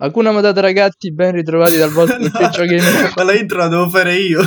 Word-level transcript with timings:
Hakuna 0.00 0.30
Matata 0.30 0.60
ragazzi, 0.60 1.12
ben 1.12 1.32
ritrovati 1.32 1.76
dal 1.76 1.90
vostro 1.90 2.20
ufficio 2.22 2.64
gamer. 2.64 3.14
Ma 3.16 3.24
la 3.24 3.34
intro 3.34 3.58
la 3.58 3.66
devo 3.66 3.88
fare 3.88 4.14
io. 4.14 4.40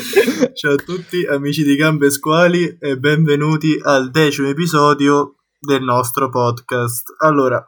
Ciao 0.54 0.72
a 0.72 0.76
tutti 0.76 1.22
amici 1.26 1.64
di 1.64 1.76
Gambe 1.76 2.10
Squali 2.10 2.78
e 2.80 2.96
benvenuti 2.96 3.78
al 3.78 4.10
decimo 4.10 4.48
episodio 4.48 5.34
del 5.58 5.82
nostro 5.82 6.30
podcast. 6.30 7.14
Allora, 7.18 7.62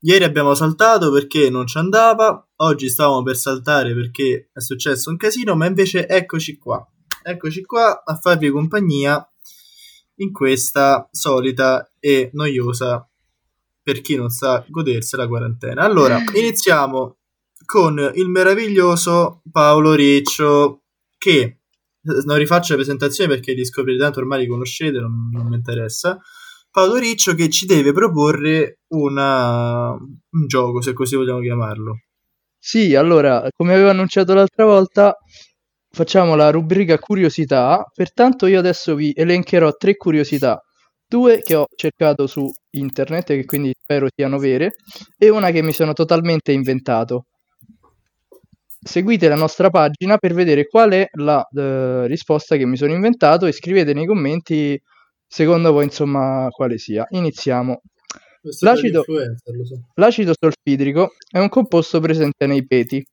ieri 0.00 0.24
abbiamo 0.24 0.54
saltato 0.54 1.12
perché 1.12 1.50
non 1.50 1.68
ci 1.68 1.78
andava, 1.78 2.44
oggi 2.56 2.88
stavamo 2.88 3.22
per 3.22 3.36
saltare 3.36 3.94
perché 3.94 4.50
è 4.52 4.60
successo 4.60 5.08
un 5.08 5.18
casino, 5.18 5.54
ma 5.54 5.66
invece 5.66 6.08
eccoci 6.08 6.58
qua. 6.58 6.84
Eccoci 7.22 7.62
qua 7.62 8.02
a 8.04 8.16
farvi 8.16 8.50
compagnia 8.50 9.24
in 10.16 10.32
questa 10.32 11.08
solita 11.12 11.92
e 12.00 12.30
noiosa 12.32 13.08
per 13.82 14.00
chi 14.00 14.16
non 14.16 14.30
sa 14.30 14.64
godersi 14.68 15.16
la 15.16 15.26
quarantena. 15.26 15.82
Allora, 15.82 16.22
iniziamo 16.34 17.16
con 17.64 18.10
il 18.14 18.28
meraviglioso 18.28 19.42
Paolo 19.50 19.94
Riccio 19.94 20.82
che 21.18 21.60
non 22.02 22.38
rifaccio 22.38 22.70
la 22.72 22.78
presentazione 22.78 23.30
perché 23.30 23.52
li 23.52 23.64
scoprirete 23.64 24.02
tanto 24.02 24.20
ormai 24.20 24.40
li 24.40 24.46
conoscete, 24.46 24.98
non, 24.98 25.28
non 25.32 25.46
mi 25.46 25.56
interessa. 25.56 26.18
Paolo 26.70 26.96
Riccio 26.96 27.34
che 27.34 27.48
ci 27.48 27.66
deve 27.66 27.92
proporre 27.92 28.80
una, 28.88 29.90
un 29.90 30.46
gioco, 30.46 30.80
se 30.80 30.92
così 30.92 31.16
vogliamo 31.16 31.40
chiamarlo. 31.40 32.02
Sì, 32.58 32.94
allora, 32.94 33.48
come 33.56 33.72
avevo 33.72 33.90
annunciato 33.90 34.34
l'altra 34.34 34.64
volta, 34.64 35.16
facciamo 35.90 36.36
la 36.36 36.50
rubrica 36.50 36.98
curiosità, 36.98 37.84
pertanto 37.92 38.46
io 38.46 38.58
adesso 38.58 38.94
vi 38.94 39.12
elencherò 39.14 39.72
tre 39.72 39.96
curiosità, 39.96 40.62
due 41.10 41.40
che 41.42 41.56
ho 41.56 41.66
cercato 41.74 42.28
su 42.28 42.48
internet 42.70 43.30
e 43.30 43.36
che 43.38 43.44
quindi 43.44 43.74
spero 43.76 44.06
siano 44.14 44.38
vere, 44.38 44.76
e 45.18 45.28
una 45.28 45.50
che 45.50 45.60
mi 45.60 45.72
sono 45.72 45.92
totalmente 45.92 46.52
inventato. 46.52 47.26
Seguite 48.82 49.28
la 49.28 49.34
nostra 49.34 49.68
pagina 49.70 50.16
per 50.18 50.32
vedere 50.32 50.66
qual 50.66 50.92
è 50.92 51.08
la 51.14 51.44
uh, 51.50 52.06
risposta 52.06 52.56
che 52.56 52.64
mi 52.64 52.76
sono 52.76 52.92
inventato 52.92 53.44
e 53.46 53.52
scrivete 53.52 53.92
nei 53.92 54.06
commenti 54.06 54.80
secondo 55.26 55.72
voi 55.72 55.84
insomma 55.84 56.46
quale 56.50 56.78
sia. 56.78 57.04
Iniziamo. 57.10 57.80
L'acido, 58.60 59.02
so. 59.02 59.84
l'acido 59.96 60.32
solfidrico 60.38 61.10
è 61.28 61.38
un 61.38 61.50
composto 61.50 62.00
presente 62.00 62.46
nei 62.46 62.64
peti. 62.64 63.04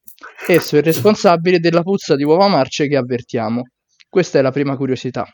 Esso 0.47 0.77
è 0.77 0.81
responsabile 0.81 1.59
della 1.59 1.81
puzza 1.81 2.15
di 2.15 2.23
uova 2.23 2.47
marce 2.47 2.87
che 2.87 2.95
avvertiamo. 2.95 3.63
Questa 4.07 4.39
è 4.39 4.41
la 4.41 4.51
prima 4.51 4.77
curiosità. 4.77 5.25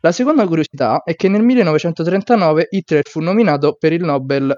La 0.00 0.12
seconda 0.12 0.46
curiosità 0.46 1.02
è 1.04 1.14
che 1.14 1.28
nel 1.28 1.42
1939 1.42 2.68
Hitler 2.70 3.06
fu 3.08 3.20
nominato 3.20 3.76
per 3.78 3.92
il 3.92 4.04
Nobel 4.04 4.54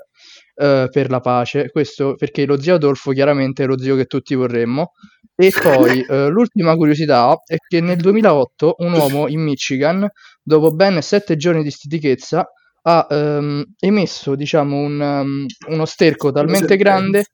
eh, 0.55 0.89
per 0.91 1.11
la 1.11 1.21
pace, 1.21 1.71
questo 1.71 2.15
perché 2.15 2.45
lo 2.45 2.61
zio 2.61 2.75
Adolfo 2.75 3.13
chiaramente 3.13 3.65
è 3.65 3.67
lo 3.67 3.79
zio 3.79 3.97
che 3.97 4.05
tutti 4.05 4.35
vorremmo. 4.35 4.93
E 5.35 5.51
poi 5.51 6.05
eh, 6.07 6.29
l'ultima 6.29 6.77
curiosità 6.77 7.35
è 7.47 7.57
che 7.57 7.81
nel 7.81 7.97
2008 7.97 8.75
un 8.79 8.93
uomo 8.93 9.29
in 9.29 9.41
Michigan, 9.41 10.07
dopo 10.43 10.71
ben 10.71 11.01
sette 11.01 11.37
giorni 11.37 11.63
di 11.63 11.71
stitichezza, 11.71 12.47
ha 12.83 13.07
ehm, 13.11 13.65
emesso 13.79 14.35
diciamo, 14.35 14.77
un, 14.77 15.01
um, 15.01 15.47
uno 15.69 15.85
sterco 15.85 16.31
talmente 16.31 16.77
grande 16.77 17.25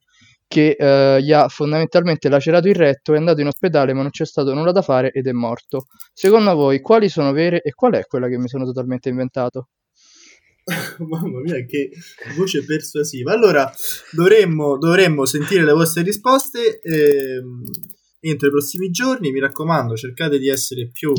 che 0.48 0.77
eh, 0.78 1.22
gli 1.22 1.33
ha 1.33 1.48
fondamentalmente 1.48 2.28
lacerato 2.28 2.69
il 2.69 2.75
retto, 2.75 3.14
è 3.14 3.16
andato 3.16 3.41
in 3.41 3.48
ospedale 3.48 3.92
ma 3.92 4.02
non 4.02 4.11
c'è 4.11 4.25
stato 4.25 4.55
nulla 4.55 4.72
da 4.72 4.83
fare 4.83 5.11
ed 5.11 5.27
è 5.27 5.33
morto. 5.33 5.86
Secondo 6.12 6.55
voi 6.55 6.80
quali 6.80 7.08
sono 7.08 7.33
vere 7.33 7.61
e 7.62 7.72
qual 7.72 7.94
è 7.94 8.05
quella 8.06 8.28
che 8.28 8.39
mi 8.39 8.48
sono 8.48 8.64
totalmente 8.64 9.08
inventato? 9.08 9.69
Mamma 10.98 11.41
mia, 11.41 11.64
che 11.64 11.91
voce 12.36 12.64
persuasiva. 12.64 13.33
Allora, 13.33 13.70
dovremmo, 14.12 14.78
dovremmo 14.78 15.24
sentire 15.24 15.64
le 15.64 15.72
vostre 15.72 16.02
risposte 16.02 16.80
eh, 16.80 17.41
entro 18.20 18.48
i 18.48 18.50
prossimi 18.50 18.91
giorni. 18.91 19.30
Mi 19.30 19.41
raccomando, 19.41 19.94
cercate 19.94 20.39
di 20.39 20.48
essere 20.48 20.89
più 20.89 21.12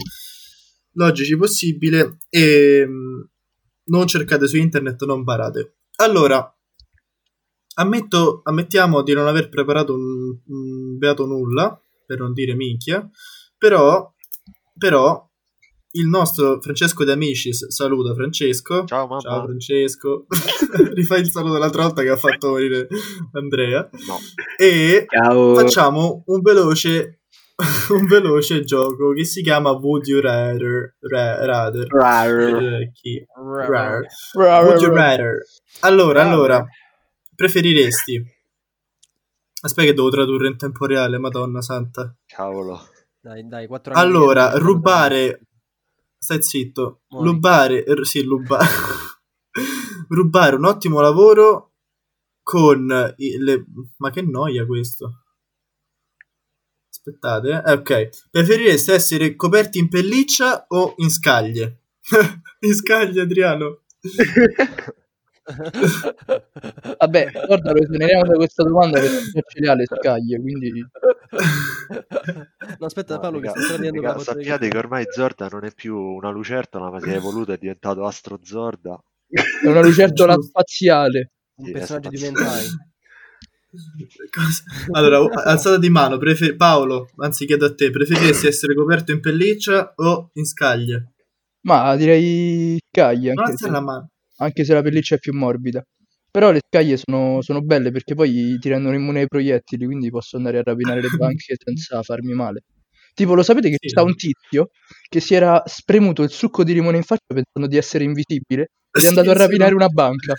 logici 0.94 1.38
possibile 1.38 2.18
e 2.30 2.80
ehm, 2.80 3.30
non 3.86 4.08
cercate 4.08 4.48
su 4.48 4.58
internet, 4.58 5.06
non 5.06 5.24
barate. 5.24 5.76
Allora, 5.98 6.57
ammetto, 7.80 8.42
ammettiamo 8.44 9.02
di 9.02 9.14
non 9.14 9.28
aver 9.28 9.50
preparato 9.50 9.94
un, 9.94 10.38
un 10.48 10.98
beato 10.98 11.26
nulla, 11.26 11.80
per 12.06 12.20
non 12.20 12.34
dire 12.34 12.56
minchia, 12.56 13.08
però, 13.58 14.12
però 14.78 15.26
il 15.92 16.08
nostro 16.08 16.60
Francesco 16.62 17.04
De 17.04 17.12
Amicis 17.12 17.68
saluta 17.70 18.14
Francesco. 18.14 18.86
Ciao 18.86 19.08
mamma. 19.08 19.20
Ciao 19.20 19.44
Francesco. 19.46 20.26
Rifai 20.94 21.22
il 21.22 21.32
saluto 21.32 21.54
dell'altra 21.54 21.84
volta 21.84 22.02
che 22.04 22.10
ha 22.10 22.18
fatto 22.18 22.50
morire 22.50 22.88
Andrea. 23.34 23.90
No. 24.08 24.18
E 24.58 25.06
Ciao. 25.08 25.56
facciamo 25.56 26.24
un 26.28 26.42
veloce 26.42 27.22
un 27.90 28.06
veloce 28.06 28.64
gioco 28.64 29.14
che 29.14 29.26
si 29.26 29.42
chiama 29.42 29.72
Would 29.72 30.06
You 30.06 30.22
Rather 30.22 30.96
Ra- 31.00 31.44
Rather 31.44 31.88
Rar. 31.88 32.40
Eh, 32.40 32.92
chi? 32.94 33.26
Rar. 33.68 34.02
Would 34.36 34.82
You 34.82 34.94
Rather 34.94 35.40
allora 35.82 36.22
allora 36.22 36.66
preferiresti? 37.38 38.36
Aspetta 39.62 39.88
che 39.88 39.94
devo 39.94 40.10
tradurre 40.10 40.48
in 40.48 40.58
tempo 40.58 40.86
reale 40.86 41.20
madonna 41.20 41.62
santa. 41.62 42.16
Cavolo. 42.26 42.90
Dai, 43.20 43.48
dai, 43.48 43.68
quattro 43.68 43.94
anni 43.94 44.02
allora 44.02 44.52
che- 44.52 44.60
rubare 44.60 45.42
stai 46.18 46.42
zitto. 46.42 47.02
Muori. 47.10 47.28
rubare 47.30 47.86
er, 47.86 48.06
sì 48.06 48.22
rubare 48.24 48.66
rubare 50.10 50.56
un 50.56 50.66
ottimo 50.66 51.00
lavoro 51.00 51.74
con 52.42 53.14
i- 53.18 53.38
le 53.38 53.66
ma 53.98 54.10
che 54.10 54.22
noia 54.24 54.66
questo. 54.66 55.24
Aspettate. 56.90 57.62
Eh, 57.66 57.72
ok. 57.74 58.28
Preferireste 58.32 58.94
essere 58.94 59.36
coperti 59.36 59.78
in 59.80 59.90
pelliccia 59.90 60.66
o 60.70 60.94
in 60.98 61.10
scaglie? 61.12 61.82
In 62.62 62.74
scaglie 62.74 63.22
Adriano 63.22 63.82
Vabbè, 66.98 67.32
guarda, 67.46 67.72
lo 67.72 67.82
esoneriamo 67.82 68.26
da 68.26 68.36
questa 68.36 68.64
domanda 68.64 69.00
perché 69.00 69.16
non 69.34 69.44
ce 69.48 69.60
le 69.60 69.70
ha 69.70 69.76
le 69.76 69.86
scaglie, 69.86 70.40
quindi... 70.42 70.86
no, 72.80 72.86
aspetta 72.86 73.16
No, 73.16 73.20
Paolo 73.22 73.40
che 73.40 73.48
raga, 73.48 73.60
sta 73.62 73.74
prendendo 73.74 74.02
raga, 74.02 74.14
la 74.14 74.20
foto 74.20 74.38
di 74.38 74.44
sappiate 74.44 74.68
che 74.70 74.78
ormai 74.78 75.06
Zorda 75.10 75.48
non 75.50 75.64
è 75.64 75.72
più 75.74 75.98
una 75.98 76.30
lucertola, 76.30 76.90
ma 76.90 77.00
si 77.00 77.10
è 77.10 77.16
evoluto, 77.16 77.54
è 77.54 77.58
diventato 77.58 78.06
Astro 78.06 78.40
Zorda. 78.44 79.02
È 79.30 79.68
una 79.68 79.82
lucertola 79.82 80.36
spaziale. 80.42 81.32
un 81.56 81.66
Sì, 81.66 81.72
personaggio 81.72 82.10
di 82.10 82.22
Mentai. 82.22 82.66
Allora 84.92 85.20
alzata 85.44 85.78
di 85.78 85.90
mano 85.90 86.18
prefer- 86.18 86.56
Paolo 86.56 87.10
anzi 87.18 87.46
chiedo 87.46 87.66
a 87.66 87.74
te 87.76 87.92
preferiresti 87.92 88.48
essere 88.48 88.74
coperto 88.74 89.12
in 89.12 89.20
pelliccia 89.20 89.94
o 89.98 90.32
in 90.34 90.46
scaglie 90.46 91.12
Ma 91.64 91.96
direi 91.96 92.80
scaglie, 92.90 93.34
non 93.34 93.44
anche 93.44 93.52
alzare 93.52 93.72
se, 93.72 93.78
la 93.78 93.82
mano 93.82 94.10
anche 94.38 94.64
se 94.66 94.74
la 94.74 94.82
pelliccia 94.82 95.16
è 95.16 95.20
più 95.20 95.34
morbida. 95.34 95.84
Però 96.30 96.52
le 96.52 96.60
scaglie 96.68 96.98
sono, 96.98 97.42
sono 97.42 97.62
belle 97.62 97.92
perché 97.92 98.14
poi 98.14 98.58
ti 98.60 98.70
rendono 98.70 98.96
immune 98.96 99.22
ai 99.22 99.28
proiettili, 99.28 99.86
quindi 99.86 100.10
posso 100.10 100.38
andare 100.38 100.60
a 100.60 100.64
rapinare 100.64 101.02
le 101.02 101.10
banche 101.18 101.56
senza 101.58 102.02
farmi 102.04 102.34
male. 102.34 102.62
Tipo, 103.14 103.34
lo 103.34 103.42
sapete 103.44 103.70
che 103.70 103.78
Sì. 103.80 103.94
c'è 103.96 104.02
un 104.02 104.16
tizio 104.16 104.70
che 105.10 105.20
si 105.20 105.34
era 105.34 105.64
spremuto 105.66 106.22
il 106.22 106.30
succo 106.30 106.64
di 106.64 106.74
limone 106.74 106.98
in 106.98 107.04
faccia 107.04 107.34
pensando 107.34 107.68
di 107.68 107.78
essere 107.78 108.04
invisibile 108.04 108.62
ed 108.62 108.70
è 108.92 109.00
Sì, 109.00 109.08
andato 109.08 109.32
a 109.32 109.34
sì, 109.34 109.40
rapinare 109.40 109.72
no. 109.72 109.78
una 109.78 109.88
banca. 109.88 110.34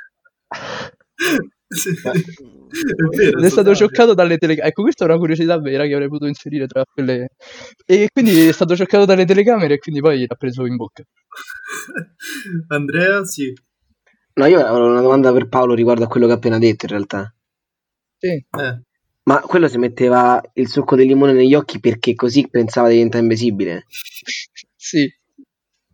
Sì, 1.70 1.90
è 1.90 3.16
vero 3.16 3.40
è 3.40 3.48
stato 3.50 3.74
scioccato 3.74 4.14
dalle 4.14 4.36
telecamere. 4.36 4.70
Ecco, 4.70 4.82
questa 4.82 5.04
è 5.04 5.08
una 5.08 5.16
curiosità 5.18 5.58
vera 5.58 5.84
che 5.86 5.92
avrei 5.94 6.08
potuto 6.08 6.28
inserire 6.28 6.66
tra 6.66 6.84
quelle. 6.84 7.28
E 7.84 8.08
quindi 8.12 8.46
è 8.46 8.52
stato 8.52 8.74
scioccato 8.74 9.04
dalle 9.04 9.24
telecamere 9.24 9.74
e 9.74 9.78
quindi 9.78 10.00
poi 10.00 10.26
l'ha 10.26 10.34
preso 10.36 10.64
in 10.66 10.76
bocca. 10.76 11.02
Andrea 12.68 13.24
sì 13.24 13.52
No, 14.38 14.46
io 14.46 14.64
avevo 14.64 14.86
una 14.86 15.00
domanda 15.00 15.32
per 15.32 15.48
Paolo 15.48 15.74
riguardo 15.74 16.04
a 16.04 16.06
quello 16.06 16.26
che 16.26 16.32
ha 16.32 16.36
appena 16.36 16.58
detto 16.58 16.84
in 16.84 16.90
realtà. 16.92 17.34
Sì. 18.18 18.28
eh. 18.28 18.82
Ma 19.24 19.40
quello 19.40 19.68
si 19.68 19.78
metteva 19.78 20.40
il 20.54 20.68
succo 20.68 20.96
di 20.96 21.04
limone 21.06 21.32
negli 21.32 21.54
occhi 21.54 21.80
perché 21.80 22.14
così 22.14 22.48
pensava 22.48 22.86
di 22.88 22.94
diventare 22.94 23.22
invisibile. 23.24 23.84
Sì. 24.76 25.06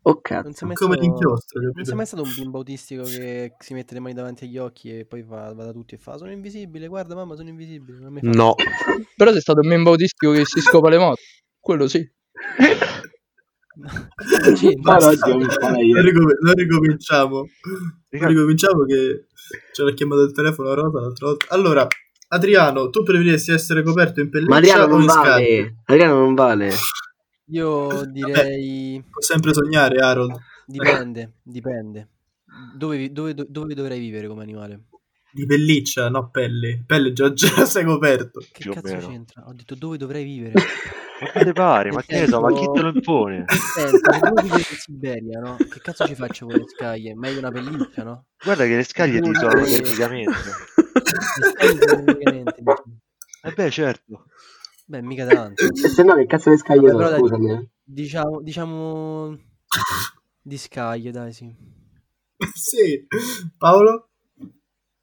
Oh 0.06 0.20
cazzo. 0.20 0.42
Non 0.42 0.52
sei 0.52 0.69
mai 0.69 0.76
come 0.76 0.94
stato- 0.94 1.08
l'inchiostro 1.08 1.60
Non 1.60 1.69
capito? 1.70 1.86
sei 1.86 1.96
mai 1.96 2.06
stato 2.06 2.22
un 2.22 2.32
bimbo 2.36 2.58
autistico 2.58 3.02
che 3.04 3.54
si 3.58 3.72
mette 3.72 3.94
le 3.94 4.00
mani 4.00 4.12
davanti 4.14 4.44
agli 4.44 4.58
occhi 4.58 4.98
e 4.98 5.06
poi 5.06 5.22
va, 5.22 5.52
va 5.54 5.64
da 5.64 5.72
tutti 5.72 5.94
e 5.94 5.98
fa 5.98 6.19
sono 6.19 6.30
invisibile, 6.30 6.86
guarda 6.86 7.14
mamma 7.14 7.34
sono 7.36 7.48
invisibile. 7.48 7.98
Non 7.98 8.12
mi 8.12 8.20
fa 8.20 8.28
No. 8.28 8.54
Però 9.16 9.32
sei 9.32 9.40
stato 9.40 9.60
un 9.60 9.69
membro 9.69 9.92
autistico 9.92 10.30
che 10.32 10.44
si 10.44 10.60
scopa 10.60 10.90
le 10.90 10.98
moto. 10.98 11.20
Quello 11.58 11.88
sì. 11.88 12.06
Sì, 14.54 14.76
Ma 14.82 14.96
Basta. 14.96 15.26
non, 15.28 15.38
ricom- 15.40 16.38
non 16.40 16.54
ricominciamo 16.54 17.48
non 18.10 18.28
ricominciamo 18.28 18.84
che 18.84 19.26
ce 19.72 19.82
l'ha 19.82 19.92
chiamato 19.92 20.22
il 20.22 20.32
telefono 20.32 20.70
a 20.70 20.74
Rosa 20.74 21.00
l'altra 21.00 21.26
volta 21.26 21.46
allora 21.48 21.86
Adriano 22.28 22.90
tu 22.90 23.02
preferiresti 23.02 23.50
essere 23.52 23.82
coperto 23.82 24.20
in 24.20 24.30
pelliccia 24.30 24.52
Ma 24.52 24.58
Adriano 24.58 24.86
non 24.86 25.04
vale. 25.04 25.76
Adriano 25.84 26.18
non 26.20 26.34
vale. 26.34 26.70
Io 27.48 28.04
direi 28.06 29.04
può 29.10 29.20
sempre 29.20 29.52
sognare 29.52 29.98
Harold 29.98 30.36
dipende, 30.66 31.34
dipende. 31.42 32.08
Dove, 32.74 33.12
dove, 33.12 33.34
dove 33.34 33.74
dovrei 33.74 33.98
vivere 33.98 34.28
come 34.28 34.42
animale? 34.42 34.84
di 35.34 35.46
pelliccia, 35.46 36.08
no 36.08 36.30
pelle. 36.30 36.84
Pelle 36.86 37.12
già, 37.12 37.32
già 37.32 37.64
sei 37.66 37.84
coperto. 37.84 38.38
Che 38.40 38.60
Più 38.60 38.72
cazzo 38.72 38.96
c'entra? 38.98 39.44
Ho 39.48 39.52
detto 39.52 39.74
dove 39.74 39.96
dovrei 39.96 40.24
vivere. 40.24 40.54
Ma 41.24 41.30
che 41.30 41.44
te 41.44 41.52
pare? 41.52 41.90
Ma 41.90 42.02
che 42.02 42.20
ne 42.20 42.26
so, 42.26 42.40
ma 42.40 42.52
chi 42.52 42.70
te 42.72 42.80
lo 42.80 42.88
impone? 42.88 43.44
Senti, 43.46 43.98
se 43.98 44.18
devo 44.20 44.42
vivere 44.42 44.58
in 44.58 44.76
Siberia, 44.76 45.40
no? 45.40 45.56
Che 45.56 45.80
cazzo 45.80 46.06
ci 46.06 46.14
faccio 46.14 46.46
con 46.46 46.56
le 46.56 46.64
scaglie? 46.66 47.14
Meglio 47.14 47.38
una 47.38 47.50
pelliccia, 47.50 48.02
no? 48.02 48.26
Guarda 48.42 48.64
che 48.64 48.76
le 48.76 48.84
scaglie 48.84 49.20
ti 49.20 49.30
isolano 49.30 49.64
termicamente. 49.64 50.30
Le 50.32 51.50
scaglie 51.50 51.88
sono 51.88 52.04
praticamente, 52.04 52.54
dici. 52.58 53.02
Eh 53.42 53.52
beh, 53.52 53.70
certo. 53.70 54.24
Beh, 54.86 55.02
mica 55.02 55.26
tanto. 55.26 55.64
E 55.64 55.88
se 55.88 56.02
no, 56.02 56.14
che 56.14 56.26
cazzo 56.26 56.50
le 56.50 56.58
scaglie 56.58 56.90
Vabbè, 56.92 57.16
sono? 57.16 57.28
però 57.28 57.38
dai, 57.38 57.50
eh. 57.50 57.68
Diciamo, 57.82 58.40
diciamo 58.42 59.38
di 60.42 60.58
scaglie, 60.58 61.10
dai, 61.10 61.32
sì. 61.32 61.54
sì. 62.54 63.06
Paolo? 63.56 64.10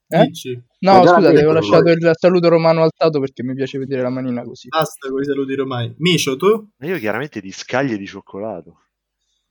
Eh? 0.08 0.26
Dici. 0.26 0.62
No, 0.82 1.02
l'ha 1.04 1.14
avevo 1.28 1.52
lasciato 1.52 1.90
il 1.90 2.10
saluto 2.18 2.48
romano 2.48 2.82
alzato 2.82 3.20
perché 3.20 3.44
mi 3.44 3.54
piace 3.54 3.78
vedere 3.78 4.02
la 4.02 4.10
manina 4.10 4.42
così. 4.42 4.66
Basta 4.66 5.08
con 5.08 5.20
i 5.20 5.24
saluti 5.24 5.54
romani. 5.54 5.94
Micio, 5.98 6.36
tu? 6.36 6.70
Ma 6.76 6.86
io 6.88 6.98
chiaramente 6.98 7.40
di 7.40 7.52
scaglie 7.52 7.96
di 7.96 8.06
cioccolato. 8.06 8.80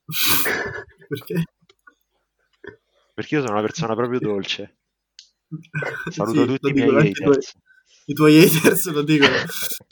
Perché? 1.07 1.43
Perché 3.13 3.35
io 3.35 3.41
sono 3.41 3.53
una 3.53 3.61
persona 3.61 3.95
proprio 3.95 4.19
dolce. 4.19 4.77
Saluto 6.09 6.41
Sì, 6.41 6.47
tutti 6.47 6.73
lo 6.73 6.85
i 6.85 6.91
miei 6.91 7.11
haters. 7.11 7.53
I 8.07 8.13
tuoi 8.13 8.43
haters 8.43 8.91
lo 8.91 9.01
dicono. 9.01 9.35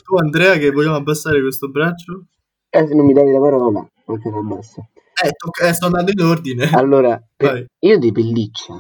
Tu, 0.04 0.16
Andrea, 0.18 0.58
che 0.58 0.72
vogliamo 0.72 0.96
abbassare 0.96 1.40
questo 1.40 1.70
braccio? 1.70 2.26
Eh, 2.70 2.86
se 2.86 2.94
non 2.96 3.06
mi 3.06 3.14
dai 3.14 3.32
la 3.32 3.40
parola, 3.40 3.88
non 4.08 4.22
te 4.22 4.30
la 4.30 4.38
abbasso. 4.38 4.90
Eh, 5.24 5.32
tocca- 5.32 5.68
eh, 5.68 5.74
sto 5.74 5.86
andando 5.86 6.12
in 6.12 6.20
ordine. 6.20 6.70
Allora, 6.72 7.22
Vai. 7.38 7.66
io 7.80 7.98
di 7.98 8.12
pelliccia. 8.12 8.74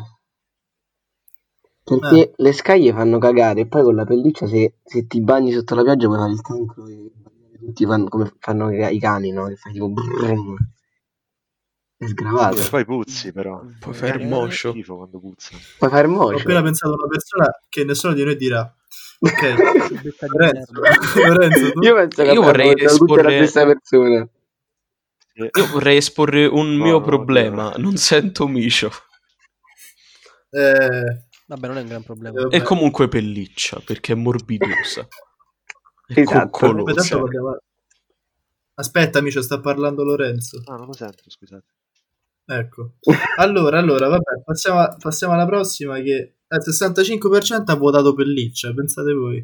Perché 1.97 2.29
Ah. 2.29 2.33
le 2.35 2.53
scaglie 2.53 2.91
fanno 2.93 3.17
cagare 3.17 3.61
e 3.61 3.67
poi 3.67 3.83
con 3.83 3.95
la 3.95 4.05
pelliccia 4.05 4.45
se, 4.47 4.75
se 4.83 5.07
ti 5.07 5.21
bagni 5.21 5.51
sotto 5.51 5.73
la 5.75 5.83
pioggia 5.83 6.07
puoi 6.07 6.19
fare 6.19 6.31
il 6.31 6.41
cancro 6.41 6.87
e 6.87 7.11
tutti 7.57 7.85
fanno 7.85 8.07
come 8.09 8.33
fanno 8.39 8.69
i 8.71 8.99
cani, 8.99 9.31
no? 9.31 9.47
Che 9.47 9.55
fai 9.55 9.73
tipo 9.73 9.89
brum. 9.89 10.55
È 11.97 12.07
sgravato. 12.07 12.65
Poi 12.69 12.85
puzzi 12.85 13.31
però. 13.33 13.61
Puoi 13.79 13.93
fare 13.93 14.21
Eh, 14.23 14.27
quando 14.27 15.19
puzzano. 15.19 15.61
Puoi 15.77 15.89
fare 15.89 16.07
Ho 16.07 16.11
mocio. 16.11 16.37
appena 16.37 16.61
pensato 16.61 16.93
a 16.93 16.97
una 16.97 17.07
persona 17.07 17.49
che 17.67 17.83
nessuno 17.83 18.13
di 18.13 18.23
noi 18.23 18.35
dirà. 18.37 18.73
Ok, 19.21 19.55
Lorenzo. 20.27 20.71
Lorenzo 21.25 21.71
tu? 21.73 21.81
Io 21.81 21.93
penso 21.95 22.23
che 22.23 22.31
Io 22.31 22.41
vorrei 22.41 22.73
esporre-. 22.77 24.29
Eh, 25.33 25.49
Io 25.57 25.67
vorrei 25.71 25.97
esporre 25.97 26.45
un 26.45 26.75
No, 26.77 26.83
mio 26.85 26.99
no, 26.99 27.01
problema. 27.01 27.71
no. 27.71 27.77
Non 27.77 27.97
sento 27.97 28.47
micio. 28.47 28.89
Eh, 30.51 31.27
Vabbè, 31.49 31.67
non 31.67 31.77
è 31.77 31.81
un 31.81 31.87
gran 31.87 32.03
problema. 32.03 32.47
Eh, 32.47 32.57
E 32.57 32.61
comunque 32.61 33.07
pelliccia, 33.07 33.81
perché 33.83 34.13
è 34.13 34.15
morbidosa. 34.15 35.07
E 36.07 36.21
Esatto. 36.21 36.73
Aspetta, 38.75 39.17
amico, 39.19 39.41
sta 39.41 39.59
parlando 39.59 40.03
Lorenzo. 40.03 40.61
No, 40.67 40.75
non 40.77 40.85
lo 40.85 40.93
sento, 40.93 41.23
scusate. 41.27 41.65
Ecco. 42.45 42.93
Allora, 43.37 43.79
allora, 43.79 44.07
vabbè, 44.07 44.41
passiamo, 44.43 44.79
a- 44.79 44.95
passiamo 44.97 45.33
alla 45.33 45.45
prossima 45.45 45.99
che 46.01 46.35
il 46.47 46.61
65% 46.63 47.71
ha 47.71 47.75
votato 47.75 48.13
pelliccia, 48.13 48.71
pensate 48.73 49.13
voi. 49.13 49.43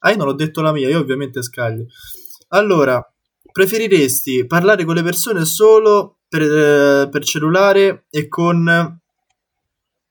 Ah, 0.00 0.10
io 0.10 0.16
non 0.16 0.28
ho 0.28 0.32
detto 0.34 0.60
la 0.60 0.72
mia, 0.72 0.88
io 0.88 0.98
ovviamente 1.00 1.42
scaglio. 1.42 1.86
Allora, 2.48 3.02
preferiresti 3.50 4.46
parlare 4.46 4.84
con 4.84 4.94
le 4.94 5.02
persone 5.02 5.44
solo 5.44 6.18
per, 6.28 6.42
eh, 6.42 7.08
per 7.10 7.24
cellulare 7.24 8.04
e 8.10 8.28
con 8.28 9.00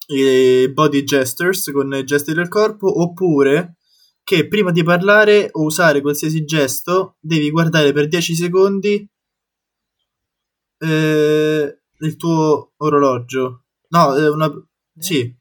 i 0.07 0.69
body 0.74 1.04
gestures, 1.04 1.71
con 1.71 1.94
i 1.94 2.04
gesti 2.04 2.33
del 2.33 2.48
corpo, 2.48 3.01
oppure 3.01 3.75
che 4.24 4.48
prima 4.48 4.71
di 4.71 4.83
parlare 4.83 5.50
o 5.51 5.63
usare 5.63 6.01
qualsiasi 6.01 6.44
gesto 6.44 7.15
devi 7.19 7.50
guardare 7.50 7.94
per 7.94 8.07
10 8.07 8.36
secondi 8.36 9.07
eh, 10.80 11.80
il 12.00 12.15
tuo 12.18 12.74
orologio. 12.77 13.63
No, 13.89 14.15
è 14.15 14.30
una... 14.30 14.51
Sì, 15.00 15.33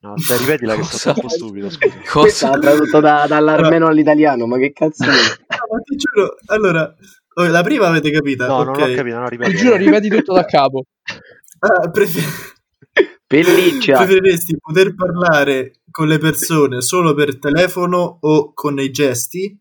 No, 0.00 0.16
stai, 0.16 0.38
ripetila 0.38 0.76
che 0.76 0.82
troppo 0.98 1.26
stupido, 1.28 1.68
scusa. 1.68 1.98
Cosa? 2.08 2.50
l'ha 2.50 2.58
tradotto 2.58 3.00
da- 3.00 3.26
dall'armeno 3.26 3.88
all'italiano, 3.88 4.46
ma 4.46 4.56
che 4.58 4.72
cazzo 4.72 5.04
è? 5.04 5.06
No, 5.58 5.74
ma 5.74 5.80
ti 5.82 5.96
giuro, 5.96 6.36
allora, 6.46 6.94
oh, 7.34 7.46
la 7.48 7.62
prima 7.62 7.88
avete 7.88 8.10
capita? 8.12 8.46
No, 8.46 8.62
non 8.62 8.74
ok. 8.74 8.78
ho 8.80 8.94
capito, 8.94 9.18
no, 9.18 9.24
Ti 9.28 9.36
ripeti. 9.36 9.56
giuro, 9.56 9.76
ripeti 9.76 10.08
tutto 10.08 10.34
da 10.34 10.44
capo. 10.44 10.84
Ah, 11.58 11.90
prefer- 11.90 12.56
Pelliccia. 13.28 13.94
preferiresti 13.94 14.56
poter 14.58 14.94
parlare 14.94 15.82
con 15.90 16.08
le 16.08 16.16
persone 16.16 16.80
solo 16.80 17.12
per 17.12 17.38
telefono 17.38 18.18
o 18.22 18.54
con 18.54 18.80
i 18.80 18.90
gesti? 18.90 19.54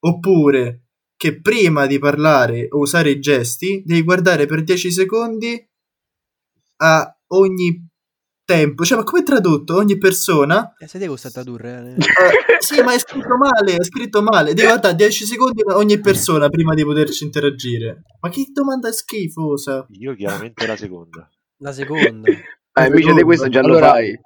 Oppure 0.00 0.82
che 1.16 1.40
prima 1.40 1.86
di 1.86 1.98
parlare 1.98 2.66
o 2.70 2.80
usare 2.80 3.08
i 3.08 3.18
gesti 3.18 3.82
devi 3.86 4.02
guardare 4.02 4.44
per 4.44 4.62
10 4.62 4.92
secondi 4.92 5.66
a 6.82 7.18
ogni 7.28 7.88
tempo? 8.44 8.84
Cioè, 8.84 8.98
ma 8.98 9.04
come 9.04 9.22
è 9.22 9.24
tradotto? 9.24 9.76
Ogni 9.76 9.96
persona? 9.96 10.74
Eh, 10.76 10.86
se 10.86 10.98
devo 10.98 11.16
sta 11.16 11.30
tradurre, 11.30 11.94
eh. 11.96 12.02
Eh, 12.02 12.58
sì, 12.58 12.82
ma 12.82 12.92
è 12.92 12.98
scritto 12.98 13.34
male, 13.38 13.76
è 13.76 13.84
scritto 13.84 14.20
male. 14.20 14.52
Devi 14.52 14.68
guardare 14.68 14.94
10 14.94 15.24
secondi 15.24 15.62
a 15.66 15.76
ogni 15.76 15.98
persona 16.00 16.50
prima 16.50 16.74
di 16.74 16.84
poterci 16.84 17.24
interagire. 17.24 18.02
Ma 18.20 18.28
che 18.28 18.46
domanda 18.52 18.92
schifosa? 18.92 19.86
Io 19.92 20.14
chiaramente 20.14 20.66
la 20.66 20.76
seconda. 20.76 21.30
La 21.60 21.72
seconda. 21.72 22.30
Ah, 22.78 22.86
invece 22.86 23.14
di 23.14 23.22
questo 23.22 23.48
già 23.48 23.60
Allora- 23.60 23.86
lo 23.86 23.92
fai. 23.92 24.20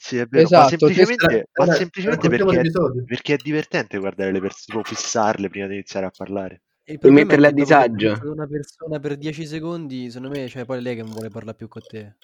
Sì, 0.00 0.16
è 0.16 0.26
vero, 0.26 0.44
Esatto, 0.44 0.62
ma 0.62 0.68
semplicemente, 0.68 1.48
ma 1.52 1.64
Era- 1.64 1.72
semplicemente 1.74 2.28
perché, 2.28 2.44
l'episodio. 2.52 3.04
perché 3.04 3.34
è 3.34 3.36
divertente 3.36 3.98
guardare 3.98 4.30
le 4.32 4.40
persone, 4.40 4.82
fissarle 4.84 5.48
prima 5.48 5.66
di 5.66 5.74
iniziare 5.74 6.06
a 6.06 6.10
parlare. 6.16 6.62
E 6.84 6.98
è 7.00 7.08
metterle 7.10 7.48
a 7.48 7.50
disagio. 7.50 8.18
Una 8.22 8.46
persona 8.46 8.98
per 9.00 9.16
10 9.16 9.44
secondi, 9.44 10.08
secondo 10.10 10.38
me, 10.38 10.48
cioè, 10.48 10.64
poi 10.64 10.78
è 10.78 10.80
lei 10.80 10.94
che 10.96 11.02
non 11.02 11.10
vuole 11.10 11.28
parlare 11.30 11.56
più 11.56 11.66
con 11.68 11.82
te. 11.86 12.16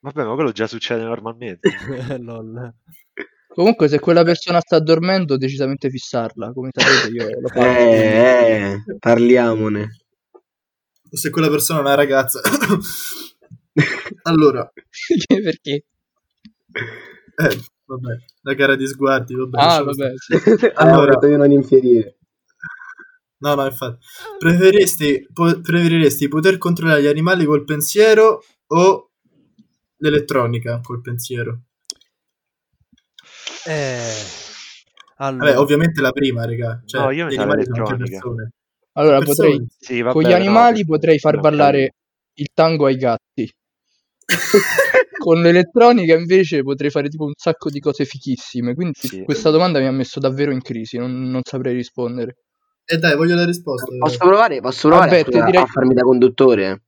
Vabbè, 0.00 0.24
ma 0.24 0.34
quello 0.34 0.52
già 0.52 0.66
succede 0.66 1.02
normalmente. 1.02 1.68
Lol. 2.22 2.74
Comunque, 3.48 3.88
se 3.88 4.00
quella 4.00 4.24
persona 4.24 4.60
sta 4.60 4.78
dormendo, 4.80 5.36
decisamente 5.36 5.90
fissarla. 5.90 6.52
Come 6.52 6.70
sapete, 6.72 7.14
io 7.14 7.40
lo 7.40 7.48
faccio. 7.48 7.66
Eh, 7.66 8.72
eh, 8.86 8.96
parliamone. 8.98 9.88
Se 11.10 11.30
quella 11.30 11.48
persona 11.50 11.80
è 11.80 11.82
una 11.82 11.94
ragazza. 11.94 12.40
Allora, 14.22 14.70
Perché? 15.26 15.84
eh, 17.36 17.60
vabbè, 17.86 18.16
la 18.42 18.54
gara 18.54 18.76
di 18.76 18.86
sguardi, 18.86 19.34
vabbè. 19.34 19.58
Ah, 19.60 19.82
vabbè. 19.82 20.12
sì. 20.16 20.32
Allora, 20.74 21.12
Allora- 21.12 21.28
io 21.28 21.36
non 21.36 21.50
infierire. 21.50 22.16
No, 23.40 23.54
no, 23.54 23.64
infatti. 23.66 24.04
Preferiresti, 24.38 25.28
po- 25.32 25.60
preferiresti 25.60 26.26
poter 26.28 26.58
controllare 26.58 27.02
gli 27.02 27.06
animali 27.06 27.44
col 27.44 27.64
pensiero 27.64 28.42
o 28.66 29.10
l'elettronica 29.98 30.80
col 30.82 31.00
pensiero? 31.00 31.60
Eh, 33.66 34.12
allora, 35.18 35.44
Vabbè, 35.46 35.58
ovviamente 35.58 36.00
la 36.00 36.10
prima, 36.12 36.44
raga. 36.44 36.82
Cioè, 36.84 37.00
No, 37.02 37.10
io 37.10 37.26
mi 37.26 37.32
gli 37.34 37.36
animali 37.36 37.64
sono 37.64 37.76
anche 37.76 37.92
l'elettronica. 37.92 38.20
persone. 38.20 38.52
Allora, 38.92 39.18
Persone. 39.18 39.48
potrei, 39.50 39.66
Sì, 39.78 40.00
vabbè, 40.02 40.12
con 40.12 40.22
gli 40.22 40.28
no, 40.30 40.34
animali 40.34 40.72
questo- 40.72 40.92
potrei 40.92 41.18
far 41.20 41.34
un 41.36 41.40
ballare 41.40 41.94
il 42.34 42.48
tango 42.52 42.86
ai 42.86 42.96
gatti. 42.96 43.52
con 45.18 45.40
l'elettronica 45.40 46.14
invece 46.14 46.62
potrei 46.62 46.90
fare 46.90 47.08
tipo 47.08 47.24
un 47.24 47.32
sacco 47.36 47.70
di 47.70 47.80
cose 47.80 48.04
fichissime. 48.04 48.74
Quindi 48.74 48.98
Sì. 48.98 49.22
questa 49.24 49.50
domanda 49.50 49.78
mi 49.80 49.86
ha 49.86 49.92
messo 49.92 50.20
davvero 50.20 50.52
in 50.52 50.60
crisi, 50.62 50.98
non, 50.98 51.30
non 51.30 51.42
saprei 51.44 51.74
rispondere. 51.74 52.36
E 52.84 52.96
dai, 52.96 53.16
voglio 53.16 53.34
la 53.34 53.44
risposta. 53.44 53.86
Posso 53.98 54.18
provare? 54.18 54.60
Posso 54.60 54.88
provare 54.88 55.22
Vabbè, 55.22 55.38
a, 55.38 55.44
direi- 55.44 55.62
a 55.62 55.66
farmi 55.66 55.94
da 55.94 56.02
conduttore? 56.02 56.82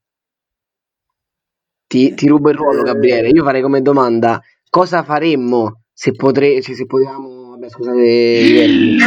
Ti, 1.86 2.14
ti 2.14 2.26
rubo 2.28 2.50
il 2.50 2.56
ruolo, 2.56 2.82
Gabriele. 2.82 3.28
Io 3.28 3.42
farei 3.42 3.60
come 3.60 3.82
domanda: 3.82 4.40
cosa 4.70 5.02
faremmo 5.02 5.82
se, 5.92 6.12
potre- 6.12 6.62
se, 6.62 6.74
se 6.74 6.86
potevamo. 6.86 7.50
Vabbè, 7.50 7.68
scusate 7.68 8.00
i 8.00 8.98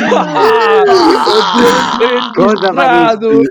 cosa 2.33 2.73
faresti? 2.73 3.47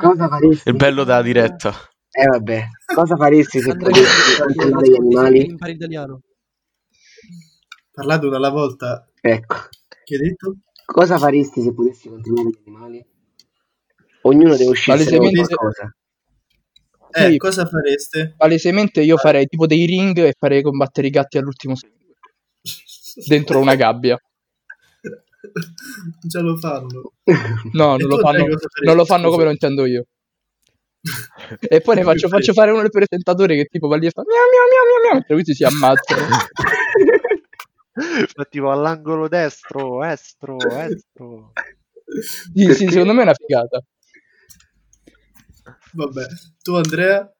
Cosa 0.00 0.28
faresti? 0.28 0.70
È 0.70 0.72
bello 0.72 1.04
da 1.04 1.22
diretta. 1.22 1.89
Eh, 2.12 2.26
vabbè. 2.26 2.66
Cosa 2.94 3.16
faresti 3.16 3.60
se 3.60 3.76
potessi 3.76 4.40
controllare 4.42 4.88
gli 4.88 4.94
animali? 4.96 5.44
impari 5.46 5.72
italiano. 5.72 6.22
Parlate 7.92 8.26
una 8.26 8.36
alla 8.36 8.50
volta. 8.50 9.08
Ecco. 9.20 9.56
Che 10.04 10.14
hai 10.14 10.20
detto? 10.20 10.56
Cosa 10.84 11.18
faresti 11.18 11.60
se 11.62 11.72
potessi 11.72 12.08
controllare 12.08 12.48
gli 12.48 12.58
animali? 12.66 13.06
Ognuno 14.22 14.56
deve 14.56 14.70
uscire 14.70 14.96
Palesemente- 14.96 15.54
qualcosa. 15.54 15.94
Eh, 17.12 17.30
Sì. 17.30 17.36
cosa 17.38 17.66
fareste? 17.66 18.34
Palesemente 18.36 19.00
io 19.02 19.16
farei 19.16 19.46
tipo 19.46 19.66
dei 19.66 19.84
ring 19.86 20.16
e 20.18 20.34
farei 20.38 20.62
combattere 20.62 21.06
i 21.08 21.10
gatti 21.10 21.38
all'ultimo 21.38 21.74
secondo. 21.74 21.98
Dentro 23.26 23.58
una 23.60 23.74
gabbia. 23.76 24.16
Già 26.22 26.40
lo 26.40 26.56
fanno. 26.56 27.12
No, 27.72 27.96
non 27.96 28.08
lo 28.08 28.18
fanno, 28.18 28.44
non 28.84 28.96
lo 28.96 29.04
fanno 29.04 29.30
come 29.30 29.44
lo 29.44 29.50
intendo 29.50 29.86
io. 29.86 30.04
E 31.60 31.80
poi 31.80 31.96
ne 31.96 32.02
faccio, 32.02 32.28
faccio 32.28 32.52
fare 32.52 32.70
uno 32.70 32.82
del 32.82 32.90
presentatore 32.90 33.56
che 33.56 33.64
tipo 33.64 33.88
va 33.88 33.96
lì 33.96 34.06
e 34.06 34.10
fa 34.10 34.22
miau 34.22 34.36
miau 34.50 34.66
miau 34.68 34.84
miau 34.84 35.00
miau 35.02 35.12
mentre 35.14 35.34
questi 35.34 35.54
si 35.54 35.64
ammazzano. 35.64 36.26
Fa 38.32 38.44
tipo 38.48 38.70
all'angolo 38.70 39.28
destro, 39.28 40.02
estro, 40.04 40.56
estro. 40.58 41.52
Sì, 42.54 42.72
sì, 42.74 42.88
secondo 42.88 43.12
me 43.12 43.20
è 43.20 43.22
una 43.24 43.34
figata. 43.34 43.82
Vabbè, 45.92 46.24
tu 46.62 46.74
Andrea? 46.76 47.30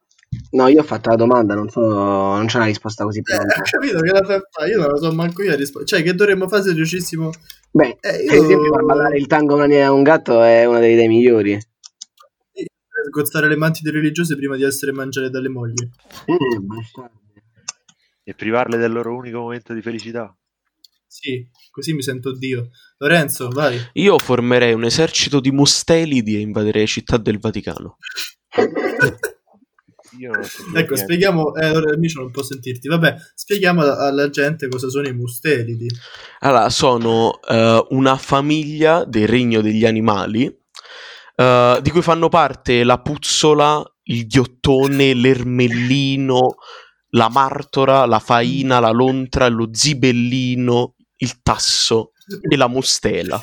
No, 0.53 0.69
io 0.69 0.81
ho 0.81 0.85
fatto 0.85 1.11
la 1.11 1.17
domanda, 1.17 1.55
non 1.55 1.69
so, 1.71 1.81
non 1.81 2.47
c'è 2.47 2.57
una 2.57 2.67
risposta 2.67 3.05
così 3.05 3.19
Eh, 3.21 3.23
pronta. 3.23 3.61
ho 3.61 3.63
capito 3.71 4.01
che 4.01 4.11
la 4.13 4.23
fare, 4.51 4.71
io 4.71 4.79
non 4.79 4.89
lo 4.91 4.97
so 4.99 5.13
manco 5.13 5.43
io 5.43 5.53
a 5.53 5.57
rispondere. 5.57 5.87
Cioè, 5.87 6.03
che 6.03 6.15
dovremmo 6.15 6.49
fare 6.49 6.63
se 6.63 6.73
riuscissimo... 6.73 7.31
Beh, 7.71 7.97
Eh, 8.01 8.17
io... 8.25 8.33
esempio, 8.33 8.73
far 8.73 8.85
ballare 8.85 9.17
il 9.17 9.27
tango 9.27 9.57
mania 9.57 9.87
a 9.87 9.93
un 9.93 10.03
gatto 10.03 10.43
è 10.43 10.65
una 10.67 10.79
delle 10.81 10.93
idee 10.93 11.09
migliori. 11.09 11.59
Sgozzare 13.07 13.49
le 13.49 13.57
mantide 13.57 13.91
religiose 13.91 14.37
prima 14.37 14.57
di 14.57 14.63
essere 14.63 14.93
mangiate 14.93 15.31
dalle 15.31 15.49
mogli. 15.49 15.89
Bastardi. 16.61 17.19
E 18.23 18.35
privarle 18.35 18.77
del 18.77 18.93
loro 18.93 19.15
unico 19.15 19.41
momento 19.41 19.73
di 19.73 19.83
felicità. 19.83 20.35
Sì, 21.07 21.45
così 21.71 21.93
mi 21.93 22.03
sento 22.03 22.37
Dio. 22.37 22.71
Lorenzo, 22.99 23.49
vai. 23.49 23.79
Io 23.95 24.17
formerei 24.19 24.75
un 24.75 24.85
esercito 24.85 25.41
di 25.41 25.51
mustelidi 25.51 26.37
e 26.37 26.41
invaderei 26.41 26.87
città 26.87 27.17
del 27.17 27.39
Vaticano. 27.39 27.97
Ecco, 30.13 30.71
niente. 30.73 30.97
spieghiamo... 30.97 31.55
Eh, 31.55 31.71
ora 31.71 31.97
Micio 31.97 32.21
non 32.21 32.31
può 32.31 32.43
sentirti. 32.43 32.89
Vabbè, 32.89 33.17
spieghiamo 33.35 33.81
alla, 33.81 33.99
alla 33.99 34.29
gente 34.29 34.69
cosa 34.69 34.89
sono 34.89 35.09
i 35.09 35.15
mustelidi. 35.15 35.89
Allora, 36.41 36.69
sono 36.69 37.41
eh, 37.49 37.87
una 37.91 38.17
famiglia 38.17 39.05
del 39.05 39.29
regno 39.29 39.61
degli 39.61 39.87
animali, 39.87 40.55
eh, 41.35 41.79
di 41.83 41.91
cui 41.91 42.03
fanno 42.03 42.29
parte 42.29 42.85
la 42.85 43.01
puzzola, 43.01 43.83
il 44.05 44.27
ghiottone, 44.27 45.15
l'ermellino, 45.15 46.55
la 47.11 47.29
martora, 47.29 48.07
la 48.07 48.19
faina, 48.19 48.81
la 48.81 48.91
lontra, 48.91 49.49
lo 49.49 49.69
zibellino, 49.73 50.95
il 51.17 51.41
tasso 51.43 52.13
e 52.49 52.57
la 52.57 52.69
mustela. 52.69 53.39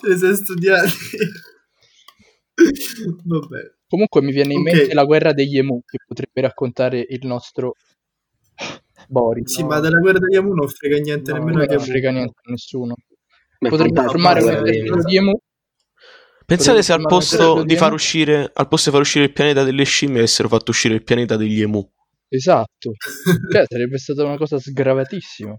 Se 0.00 0.16
sei 0.16 0.34
studiati. 0.34 0.92
Vabbè. 3.24 3.74
Comunque 3.86 4.22
mi 4.22 4.32
viene 4.32 4.54
in 4.54 4.60
Ok. 4.60 4.72
mente 4.72 4.94
la 4.94 5.04
guerra 5.04 5.32
degli 5.32 5.58
emu 5.58 5.82
che 5.84 5.98
potrebbe 6.06 6.40
raccontare 6.40 7.04
il 7.08 7.26
nostro 7.26 7.74
Boris. 9.08 9.54
Sì, 9.54 9.64
ma 9.64 9.80
della 9.80 9.98
guerra 9.98 10.18
degli 10.18 10.36
Amu 10.36 10.54
non 10.54 10.68
frega 10.68 10.96
niente 10.98 11.32
No, 11.32 11.38
nemmeno 11.38 11.64
non 11.64 11.80
frega 11.80 12.10
niente 12.10 12.34
a 12.42 12.50
nessuno. 12.50 12.94
Beh, 13.62 13.68
Potrebbe 13.68 14.02
formare 14.02 14.42
un 14.42 15.04
di 15.04 15.16
emu. 15.16 15.38
Pensate 16.44 16.82
se 16.82 16.92
al 16.92 17.02
posto 17.02 17.62
di 17.62 17.76
far 17.76 17.92
uscire, 17.92 18.50
al 18.52 18.66
posto 18.66 18.90
di 18.90 18.96
far 18.96 19.04
uscire 19.04 19.26
il 19.26 19.32
pianeta 19.32 19.62
delle 19.62 19.84
scimmie, 19.84 20.18
avessero 20.18 20.48
fatto 20.48 20.72
uscire 20.72 20.94
il 20.94 21.04
pianeta 21.04 21.36
degli 21.36 21.60
emu. 21.60 21.88
Esatto. 22.28 22.92
Cioè, 23.52 23.64
sarebbe 23.68 23.98
stata 23.98 24.24
una 24.24 24.36
cosa 24.36 24.58
sgravatissima. 24.58 25.56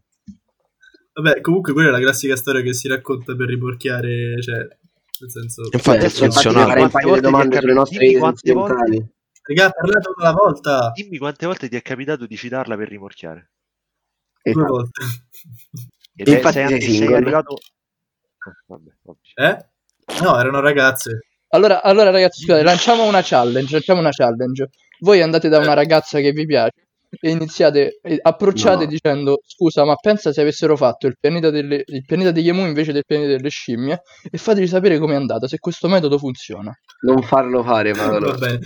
Vabbè, 1.13 1.39
comunque 1.39 1.71
quella 1.71 1.89
è 1.89 1.91
la 1.91 1.99
classica 1.99 2.35
storia 2.35 2.61
che 2.61 2.73
si 2.73 2.89
racconta 2.89 3.35
per 3.35 3.47
riporchiare, 3.47 4.41
cioè, 4.41 4.57
nel 4.57 5.31
senso... 5.31 5.61
Infatti 5.71 6.09
Cioè, 6.09 6.23
ha 6.23 6.25
infatti 6.25 6.49
farei 6.49 6.83
un 6.83 6.89
paio 6.89 7.13
di 7.13 7.21
Quante 7.21 7.21
volte 7.21 7.21
domande 7.21 7.57
è 7.57 7.59
sulle 7.61 7.73
nostre 7.73 8.09
occidentali. 8.09 9.11
Raga, 9.43 9.69
parlate 9.69 10.09
una 10.17 10.31
volta! 10.33 10.91
Dimmi 10.93 11.17
quante 11.17 11.45
volte 11.45 11.69
ti 11.69 11.75
è 11.77 11.81
capitato 11.81 12.25
di 12.25 12.35
citarla 12.35 12.75
per 12.75 12.89
rimorchiare. 12.89 13.51
Due 14.41 14.51
Esatto. 14.51 14.73
volte. 14.73 15.01
E 16.15 16.31
Infatti 16.31 16.53
sei, 16.53 16.81
sei 16.81 16.95
sei 16.95 17.13
arrivato... 17.13 17.55
Eh? 19.35 19.57
No, 20.21 20.39
erano 20.39 20.59
ragazze. 20.59 21.27
Allora, 21.49 21.81
allora 21.83 22.09
ragazzi, 22.09 22.41
scusate, 22.41 22.63
lanciamo 22.63 23.03
una 23.05 23.21
challenge, 23.23 23.73
lanciamo 23.73 23.99
una 23.99 24.09
challenge. 24.11 24.69
Voi 24.99 25.21
andate 25.21 25.49
da 25.49 25.59
una 25.59 25.73
ragazza 25.73 26.19
che 26.19 26.31
vi 26.31 26.45
piace 26.45 26.87
e 27.21 27.29
iniziate, 27.29 27.99
e 28.01 28.17
approcciate 28.19 28.85
No. 28.85 28.89
dicendo 28.89 29.39
scusa, 29.45 29.85
ma 29.85 29.95
pensa 29.95 30.33
se 30.33 30.41
avessero 30.41 30.75
fatto 30.75 31.05
il 31.05 31.15
pianeta, 31.19 31.51
delle, 31.51 31.83
il 31.85 32.03
pianeta 32.05 32.31
degli 32.31 32.49
emu 32.49 32.65
invece 32.65 32.91
del 32.91 33.03
pianeta 33.05 33.29
delle 33.29 33.49
scimmie 33.49 34.01
e 34.31 34.37
fateci 34.37 34.67
sapere 34.67 34.97
com'è 34.97 35.13
andata, 35.13 35.47
se 35.47 35.59
questo 35.59 35.87
metodo 35.87 36.17
funziona. 36.17 36.73
Non 37.01 37.21
farlo 37.21 37.61
fare, 37.63 37.91
Va 37.91 38.07
Paolo. 38.07 38.35
bene. 38.35 38.59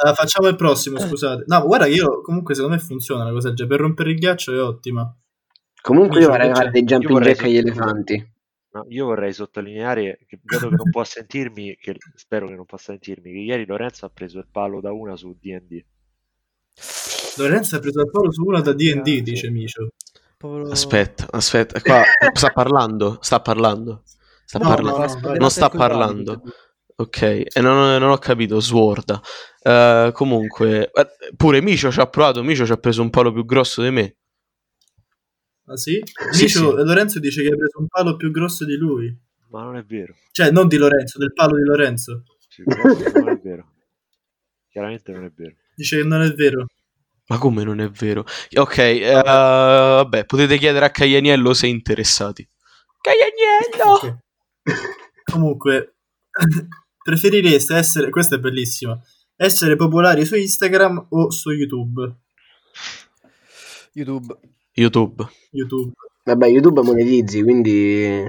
Ah, 0.00 0.14
facciamo 0.14 0.46
il 0.46 0.54
prossimo, 0.54 1.00
scusate. 1.00 1.42
No, 1.46 1.62
guarda 1.62 1.86
che 1.86 1.92
io 1.92 2.20
comunque 2.22 2.54
secondo 2.54 2.76
me 2.76 2.80
funziona 2.82 3.22
una 3.24 3.32
cosa 3.32 3.48
del 3.48 3.56
genere. 3.56 3.76
Per 3.76 3.84
rompere 3.84 4.10
il 4.12 4.18
ghiaccio 4.18 4.54
è 4.54 4.62
ottima. 4.62 5.12
Comunque 5.80 6.20
io 6.20 6.28
vorrei 6.28 6.54
fare 6.54 6.70
dei 6.70 6.84
jumping 6.84 7.20
jack 7.20 7.42
agli 7.42 7.56
elefanti. 7.56 8.32
No, 8.78 8.84
io 8.88 9.06
vorrei 9.06 9.32
sottolineare, 9.32 10.18
che 10.26 10.38
dato 10.42 10.68
che 10.68 10.74
non 10.76 10.90
può 10.90 11.02
sentirmi, 11.04 11.76
che 11.76 11.96
spero 12.14 12.46
che 12.46 12.54
non 12.54 12.64
possa 12.64 12.92
sentirmi, 12.92 13.32
che 13.32 13.38
ieri 13.38 13.66
Lorenzo 13.66 14.06
ha 14.06 14.10
preso 14.12 14.38
il 14.38 14.46
palo 14.50 14.80
da 14.80 14.92
una 14.92 15.16
su 15.16 15.36
D&D. 15.40 15.84
Lorenzo 17.36 17.76
ha 17.76 17.78
preso 17.80 18.00
il 18.00 18.10
palo 18.10 18.30
su 18.32 18.44
una 18.44 18.60
da 18.60 18.72
D&D, 18.72 18.94
Grazie. 18.94 19.22
dice 19.22 19.50
Micio. 19.50 19.88
Povero- 20.36 20.70
Aspetta, 20.70 21.26
aspetta, 21.30 21.80
qua 21.80 22.02
sta 22.32 22.50
parlando, 22.50 23.18
sta 23.20 23.40
parlando. 23.40 24.02
Sta 24.44 24.58
No, 24.60 24.68
parlando. 24.68 24.98
no, 24.98 25.20
no. 25.20 25.34
Non 25.34 25.50
sta 25.50 25.68
parlando. 25.68 26.42
Ok, 26.96 27.22
e 27.22 27.60
non, 27.60 27.98
non 27.98 28.10
ho 28.10 28.18
capito, 28.18 28.60
sworda. 28.60 29.20
Eh, 29.62 30.10
comunque, 30.14 30.90
eh, 30.92 31.06
pure 31.36 31.60
Micio 31.60 31.90
ci 31.92 32.00
ha 32.00 32.06
provato, 32.06 32.42
Micio 32.42 32.64
ci 32.66 32.72
ha 32.72 32.76
preso 32.76 33.02
un 33.02 33.10
palo 33.10 33.32
più 33.32 33.44
grosso 33.44 33.82
di 33.82 33.90
me. 33.90 34.16
Ah 35.70 35.76
sì? 35.76 36.02
Sì, 36.30 36.44
Micio, 36.44 36.76
sì. 36.78 36.84
Lorenzo 36.84 37.18
dice 37.18 37.42
che 37.42 37.48
hai 37.48 37.56
preso 37.56 37.78
un 37.78 37.88
palo 37.88 38.16
più 38.16 38.30
grosso 38.30 38.64
di 38.64 38.76
lui. 38.76 39.14
Ma 39.50 39.62
non 39.62 39.76
è 39.76 39.84
vero. 39.84 40.14
Cioè, 40.32 40.50
non 40.50 40.66
di 40.66 40.76
Lorenzo, 40.76 41.18
del 41.18 41.32
palo 41.34 41.56
di 41.56 41.62
Lorenzo. 41.62 42.24
Sì, 42.48 42.62
questo 42.62 43.18
non 43.18 43.28
è 43.28 43.40
vero. 43.42 43.72
Chiaramente 44.70 45.12
non 45.12 45.24
è 45.24 45.32
vero. 45.34 45.54
Dice 45.74 45.98
che 45.98 46.04
non 46.04 46.22
è 46.22 46.32
vero. 46.32 46.66
Ma 47.26 47.36
come 47.36 47.62
non 47.64 47.80
è 47.80 47.90
vero? 47.90 48.24
Ok, 48.54 48.78
eh, 48.78 49.12
vabbè, 49.12 50.24
potete 50.24 50.56
chiedere 50.56 50.86
a 50.86 50.90
Caianiello 50.90 51.52
se 51.52 51.66
interessati. 51.66 52.48
Caianiello! 53.02 53.92
Ok. 53.92 54.18
Comunque, 55.30 55.96
preferireste 57.04 57.74
essere, 57.74 58.08
questa 58.08 58.36
è 58.36 58.38
bellissima, 58.38 58.98
essere 59.36 59.76
popolari 59.76 60.24
su 60.24 60.36
Instagram 60.36 61.08
o 61.10 61.30
su 61.30 61.50
YouTube? 61.50 62.16
YouTube. 63.92 64.38
YouTube. 64.80 65.26
YouTube. 65.50 65.92
Vabbè, 66.24 66.46
YouTube 66.48 66.82
monetizzi, 66.82 67.42
quindi 67.42 68.22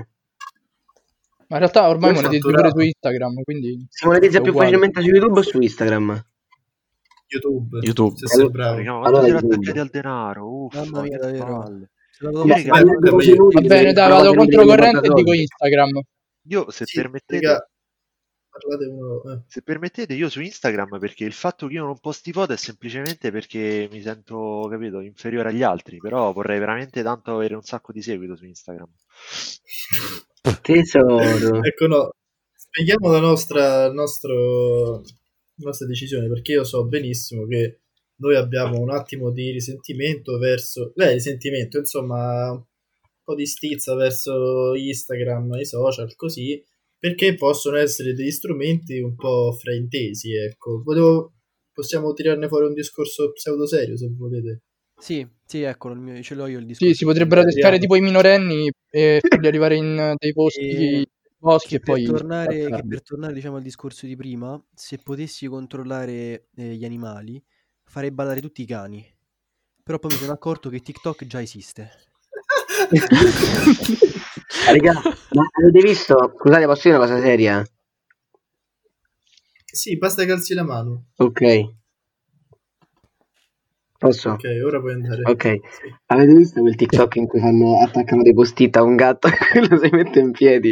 Ma 1.47 1.55
in 1.55 1.57
realtà 1.57 1.87
ormai 1.89 2.11
Io 2.13 2.21
monetizzi 2.21 2.51
pure 2.51 2.69
su 2.69 2.79
Instagram, 2.79 3.41
quindi 3.43 3.85
si 3.89 4.05
monetizza 4.05 4.41
più 4.41 4.53
facilmente 4.53 5.01
su 5.01 5.07
YouTube 5.07 5.39
o 5.39 5.41
su 5.41 5.59
Instagram? 5.59 6.23
YouTube. 7.27 7.79
YouTube. 7.81 8.17
Se 8.17 8.27
sei 8.27 8.39
Allora- 8.45 8.73
bravo. 8.73 8.99
Ma 8.99 9.07
Allora 9.07 9.37
attaccati 9.37 9.79
al 9.79 9.89
denaro? 9.89 10.63
Uffa, 10.65 10.83
Mamma 10.85 11.01
mia, 11.01 11.17
davvero. 11.17 11.45
Va 12.21 13.61
bene, 13.61 13.93
dai, 13.93 14.09
vado 14.09 14.33
controcorrente 14.33 15.07
e 15.07 15.13
dico. 15.13 15.33
Instagram. 15.33 16.01
Io, 16.49 16.69
se 16.71 16.85
Sì, 16.85 16.99
permettete, 16.99 17.45
raga, 17.45 17.69
parlate 18.59 18.85
uno... 18.85 19.23
eh. 19.31 19.41
se 19.47 19.61
permettete, 19.61 20.13
io 20.13 20.29
su 20.29 20.41
Instagram, 20.41 20.99
perché 20.99 21.23
il 21.23 21.33
fatto 21.33 21.67
che 21.67 21.73
io 21.73 21.85
non 21.85 21.99
posti 21.99 22.31
foto 22.31 22.53
è 22.53 22.57
semplicemente 22.57 23.31
perché 23.31 23.87
mi 23.91 24.01
sento, 24.01 24.67
capito, 24.69 24.99
inferiore 24.99 25.49
agli 25.49 25.63
altri, 25.63 25.97
però 25.97 26.31
vorrei 26.31 26.59
veramente 26.59 27.01
tanto 27.01 27.33
avere 27.33 27.55
un 27.55 27.63
sacco 27.63 27.91
di 27.91 28.01
seguito 28.01 28.35
su 28.35 28.45
Instagram. 28.45 28.89
Tesoro. 30.61 31.61
Ecco, 31.63 31.87
no, 31.87 32.13
spieghiamo 32.55 33.09
la 33.11 33.19
nostra, 33.19 33.91
nostro, 33.91 35.01
la 35.01 35.65
nostra 35.65 35.87
decisione, 35.87 36.27
perché 36.27 36.53
io 36.53 36.63
so 36.63 36.85
benissimo 36.85 37.45
che 37.45 37.79
noi 38.17 38.35
abbiamo 38.35 38.79
un 38.79 38.91
attimo 38.91 39.31
di 39.31 39.51
risentimento 39.51 40.37
verso, 40.37 40.91
beh, 40.95 41.13
risentimento, 41.13 41.77
insomma, 41.77 42.51
un 42.51 42.63
po' 43.23 43.35
di 43.35 43.45
stizza 43.45 43.95
verso 43.95 44.75
Instagram, 44.75 45.53
i 45.53 45.65
social, 45.65 46.13
così, 46.15 46.63
perché 46.99 47.33
possono 47.35 47.77
essere 47.77 48.13
degli 48.13 48.29
strumenti 48.29 48.99
un 48.99 49.15
po' 49.15 49.53
fraintesi, 49.53 50.35
ecco. 50.35 50.81
Volevo, 50.83 51.33
possiamo 51.71 52.11
tirarne 52.13 52.47
fuori 52.47 52.65
un 52.67 52.73
discorso 52.73 53.31
pseudo 53.31 53.65
serio, 53.65 53.97
se 53.97 54.09
volete. 54.15 54.63
Sì, 54.97 55.25
sì, 55.45 55.61
eccolo, 55.61 55.93
il 55.93 56.01
mio, 56.01 56.21
ce 56.21 56.35
l'ho 56.35 56.47
io 56.47 56.59
il 56.59 56.65
discorso. 56.65 56.91
Sì, 56.91 56.99
si 56.99 57.05
potrebbero 57.05 57.43
testare 57.43 57.79
tipo 57.79 57.95
i 57.95 58.01
minorenni 58.01 58.69
e 58.89 59.19
farli 59.27 59.47
arrivare 59.47 59.75
in 59.77 59.97
eh, 59.97 60.15
dei 60.17 60.33
posti 60.33 61.01
E- 61.01 61.05
boschi 61.37 61.69
Che 61.69 61.75
e 61.77 61.79
per, 61.79 61.93
poi 61.93 62.03
tornare, 62.03 62.69
che 62.69 62.83
per 62.85 63.01
tornare 63.01 63.33
diciamo 63.33 63.55
al 63.55 63.61
discorso 63.61 64.05
di 64.05 64.17
prima, 64.17 64.61
se 64.73 64.97
potessi 64.97 65.47
controllare 65.47 66.49
eh, 66.53 66.75
gli 66.75 66.83
animali, 66.83 67.41
farei 67.85 68.11
ballare 68.11 68.41
tutti 68.41 68.61
i 68.61 68.65
cani. 68.65 69.05
Però 69.81 69.97
poi 69.99 70.11
mi 70.11 70.17
sono 70.17 70.33
accorto 70.33 70.69
che 70.69 70.81
TikTok 70.81 71.25
già 71.25 71.41
esiste. 71.41 71.89
Raga, 74.71 74.93
ma 75.31 75.47
avete 75.51 75.79
visto? 75.81 76.33
Scusate, 76.38 76.65
posso 76.65 76.81
dire 76.83 76.97
una 76.97 77.07
cosa 77.07 77.19
seria? 77.21 77.65
Sì, 79.65 79.97
basta 79.97 80.25
calzi 80.25 80.53
la 80.53 80.63
mano. 80.63 81.05
Ok. 81.17 81.77
Posso? 83.97 84.31
Ok, 84.31 84.45
ora 84.63 84.79
puoi 84.79 84.93
andare. 84.93 85.23
Ok. 85.23 85.43
Sì. 85.43 85.93
Avete 86.07 86.33
visto 86.33 86.61
quel 86.61 86.75
TikTok 86.75 87.15
in 87.15 87.27
cui 87.27 87.39
fanno, 87.39 87.81
attaccano 87.81 88.21
dei 88.21 88.33
post-it 88.33 88.75
a 88.77 88.83
un 88.83 88.95
gatto 88.95 89.27
e 89.53 89.67
lo 89.67 89.77
si 89.77 89.89
mette 89.91 90.19
in 90.19 90.31
piedi? 90.31 90.71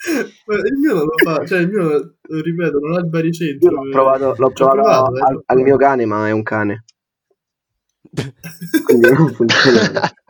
Il 0.00 0.78
mio 0.78 0.94
non 0.94 1.04
lo 1.04 1.14
fa, 1.22 1.46
cioè 1.46 1.60
il 1.60 1.68
mio, 1.68 2.16
lo 2.20 2.40
ripeto, 2.40 2.78
non 2.78 2.94
ha 2.94 2.98
il 2.98 3.08
baricentro. 3.08 3.70
L'ho 3.70 3.90
provato, 3.90 4.34
l'ho 4.36 4.50
provato 4.50 4.80
provato, 4.80 5.16
eh, 5.16 5.20
al, 5.20 5.32
l'ho 5.34 5.42
al 5.46 5.58
mio 5.60 5.76
cane, 5.76 6.04
ma 6.06 6.28
è 6.28 6.30
un 6.30 6.42
cane. 6.42 6.84
Quindi 8.84 9.12
non 9.12 9.32
funziona. 9.32 10.12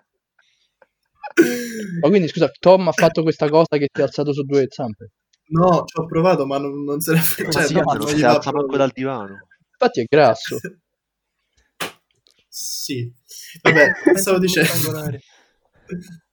Ma 2.01 2.09
quindi 2.09 2.29
scusa, 2.29 2.51
Tom 2.59 2.89
ha 2.89 2.93
fatto 2.93 3.23
questa 3.23 3.49
cosa 3.49 3.77
che 3.77 3.89
ti 3.93 4.01
ha 4.01 4.05
alzato 4.05 4.33
su 4.33 4.43
due 4.43 4.67
zampe. 4.69 5.11
No, 5.51 5.85
ci 5.85 5.99
ho 6.01 6.07
provato, 6.07 6.47
ma 6.47 6.59
non, 6.59 6.85
non 6.85 7.01
se 7.01 7.13
ne 7.13 7.19
Ma 7.19 7.51
cioè, 7.51 7.67
sì, 7.67 7.75
no, 7.75 7.83
non 7.83 8.07
si 8.07 8.23
alza 8.23 8.51
manco 8.51 8.51
proprio. 8.51 8.79
dal 8.79 8.91
divano. 8.95 9.47
Infatti 9.73 10.01
è 10.01 10.05
grasso. 10.09 10.59
Sì. 12.49 13.13
Vabbè, 13.63 13.93
stavo 14.17 14.39
dicendo. 14.39 15.03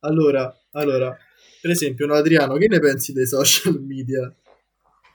Allora, 0.02 0.56
allora, 0.72 1.18
per 1.62 1.72
esempio, 1.72 2.06
no, 2.06 2.14
Adriano, 2.14 2.58
che 2.58 2.68
ne 2.68 2.80
pensi 2.80 3.14
dei 3.14 3.26
social 3.28 3.82
media? 3.82 4.34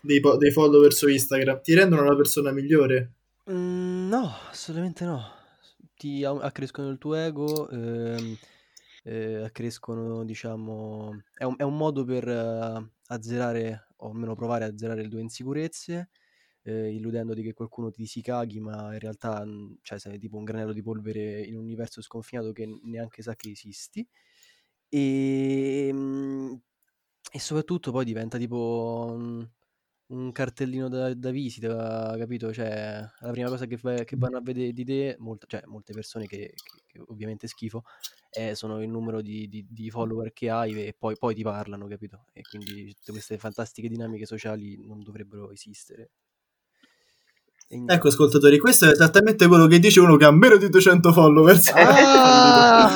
Dei, 0.01 0.19
po- 0.19 0.37
dei 0.37 0.51
follower 0.51 0.93
su 0.93 1.09
Instagram? 1.09 1.61
Ti 1.63 1.75
rendono 1.75 2.03
una 2.03 2.17
persona 2.17 2.51
migliore? 2.51 3.13
Mm, 3.51 4.09
no, 4.09 4.33
assolutamente 4.51 5.05
no. 5.05 5.23
Ti 5.97 6.25
accrescono 6.25 6.89
il 6.89 6.99
tuo 6.99 7.15
ego, 7.15 7.69
ehm, 7.69 8.37
eh, 9.03 9.37
accrescono, 9.45 10.25
diciamo, 10.25 11.23
è 11.35 11.45
un, 11.45 11.55
è 11.59 11.63
un 11.63 11.77
modo 11.77 12.05
per 12.05 12.29
eh, 12.29 12.91
azzerare, 13.07 13.89
o 13.97 14.09
almeno 14.11 14.35
provare 14.35 14.65
a 14.65 14.69
azzerare 14.69 15.03
le 15.03 15.09
tue 15.09 15.21
insicurezze, 15.21 16.11
eh, 16.63 16.93
illudendoti 16.95 17.43
che 17.43 17.53
qualcuno 17.55 17.91
ti 17.91 18.07
si 18.07 18.23
caghi, 18.23 18.61
ma 18.61 18.93
in 18.93 19.01
realtà, 19.01 19.45
mm, 19.45 19.75
cioè, 19.83 19.99
sei 19.99 20.19
tipo 20.19 20.37
un 20.37 20.45
granello 20.45 20.73
di 20.73 20.83
polvere 20.83 21.43
in 21.43 21.57
un 21.57 21.63
universo 21.63 22.03
sconfinato 22.03 22.53
che 22.53 22.67
neanche 22.85 23.23
sa 23.23 23.35
che 23.37 23.51
esisti. 23.51 24.07
E, 24.89 25.91
mm, 25.93 26.53
e 27.33 27.39
soprattutto 27.41 27.91
poi 27.93 28.05
diventa 28.05 28.39
tipo 28.39 29.17
un, 30.13 30.33
cartellino 30.33 30.89
da, 30.89 31.15
da 31.15 31.31
visita, 31.31 32.15
capito? 32.19 32.53
Cioè, 32.53 33.05
la 33.21 33.31
prima 33.31 33.49
cosa 33.49 33.67
che, 33.67 33.79
vai- 33.81 34.05
che 34.05 34.17
vanno 34.17 34.39
a 34.39 34.41
vedere 34.43 34.73
di 34.73 34.85
te, 34.85 35.17
molte, 35.19 35.47
cioè 35.49 35.63
molte 35.67 35.93
persone 35.93 36.27
che, 36.27 36.53
che- 36.55 36.83
che 36.87 37.03
ovviamente 37.09 37.47
schifo, 37.47 37.85
eh, 38.31 38.55
sono 38.55 38.83
il 38.83 38.89
numero 38.89 39.21
di, 39.23 39.49
di- 39.49 39.67
di 39.69 39.91
follower 39.91 40.33
che 40.33 40.51
hai 40.51 40.87
e 40.87 40.95
poi, 40.99 41.17
poi 41.19 41.35
ti 41.35 41.43
parlano, 41.43 41.87
capito? 41.87 42.27
E 42.33 42.43
quindi 42.43 42.95
tutte 42.95 43.13
queste 43.13 43.39
fantastiche 43.39 43.89
dinamiche 43.89 44.27
sociali 44.27 44.85
non 44.87 45.03
dovrebbero 45.03 45.51
esistere. 45.51 46.11
Ecco, 47.87 48.09
ascoltatori, 48.09 48.59
questo 48.59 48.85
è 48.87 48.91
esattamente 48.91 49.47
quello 49.47 49.67
che 49.67 49.79
dice 49.79 49.99
uno 50.01 50.17
che 50.17 50.27
ha 50.27 50.31
meno 50.31 50.57
di 50.59 50.69
200 50.69 51.11
followers. 51.13 51.69
Ah, 51.75 52.89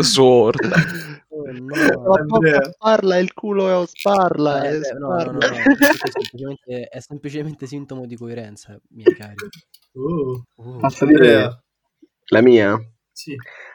Sorda. 0.00 0.76
Oh, 0.76 0.80
no. 0.80 1.09
La 1.52 2.14
Andrea. 2.20 2.24
bocca 2.58 2.70
sparla 2.72 3.16
e 3.16 3.20
il 3.20 3.32
culo 3.32 3.84
sparla. 3.86 4.62
Eh, 4.68 4.74
e 4.76 4.78
beh, 4.80 4.92
no, 4.98 5.08
no, 5.08 5.14
no, 5.24 5.32
no, 5.32 5.40
sparla. 5.40 5.62
questo 5.62 5.84
è 6.06 6.10
semplicemente, 6.10 6.84
è 6.88 7.00
semplicemente 7.00 7.66
sintomo 7.66 8.06
di 8.06 8.16
coerenza, 8.16 8.78
miei 8.90 9.14
cari. 9.14 9.34
Oh, 9.94 10.44
Oh. 10.56 10.76
Posso 10.78 11.04
dire 11.06 11.62
la 12.26 12.40
mia? 12.42 12.78
sì. 13.12 13.34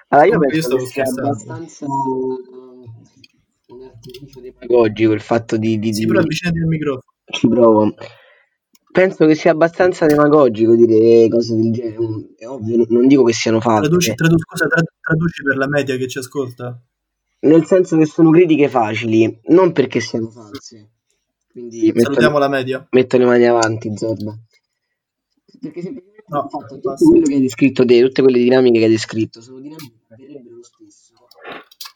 Allora, 0.10 0.28
io 0.28 0.34
io 0.34 0.40
penso 0.40 0.62
stavo 0.62 0.84
che 0.84 0.88
sia 0.90 1.04
abbastanza 1.04 1.86
eh, 1.86 1.90
un 3.74 3.82
artificio 3.84 4.40
demagogico 4.40 5.12
il 5.14 5.22
fatto 5.22 5.58
di, 5.58 5.80
di, 5.80 5.94
Sì, 5.94 6.02
di- 6.02 6.06
però 6.08 6.20
avvicinati 6.20 6.58
al 6.60 6.66
microfono. 6.68 7.02
ci 7.26 7.48
provo. 7.48 7.94
Penso 8.92 9.26
che 9.26 9.36
sia 9.36 9.52
abbastanza 9.52 10.06
demagogico 10.06 10.74
dire 10.76 11.28
cose 11.28 11.56
del 11.56 11.72
genere. 11.74 11.96
È 12.38 12.48
ovvio, 12.48 12.86
non- 12.88 13.08
dico 13.08 13.24
che 13.24 13.34
siano 13.34 13.60
Traduci, 13.60 13.90
false, 13.90 14.14
tradu- 14.14 14.40
scusa, 14.40 14.68
trad- 14.68 14.88
traduci 15.02 15.44
per 15.44 15.58
la 15.58 15.68
media 15.68 15.98
che 15.98 16.08
ci 16.08 16.20
ascolta. 16.20 16.80
Nel 17.48 17.66
senso 17.66 17.98
che 17.98 18.06
sono 18.06 18.32
critiche 18.32 18.70
facili, 18.70 19.40
non 19.46 19.72
perché 19.72 20.00
siano 20.00 20.30
false. 20.30 20.90
Quindi 21.52 21.86
metto, 21.88 22.02
Salutiamo 22.02 22.38
la 22.38 22.48
media. 22.50 22.86
metto 22.92 23.18
le 23.18 23.26
mani 23.26 23.46
avanti, 23.46 23.96
Zorba. 23.96 24.38
Perché 25.62 25.82
semplicemente 25.82 26.14
No, 26.28 26.48
fatto 26.50 26.76
tutto 26.76 26.90
basta. 26.90 27.06
quello 27.06 27.24
che 27.26 27.34
hai 27.36 27.42
descritto 27.42 27.86
te, 27.86 28.02
tutte 28.02 28.22
quelle 28.24 28.40
dinamiche 28.40 28.80
che 28.80 28.86
hai 28.86 28.92
descritto, 28.92 29.42
sono 29.42 29.60
dinamiche 29.60 29.94
che 30.08 30.14
avverrebbero 30.16 30.56
lo 30.56 30.64
stesso. 30.64 31.14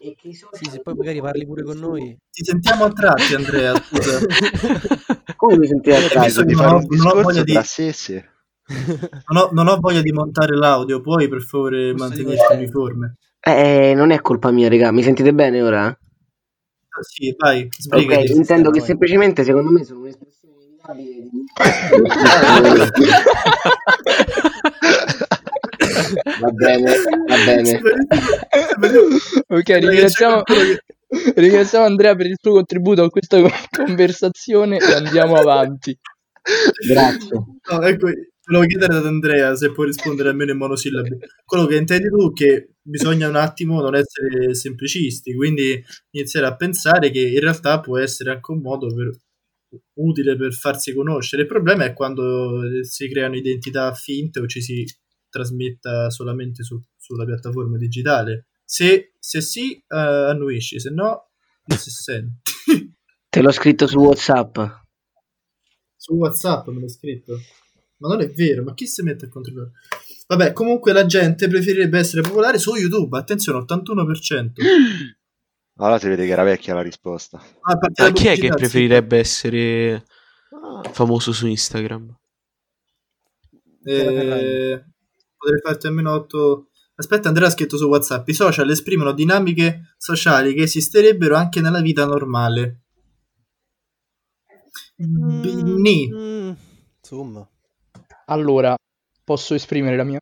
E 0.02 0.16
che 0.16 0.28
i 0.30 0.34
social 0.34 0.64
Sì, 0.64 0.70
se 0.70 0.82
poi 0.82 0.94
magari 0.94 1.20
parli 1.20 1.46
pure 1.46 1.64
con 1.64 1.78
noi. 1.78 2.16
Ti 2.32 2.44
sentiamo 2.44 2.86
a 2.86 2.92
tratti, 2.94 3.34
Andrea. 3.34 3.74
Scusa. 3.76 4.20
Come 5.36 5.58
mi 5.58 5.68
sentite 5.68 5.98
visto 6.00 6.20
Penso 6.20 6.44
di 6.44 6.54
non 6.54 6.62
fare 6.64 6.76
ho- 6.76 6.78
un 6.78 6.86
non 6.98 7.08
ho 7.18 7.22
voglia 7.22 7.44
di-. 7.44 7.54
Non 7.54 9.38
ho, 9.38 9.50
non 9.52 9.68
ho 9.68 9.78
voglia 9.80 10.02
di 10.02 10.12
montare 10.12 10.56
l'audio, 10.56 11.02
puoi 11.02 11.28
per 11.28 11.42
favore 11.42 11.94
mantenerti 11.94 12.36
dire- 12.48 12.56
uniforme? 12.62 13.16
Eh, 13.42 13.94
non 13.96 14.12
è 14.12 14.22
colpa 14.22 14.52
mia, 14.52 14.70
raga. 14.70 14.92
Mi 14.92 15.04
sentite 15.04 15.34
bene 15.34 15.62
ora? 15.62 15.98
Sì, 17.02 17.34
vai, 17.38 17.62
Ok, 17.64 17.76
sbrigati. 17.80 18.32
intendo 18.34 18.72
che 18.72 18.80
vai. 18.80 18.88
semplicemente 18.88 19.44
secondo 19.46 19.72
me 19.72 19.86
sono 19.86 20.02
un'espressione 20.02 20.56
inevitabile 20.66 21.30
di... 21.32 21.46
va 26.42 26.50
bene, 26.52 26.96
va 27.28 27.36
bene. 27.46 27.80
ok, 29.48 29.68
ringraziamo, 29.70 30.42
ringraziamo 31.36 31.86
Andrea 31.86 32.16
per 32.16 32.26
il 32.26 32.38
suo 32.42 32.54
contributo 32.54 33.04
a 33.04 33.10
questa 33.10 33.40
conversazione 33.72 34.78
e 34.78 34.94
andiamo 34.94 35.36
avanti. 35.36 35.98
Grazie. 36.88 37.30
No, 37.70 37.82
ecco, 37.84 38.08
volevo 38.50 38.66
chiedere 38.66 38.96
ad 38.96 39.06
Andrea 39.06 39.56
se 39.56 39.72
può 39.72 39.84
rispondere 39.84 40.30
almeno 40.30 40.52
in 40.52 40.58
monosillabi. 40.58 41.18
Quello 41.46 41.68
che 41.68 41.76
intendi 41.76 42.10
tu 42.10 42.32
è 42.32 42.34
che 42.34 42.70
bisogna 42.82 43.28
un 43.28 43.36
attimo 43.36 43.80
non 43.80 43.96
essere 43.96 44.56
semplicisti, 44.56 45.36
quindi 45.36 45.82
iniziare 46.12 46.48
a 46.48 46.56
pensare 46.56 47.12
che 47.12 47.22
in 47.22 47.40
realtà 47.40 47.80
può 47.80 48.00
essere 48.00 48.32
anche 48.32 48.52
un 48.52 48.62
modo 48.62 48.94
per- 48.94 49.16
utile 50.00 50.36
per 50.36 50.52
farsi 50.54 50.94
conoscere. 50.96 51.44
Il 51.44 51.48
problema 51.48 51.86
è 51.86 51.94
quando 51.94 52.62
si 52.82 53.08
creano 53.08 53.36
identità 53.36 53.94
finte 53.94 54.40
o 54.40 54.48
ci 54.48 54.62
si 54.62 54.84
trasmetta 55.30 56.10
solamente 56.10 56.64
su- 56.64 56.82
sulla 56.98 57.26
piattaforma 57.26 57.78
digitale. 57.78 58.48
Se, 58.66 59.14
se 59.20 59.42
sì, 59.42 59.74
eh, 59.76 59.96
annuisci, 59.96 60.80
se 60.80 60.90
no, 60.90 61.30
non 61.66 61.78
si 61.78 61.92
sente. 61.92 62.42
Te 63.30 63.42
l'ho 63.42 63.52
scritto 63.52 63.86
su 63.86 64.00
WhatsApp. 64.00 64.58
Su 65.96 66.16
WhatsApp 66.16 66.68
me 66.70 66.80
l'hai 66.80 66.90
scritto. 66.90 67.38
Ma 68.00 68.08
non 68.10 68.22
è 68.22 68.30
vero, 68.30 68.64
ma 68.64 68.74
chi 68.74 68.88
si 68.88 69.02
mette 69.02 69.26
a 69.26 69.30
controllare? 69.30 69.72
Vabbè, 70.28 70.54
comunque 70.54 70.94
la 70.94 71.06
gente 71.06 71.48
preferirebbe 71.48 72.00
essere 72.00 72.22
popolare 72.22 72.60
su 72.60 72.76
YouTube. 72.76 73.18
Attenzione, 73.18 73.60
81%. 73.60 74.52
Allora 75.82 75.98
si 75.98 76.08
vede 76.08 76.26
che 76.26 76.32
era 76.32 76.44
vecchia 76.44 76.74
la 76.74 76.82
risposta. 76.82 77.42
Ah, 77.62 77.78
Ma 77.98 78.12
chi 78.12 78.28
è 78.28 78.38
che 78.38 78.50
preferirebbe 78.50 79.18
essere 79.18 80.06
famoso 80.92 81.32
su 81.32 81.48
Instagram? 81.48 82.16
Eh, 83.84 84.84
potrei 85.38 85.62
farti 85.64 85.88
almeno 85.88 86.12
8. 86.14 86.70
Aspetta, 86.96 87.30
Andrea 87.30 87.48
ha 87.48 87.52
scritto 87.52 87.78
su 87.78 87.88
WhatsApp: 87.88 88.28
i 88.28 88.34
social 88.34 88.70
esprimono 88.70 89.14
dinamiche 89.14 89.94
sociali 89.98 90.54
che 90.54 90.64
esisterebbero 90.64 91.36
anche 91.36 91.62
nella 91.62 91.82
vita 91.82 92.06
normale. 92.06 92.82
Bini. 94.96 96.10
Mm, 96.14 96.52
insomma. 96.98 97.50
Allora, 98.30 98.76
posso 99.24 99.56
esprimere 99.56 99.96
la 99.96 100.04
mia? 100.04 100.20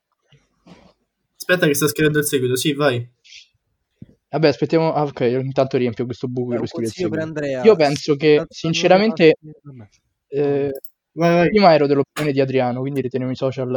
Aspetta, 1.36 1.68
che 1.68 1.74
sta 1.74 1.88
scrivendo 1.88 2.20
il 2.20 2.26
seguito. 2.26 2.56
Sì, 2.56 2.74
vai. 2.74 3.06
Vabbè, 4.30 4.48
aspettiamo. 4.48 4.94
Ah, 4.94 5.04
ok, 5.04 5.20
intanto 5.42 5.78
riempio 5.78 6.06
questo 6.06 6.28
buco 6.28 6.56
per 6.56 6.68
per. 6.68 7.62
Io 7.64 7.76
penso 7.76 8.16
che, 8.16 8.46
sinceramente, 8.50 9.36
eh, 10.28 10.72
Vai, 11.18 11.34
vai. 11.34 11.48
prima 11.50 11.74
ero 11.74 11.88
dell'opinione 11.88 12.32
di 12.32 12.42
Adriano, 12.42 12.80
quindi 12.82 13.02
ritenevo 13.02 13.32
i 13.32 13.36
social 13.36 13.74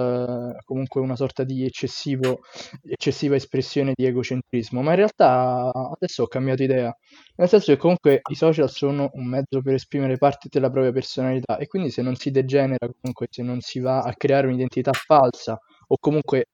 eh, 0.58 0.62
comunque 0.66 1.00
una 1.00 1.16
sorta 1.16 1.42
di 1.42 1.64
eccessivo, 1.64 2.40
eccessiva 2.82 3.34
espressione 3.34 3.92
di 3.94 4.04
egocentrismo, 4.04 4.82
ma 4.82 4.90
in 4.90 4.96
realtà 4.96 5.70
adesso 5.72 6.24
ho 6.24 6.26
cambiato 6.26 6.62
idea, 6.62 6.94
nel 7.36 7.48
senso 7.48 7.72
che 7.72 7.78
comunque 7.78 8.20
i 8.30 8.34
social 8.34 8.68
sono 8.68 9.08
un 9.14 9.26
mezzo 9.26 9.62
per 9.62 9.72
esprimere 9.72 10.18
parte 10.18 10.48
della 10.50 10.68
propria 10.68 10.92
personalità 10.92 11.56
e 11.56 11.66
quindi 11.66 11.88
se 11.90 12.02
non 12.02 12.14
si 12.14 12.30
degenera, 12.30 12.86
comunque 13.00 13.28
se 13.30 13.42
non 13.42 13.60
si 13.60 13.80
va 13.80 14.02
a 14.02 14.12
creare 14.14 14.46
un'identità 14.46 14.92
falsa 14.92 15.58
o 15.88 15.96
comunque 15.98 16.44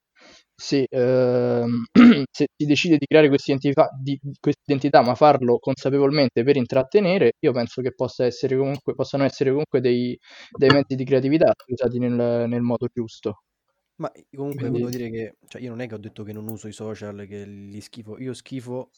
se, 0.56 0.86
ehm, 0.88 1.84
se 2.30 2.46
si 2.56 2.66
decide 2.66 2.96
di 2.96 3.06
creare 3.06 3.28
questa 3.28 3.52
identità, 3.52 3.90
di, 4.00 4.18
questa 4.40 4.62
identità, 4.64 5.02
ma 5.02 5.14
farlo 5.14 5.58
consapevolmente 5.58 6.42
per 6.42 6.56
intrattenere, 6.56 7.32
io 7.40 7.52
penso 7.52 7.82
che 7.82 7.92
possa 7.94 8.24
essere 8.24 8.56
comunque, 8.56 8.94
possano 8.94 9.24
essere 9.24 9.50
comunque 9.50 9.80
dei, 9.80 10.18
dei 10.56 10.70
mezzi 10.70 10.94
di 10.96 11.04
creatività 11.04 11.52
usati 11.66 11.98
nel, 11.98 12.48
nel 12.48 12.62
modo 12.62 12.88
giusto. 12.92 13.42
Ma 13.96 14.10
comunque 14.34 14.68
Quindi- 14.68 14.80
volevo 14.80 14.90
dire 14.90 15.10
che, 15.10 15.36
cioè 15.48 15.62
io 15.62 15.70
non 15.70 15.80
è 15.80 15.86
che 15.88 15.94
ho 15.94 15.98
detto 15.98 16.22
che 16.22 16.32
non 16.32 16.48
uso 16.48 16.68
i 16.68 16.72
social, 16.72 17.26
che 17.26 17.44
li 17.46 17.80
schifo, 17.80 18.18
io 18.18 18.34
schifo 18.34 18.90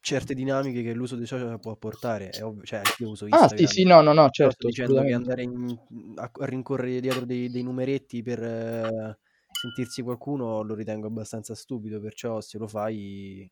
certe 0.00 0.34
dinamiche 0.34 0.82
che 0.82 0.92
l'uso 0.92 1.16
dei 1.16 1.26
social 1.26 1.58
può 1.60 1.74
portare, 1.76 2.28
è 2.28 2.44
ovvio, 2.44 2.62
cioè 2.64 2.82
io 2.98 3.08
uso 3.08 3.24
Ah, 3.26 3.38
Instagram. 3.38 3.66
sì, 3.66 3.66
sì, 3.66 3.84
no, 3.84 4.02
no, 4.02 4.12
no, 4.12 4.28
certo, 4.30 4.54
sto 4.54 4.68
dicendo 4.68 5.02
che 5.02 5.12
andare 5.12 5.42
in- 5.42 5.78
a, 6.16 6.30
a 6.32 6.44
rincorrere 6.44 7.00
dietro 7.00 7.24
dei, 7.24 7.48
dei 7.48 7.62
numeretti 7.62 8.22
per 8.22 9.18
sentirsi 9.64 10.02
qualcuno 10.02 10.62
lo 10.62 10.74
ritengo 10.74 11.06
abbastanza 11.06 11.54
stupido, 11.54 11.98
perciò 12.00 12.40
se 12.42 12.58
lo 12.58 12.66
fai, 12.68 13.50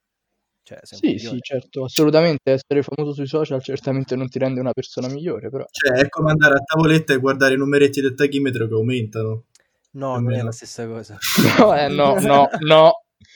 cioè 0.62 0.78
Sì, 0.82 1.16
sì, 1.18 1.38
certo, 1.40 1.84
assolutamente 1.84 2.52
essere 2.52 2.82
famoso 2.82 3.14
sui 3.14 3.26
social 3.26 3.62
certamente 3.62 4.14
non 4.14 4.28
ti 4.28 4.38
rende 4.38 4.60
una 4.60 4.72
persona 4.72 5.08
migliore, 5.08 5.48
però 5.48 5.64
Cioè, 5.70 5.98
è 5.98 6.08
come 6.10 6.30
andare 6.30 6.54
a 6.56 6.60
tavoletta 6.60 7.14
e 7.14 7.18
guardare 7.18 7.54
i 7.54 7.56
numeretti 7.56 8.00
del 8.02 8.14
tachimetro 8.14 8.66
che 8.68 8.74
aumentano. 8.74 9.44
No, 9.92 10.18
non 10.18 10.32
è 10.34 10.42
la 10.42 10.52
stessa 10.52 10.86
cosa. 10.86 11.18
No, 11.58 11.74
eh, 11.76 11.88
no, 11.88 12.18
no, 12.20 12.48
no. 12.60 12.92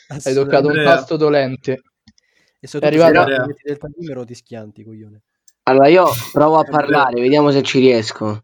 Hai 0.08 0.34
toccato 0.34 0.68
un 0.68 0.74
tasto 0.74 1.16
dolente. 1.16 1.80
E 2.60 2.66
se 2.66 2.78
È 2.78 2.86
arrivato- 2.86 3.24
metti 3.46 3.62
del 3.64 3.78
numero 3.96 4.24
ti 4.24 4.34
schianti, 4.34 4.82
coglione. 4.84 5.22
Allora 5.64 5.88
io 5.88 6.04
provo 6.32 6.58
a 6.58 6.64
parlare, 6.64 7.20
vediamo 7.20 7.50
se 7.50 7.62
ci 7.62 7.78
riesco. 7.80 8.42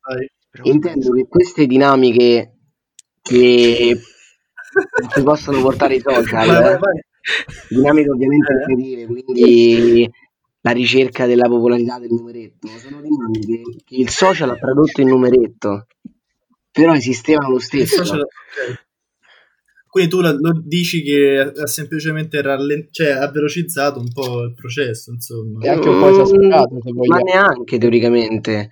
Vai. 0.00 0.30
Speriamo 0.50 0.72
Intendo 0.72 1.12
che 1.12 1.26
queste 1.28 1.66
dinamiche 1.66 2.57
che 3.28 4.00
ci 5.14 5.22
possono 5.22 5.60
portare 5.60 5.96
i 5.96 6.00
social, 6.00 6.46
Vai, 6.46 6.62
vai, 6.62 6.78
vai. 6.78 7.04
dinamiche 7.68 8.10
ovviamente 8.10 8.52
Eh. 8.52 8.72
inferiore, 8.72 9.22
quindi 9.24 10.10
la 10.60 10.70
ricerca 10.72 11.26
della 11.26 11.48
popolarità 11.48 11.98
del 11.98 12.10
numeretto, 12.10 12.66
sono 12.78 13.00
dinamiche 13.00 13.82
che 13.84 13.96
il 13.96 14.08
social 14.08 14.50
ha 14.50 14.56
tradotto 14.56 15.00
in 15.00 15.08
numeretto, 15.08 15.86
però 16.70 16.94
esistevano 16.94 17.50
lo 17.50 17.56
Il 17.56 17.62
stesso. 17.62 18.04
social-. 18.04 18.26
Quindi 19.90 20.10
tu 20.10 20.20
la- 20.20 20.32
lo 20.38 20.60
dici 20.62 21.02
che 21.02 21.38
ha 21.56 21.66
semplicemente 21.66 22.42
rallen- 22.42 22.88
cioè, 22.90 23.08
ha 23.10 23.30
velocizzato 23.30 23.98
un 23.98 24.12
po' 24.12 24.42
il 24.42 24.54
processo, 24.54 25.10
insomma. 25.12 25.64
E 25.64 25.68
anche 25.70 25.88
un 25.88 25.98
po' 25.98 26.08
esasperato, 26.10 26.78
se 26.82 26.92
Ma 26.92 26.94
vogliamo. 26.94 27.24
neanche 27.24 27.78
teoricamente. 27.78 28.70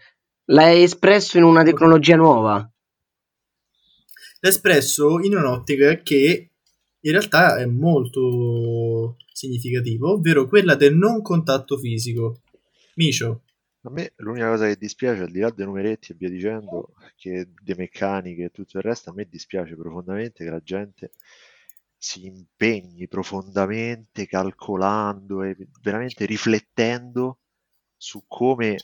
L'hai 0.51 0.83
espresso 0.83 1.39
in 1.39 1.45
una 1.45 1.63
tecnologia 1.63 2.17
nuova. 2.17 2.71
Espresso 4.47 5.21
in 5.21 5.37
un'ottica 5.37 5.97
che 5.97 6.51
in 7.01 7.11
realtà 7.11 7.59
è 7.59 7.67
molto 7.67 9.17
significativa, 9.33 10.09
ovvero 10.09 10.47
quella 10.47 10.75
del 10.75 10.95
non 10.95 11.21
contatto 11.23 11.77
fisico. 11.77 12.43
Micio, 12.95 13.43
A 13.83 13.91
me 13.91 14.13
l'unica 14.17 14.49
cosa 14.51 14.67
che 14.67 14.77
dispiace, 14.77 15.23
al 15.23 15.31
di 15.31 15.41
là 15.41 15.51
dei 15.51 15.65
numeretti 15.65 16.13
e 16.13 16.15
via 16.17 16.29
dicendo, 16.29 16.95
che 17.17 17.49
le 17.65 17.75
meccaniche 17.77 18.45
e 18.45 18.51
tutto 18.51 18.79
il 18.79 18.83
resto, 18.83 19.11
a 19.11 19.13
me 19.13 19.27
dispiace 19.29 19.77
profondamente 19.77 20.45
che 20.45 20.51
la 20.51 20.63
gente 20.63 21.13
si 21.97 22.27
impegni 22.27 23.09
profondamente 23.09 24.27
calcolando 24.27 25.43
e 25.43 25.57
veramente 25.83 26.25
riflettendo 26.25 27.39
su 27.97 28.25
come 28.27 28.77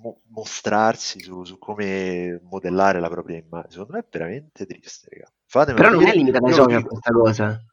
mo- 0.00 0.22
mostrarsi, 0.28 1.20
su, 1.20 1.44
su 1.44 1.58
come 1.58 2.40
modellare 2.42 3.00
la 3.00 3.08
propria 3.08 3.36
immagine. 3.38 3.70
Secondo 3.70 3.92
me 3.92 3.98
è 4.00 4.06
veramente 4.10 4.66
triste, 4.66 5.08
raga. 5.10 5.32
Fatemelo 5.46 5.82
Però 5.84 6.00
non 6.00 6.08
è 6.08 6.14
limitata 6.14 6.46
ai 6.46 6.52
social 6.52 6.82
questa 6.84 7.10
cosa. 7.12 7.64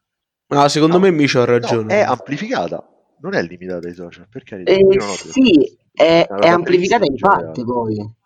Ah, 0.48 0.68
secondo 0.68 0.96
No. 0.96 1.02
me 1.02 1.10
Micio 1.10 1.42
ha 1.42 1.44
No, 1.44 1.52
ragione. 1.52 1.94
è 1.94 2.00
amplificata, 2.00 2.86
non 3.20 3.34
è 3.34 3.42
limitata 3.42 3.86
ai 3.86 3.94
social, 3.94 4.26
per 4.28 4.42
carità. 4.44 4.70
Eh, 4.70 4.82
sì, 5.30 5.78
è, 5.92 6.26
è 6.26 6.48
amplificata 6.48 7.04
in 7.04 7.16
parte 7.16 7.64
poi. 7.64 8.16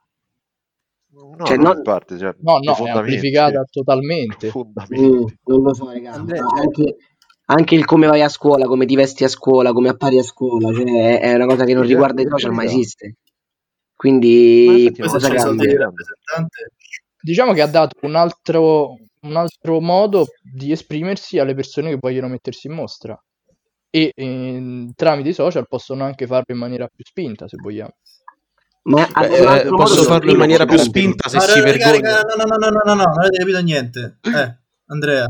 No, 1.14 1.44
Cioè, 1.44 1.56
non 1.58 1.82
parte, 1.82 2.16
cioè, 2.16 2.34
No, 2.40 2.58
no, 2.62 2.86
è 2.86 2.90
amplificata 2.90 3.64
totalmente. 3.70 4.50
Mm, 4.92 5.24
non 5.44 5.62
lo 5.62 5.74
so, 5.74 5.90
raga. 5.90 6.12
Andrea, 6.12 6.42
ma 6.42 6.60
anche, 6.60 6.96
anche 7.46 7.74
il 7.74 7.84
come 7.84 8.06
vai 8.06 8.22
a 8.22 8.28
scuola, 8.28 8.66
come 8.66 8.84
ti 8.86 8.94
vesti 8.94 9.24
a 9.24 9.28
scuola, 9.28 9.72
come 9.72 9.88
appari 9.88 10.18
a 10.18 10.22
scuola, 10.22 10.72
cioè 10.72 11.20
è, 11.20 11.34
una 11.34 11.46
cosa 11.46 11.64
che 11.64 11.74
non 11.74 11.84
riguarda 11.84 12.22
i 12.22 12.26
social, 12.28 12.52
ma 12.52 12.64
esiste. 12.64 13.16
Quindi 14.02 14.92
cosa 14.98 15.28
cambia? 15.28 15.92
Diciamo 17.20 17.52
che 17.52 17.62
ha 17.62 17.68
dato 17.68 17.98
un 18.04 18.16
altro, 18.16 18.96
un 19.20 19.36
altro 19.36 19.80
modo 19.80 20.26
di 20.42 20.72
esprimersi 20.72 21.38
alle 21.38 21.54
persone 21.54 21.90
che 21.90 21.98
vogliono 22.00 22.26
mettersi 22.26 22.66
in 22.66 22.72
mostra. 22.72 23.16
E 23.88 24.10
ehm, 24.12 24.90
tramite 24.96 25.28
i 25.28 25.32
social 25.32 25.68
possono 25.68 26.02
anche 26.02 26.26
farlo 26.26 26.52
in 26.52 26.58
maniera 26.58 26.88
più 26.88 27.04
spinta, 27.04 27.46
se 27.46 27.58
vogliamo. 27.62 27.94
Ma 28.84 29.06
Beh, 29.06 29.60
eh, 29.60 29.68
posso 29.68 30.02
farlo 30.02 30.32
in 30.32 30.38
maniera 30.38 30.64
più 30.64 30.78
spinta 30.78 31.28
se 31.28 31.36
Ma 31.36 31.42
si 31.42 31.60
vergogna. 31.60 32.22
no, 32.22 32.34
no, 32.34 32.56
no, 32.56 32.56
no, 32.56 32.70
no, 32.70 32.94
no, 32.94 33.04
non 33.04 33.18
avete 33.20 33.38
capito 33.38 33.60
niente. 33.60 34.18
Eh, 34.22 34.58
Andrea, 34.86 35.28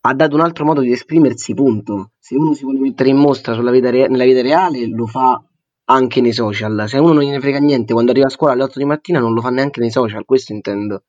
ha 0.00 0.14
dato 0.14 0.34
un 0.34 0.40
altro 0.40 0.64
modo 0.64 0.80
di 0.80 0.90
esprimersi, 0.90 1.54
punto. 1.54 2.14
Se 2.18 2.34
uno 2.34 2.52
si 2.52 2.64
vuole 2.64 2.80
mettere 2.80 3.10
in 3.10 3.16
mostra 3.16 3.54
sulla 3.54 3.70
vita 3.70 3.90
re- 3.90 4.08
nella 4.08 4.24
vita 4.24 4.42
reale, 4.42 4.88
lo 4.88 5.06
fa 5.06 5.40
anche 5.86 6.20
nei 6.20 6.32
social. 6.32 6.84
Se 6.88 6.98
uno 6.98 7.12
non 7.12 7.22
gliene 7.22 7.40
frega 7.40 7.58
niente, 7.58 7.92
quando 7.92 8.10
arriva 8.12 8.26
a 8.26 8.30
scuola 8.30 8.52
alle 8.52 8.62
8 8.64 8.78
di 8.78 8.84
mattina, 8.84 9.18
non 9.18 9.32
lo 9.34 9.40
fa 9.40 9.50
neanche 9.50 9.80
nei 9.80 9.90
social, 9.90 10.24
questo 10.24 10.52
intendo. 10.52 11.04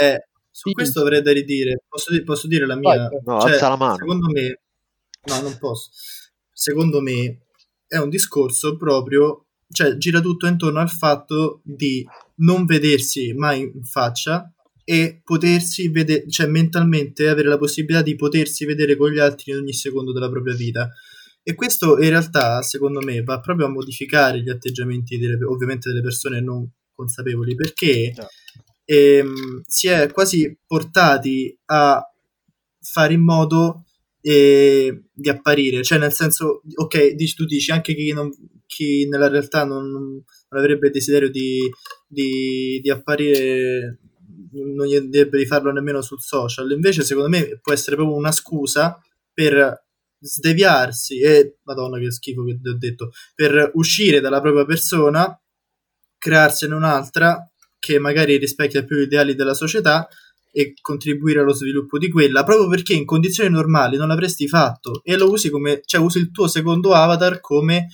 eh, 0.00 0.28
su 0.50 0.68
Sì. 0.68 0.74
questo 0.74 1.00
avrei 1.00 1.22
da 1.22 1.32
ridire. 1.32 1.82
Posso, 1.88 2.12
di- 2.12 2.22
posso 2.22 2.46
dire 2.46 2.66
la 2.66 2.76
mia? 2.76 2.96
Vai, 3.08 3.20
No, 3.24 3.40
Cioè, 3.40 3.52
alza 3.52 3.68
la 3.68 3.76
mano. 3.76 3.96
Secondo 3.96 4.28
me, 4.30 4.60
no, 5.24 5.40
non 5.40 5.56
posso. 5.58 5.90
Secondo 6.52 7.00
me 7.00 7.38
è 7.86 7.96
un 7.96 8.08
discorso 8.08 8.76
proprio, 8.76 9.46
cioè 9.70 9.96
gira 9.96 10.20
tutto 10.20 10.46
intorno 10.46 10.78
al 10.80 10.90
fatto 10.90 11.60
di 11.64 12.06
non 12.36 12.64
vedersi 12.66 13.32
mai 13.32 13.60
in 13.62 13.82
faccia 13.84 14.52
e 14.84 15.20
potersi 15.24 15.88
vedere, 15.88 16.28
cioè 16.28 16.46
mentalmente 16.46 17.28
avere 17.28 17.48
la 17.48 17.58
possibilità 17.58 18.02
di 18.02 18.14
potersi 18.16 18.64
vedere 18.64 18.96
con 18.96 19.10
gli 19.10 19.18
altri 19.18 19.52
in 19.52 19.58
ogni 19.58 19.72
secondo 19.72 20.12
della 20.12 20.28
propria 20.30 20.54
vita. 20.54 20.90
E 21.48 21.54
questo 21.54 21.98
in 21.98 22.10
realtà, 22.10 22.60
secondo 22.60 23.00
me, 23.00 23.22
va 23.22 23.40
proprio 23.40 23.64
a 23.64 23.70
modificare 23.70 24.42
gli 24.42 24.50
atteggiamenti 24.50 25.16
delle, 25.16 25.42
ovviamente 25.46 25.88
delle 25.88 26.02
persone 26.02 26.42
non 26.42 26.70
consapevoli, 26.92 27.54
perché 27.54 28.12
Già. 28.14 28.28
ehm, 28.84 29.62
si 29.66 29.88
è 29.88 30.12
quasi 30.12 30.58
portati 30.66 31.58
a 31.64 32.02
fare 32.82 33.14
in 33.14 33.22
modo 33.22 33.86
eh, 34.20 35.04
di 35.10 35.28
apparire, 35.30 35.82
cioè 35.82 35.96
nel 35.96 36.12
senso, 36.12 36.60
ok, 36.74 37.12
dici, 37.12 37.34
tu 37.34 37.46
dici 37.46 37.70
anche 37.70 37.94
chi, 37.94 38.12
non- 38.12 38.30
chi 38.66 39.08
nella 39.08 39.28
realtà 39.28 39.64
non, 39.64 39.90
non 39.90 40.22
avrebbe 40.50 40.90
desiderio 40.90 41.30
di, 41.30 41.60
di, 42.06 42.78
di 42.82 42.90
apparire, 42.90 44.00
non 44.52 44.86
gli 44.86 44.98
dovrebbe 44.98 45.38
di 45.38 45.46
farlo 45.46 45.72
nemmeno 45.72 46.02
sul 46.02 46.20
social, 46.20 46.70
invece 46.72 47.04
secondo 47.04 47.30
me 47.30 47.58
può 47.62 47.72
essere 47.72 47.96
proprio 47.96 48.18
una 48.18 48.32
scusa 48.32 49.00
per 49.32 49.86
sdeviarsi 50.20 51.20
e, 51.20 51.58
madonna 51.64 51.98
che 51.98 52.10
schifo 52.10 52.44
che 52.44 52.58
ho 52.62 52.76
detto, 52.76 53.10
per 53.34 53.70
uscire 53.74 54.20
dalla 54.20 54.40
propria 54.40 54.64
persona, 54.64 55.38
crearsene 56.18 56.74
un'altra 56.74 57.48
che 57.78 57.98
magari 57.98 58.36
rispecchia 58.36 58.84
più 58.84 58.96
gli 58.96 59.02
ideali 59.02 59.34
della 59.34 59.54
società 59.54 60.08
e 60.50 60.74
contribuire 60.80 61.40
allo 61.40 61.52
sviluppo 61.52 61.98
di 61.98 62.10
quella, 62.10 62.42
proprio 62.42 62.68
perché 62.68 62.94
in 62.94 63.04
condizioni 63.04 63.50
normali 63.50 63.96
non 63.96 64.08
l'avresti 64.08 64.48
fatto 64.48 65.02
e 65.04 65.16
lo 65.16 65.30
usi 65.30 65.50
come, 65.50 65.82
cioè 65.84 66.00
usi 66.00 66.18
il 66.18 66.30
tuo 66.30 66.48
secondo 66.48 66.92
avatar 66.94 67.40
come 67.40 67.88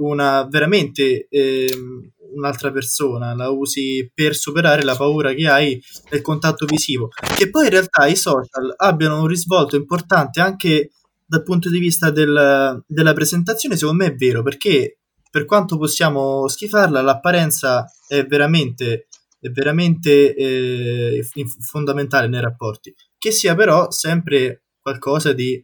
una 0.00 0.44
veramente 0.44 1.26
ehm, 1.28 2.10
un'altra 2.34 2.70
persona, 2.72 3.34
la 3.34 3.50
usi 3.50 4.10
per 4.12 4.34
superare 4.34 4.82
la 4.82 4.96
paura 4.96 5.32
che 5.32 5.48
hai 5.48 5.82
del 6.10 6.22
contatto 6.22 6.66
visivo, 6.66 7.08
che 7.36 7.50
poi 7.50 7.64
in 7.64 7.70
realtà 7.70 8.06
i 8.06 8.16
social 8.16 8.74
abbiano 8.76 9.20
un 9.20 9.26
risvolto 9.26 9.76
importante 9.76 10.40
anche 10.40 10.90
dal 11.28 11.42
punto 11.42 11.68
di 11.70 11.78
vista 11.78 12.10
del- 12.10 12.82
della 12.86 13.12
presentazione, 13.12 13.76
secondo 13.76 14.04
me 14.04 14.10
è 14.10 14.14
vero, 14.14 14.42
perché 14.42 15.00
per 15.30 15.44
quanto 15.44 15.76
possiamo 15.76 16.48
schifarla, 16.48 17.02
l'apparenza 17.02 17.84
è 18.06 18.24
veramente, 18.24 19.08
è 19.38 19.48
veramente 19.50 20.34
eh, 20.34 21.22
fondamentale 21.60 22.28
nei 22.28 22.40
rapporti, 22.40 22.94
che 23.18 23.30
sia 23.30 23.54
però 23.54 23.90
sempre 23.90 24.64
qualcosa 24.80 25.32
di 25.34 25.62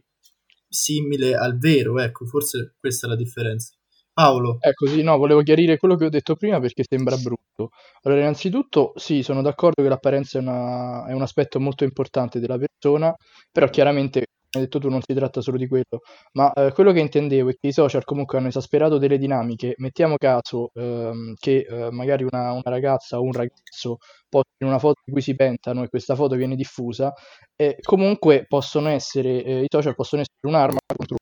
simile 0.67 1.35
al 1.35 1.57
vero, 1.57 1.99
ecco, 1.99 2.25
forse 2.25 2.75
questa 2.79 3.07
è 3.07 3.09
la 3.09 3.15
differenza. 3.15 3.73
Paolo, 4.13 4.57
Ecco, 4.61 4.87
sì, 4.87 5.01
no, 5.03 5.17
volevo 5.17 5.41
chiarire 5.41 5.77
quello 5.77 5.95
che 5.97 6.05
ho 6.05 6.09
detto 6.09 6.35
prima 6.37 6.59
perché 6.61 6.83
sembra 6.87 7.17
brutto. 7.17 7.71
Allora, 8.03 8.21
innanzitutto, 8.21 8.93
sì, 8.95 9.23
sono 9.23 9.41
d'accordo 9.41 9.83
che 9.83 9.89
l'apparenza 9.89 10.37
è, 10.37 10.41
una- 10.41 11.05
è 11.05 11.11
un 11.11 11.21
aspetto 11.21 11.59
molto 11.59 11.83
importante 11.83 12.39
della 12.39 12.57
persona, 12.57 13.13
però 13.51 13.67
chiaramente, 13.69 14.27
hai 14.57 14.63
detto 14.63 14.79
tu, 14.79 14.89
non 14.89 15.01
si 15.01 15.13
tratta 15.13 15.41
solo 15.41 15.57
di 15.57 15.67
quello. 15.67 16.01
Ma 16.33 16.51
eh, 16.53 16.71
quello 16.73 16.91
che 16.91 16.99
intendevo 16.99 17.49
è 17.49 17.53
che 17.59 17.67
i 17.67 17.71
social 17.73 18.03
comunque 18.03 18.37
hanno 18.37 18.47
esasperato 18.47 18.97
delle 18.97 19.17
dinamiche. 19.17 19.73
Mettiamo 19.77 20.15
caso 20.17 20.71
ehm, 20.73 21.33
che 21.39 21.65
eh, 21.69 21.91
magari 21.91 22.23
una, 22.23 22.51
una 22.51 22.61
ragazza 22.65 23.17
o 23.19 23.23
un 23.23 23.31
ragazzo 23.33 23.97
postino 24.29 24.69
una 24.69 24.79
foto 24.79 25.01
di 25.05 25.11
cui 25.11 25.21
si 25.21 25.35
pentano 25.35 25.83
e 25.83 25.89
questa 25.89 26.15
foto 26.15 26.35
viene 26.35 26.55
diffusa, 26.55 27.13
e 27.55 27.77
comunque 27.81 28.45
possono 28.47 28.89
essere, 28.89 29.43
eh, 29.43 29.61
i 29.63 29.67
social 29.69 29.95
possono 29.95 30.21
essere 30.21 30.47
un'arma 30.47 30.77
contro, 30.95 31.17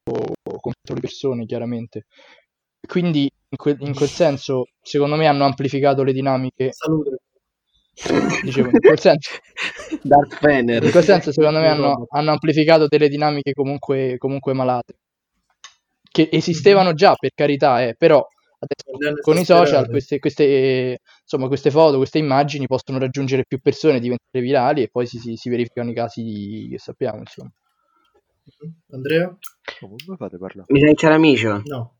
contro 0.59 0.93
le 0.95 0.99
persone, 0.99 1.45
chiaramente. 1.45 2.05
Quindi 2.87 3.21
in 3.49 3.57
quel, 3.57 3.77
in 3.81 3.93
quel 3.93 4.09
senso, 4.09 4.65
secondo 4.81 5.15
me, 5.15 5.27
hanno 5.27 5.45
amplificato 5.45 6.03
le 6.03 6.13
dinamiche. 6.13 6.71
salute. 6.73 7.17
Dicevo, 8.43 8.69
in 8.69 8.79
quel 8.79 8.99
senso, 8.99 9.31
in 10.01 10.89
quel 10.91 11.03
senso 11.03 11.31
secondo 11.31 11.59
me, 11.59 11.67
hanno, 11.67 12.07
hanno 12.09 12.31
amplificato 12.31 12.87
delle 12.87 13.07
dinamiche 13.07 13.53
comunque, 13.53 14.17
comunque 14.17 14.53
malate. 14.53 14.95
Che 16.11 16.29
esistevano 16.31 16.93
già, 16.93 17.15
per 17.15 17.31
carità, 17.35 17.83
eh, 17.83 17.95
però 17.95 18.25
adesso 18.59 19.21
con 19.21 19.37
i 19.37 19.45
social 19.45 19.89
queste, 19.89 20.19
queste, 20.19 20.99
insomma, 21.21 21.47
queste 21.47 21.71
foto, 21.71 21.97
queste 21.97 22.17
immagini 22.17 22.65
possono 22.67 22.97
raggiungere 22.97 23.45
più 23.45 23.59
persone, 23.59 23.99
diventare 23.99 24.43
virali 24.43 24.83
e 24.83 24.89
poi 24.89 25.05
si, 25.05 25.17
si- 25.17 25.35
si 25.35 25.49
verificano 25.49 25.91
i 25.91 25.93
casi 25.93 26.67
che 26.69 26.77
sappiamo. 26.77 27.19
Insomma. 27.19 27.51
Andrea? 28.91 29.37
Come 29.79 30.17
fate 30.17 30.37
parlare? 30.37 30.65
Mi 30.67 30.79
sa 30.79 30.87
che 30.87 30.93
c'era 30.95 31.17
Micio. 31.17 31.61
No. 31.65 31.97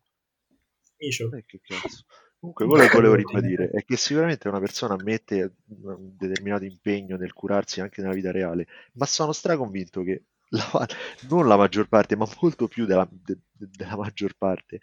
Micio. 0.98 1.32
Eh, 1.36 1.44
che 1.46 1.60
cazzo. 1.62 2.04
Comunque, 2.44 2.66
quello 2.66 2.84
che 2.84 2.96
volevo 2.96 3.16
ribadire 3.16 3.70
è 3.70 3.86
che 3.86 3.96
sicuramente 3.96 4.50
una 4.50 4.60
persona 4.60 4.98
mette 5.02 5.56
un 5.84 6.12
determinato 6.18 6.66
impegno 6.66 7.16
nel 7.16 7.32
curarsi 7.32 7.80
anche 7.80 8.02
nella 8.02 8.14
vita 8.14 8.32
reale, 8.32 8.68
ma 8.96 9.06
sono 9.06 9.32
straconvinto 9.32 10.04
che 10.04 10.26
la- 10.50 10.86
non 11.30 11.48
la 11.48 11.56
maggior 11.56 11.88
parte, 11.88 12.18
ma 12.18 12.28
molto 12.42 12.68
più 12.68 12.86
della, 12.86 13.08
de- 13.10 13.40
de- 13.50 13.70
della 13.72 13.96
maggior 13.96 14.36
parte, 14.36 14.80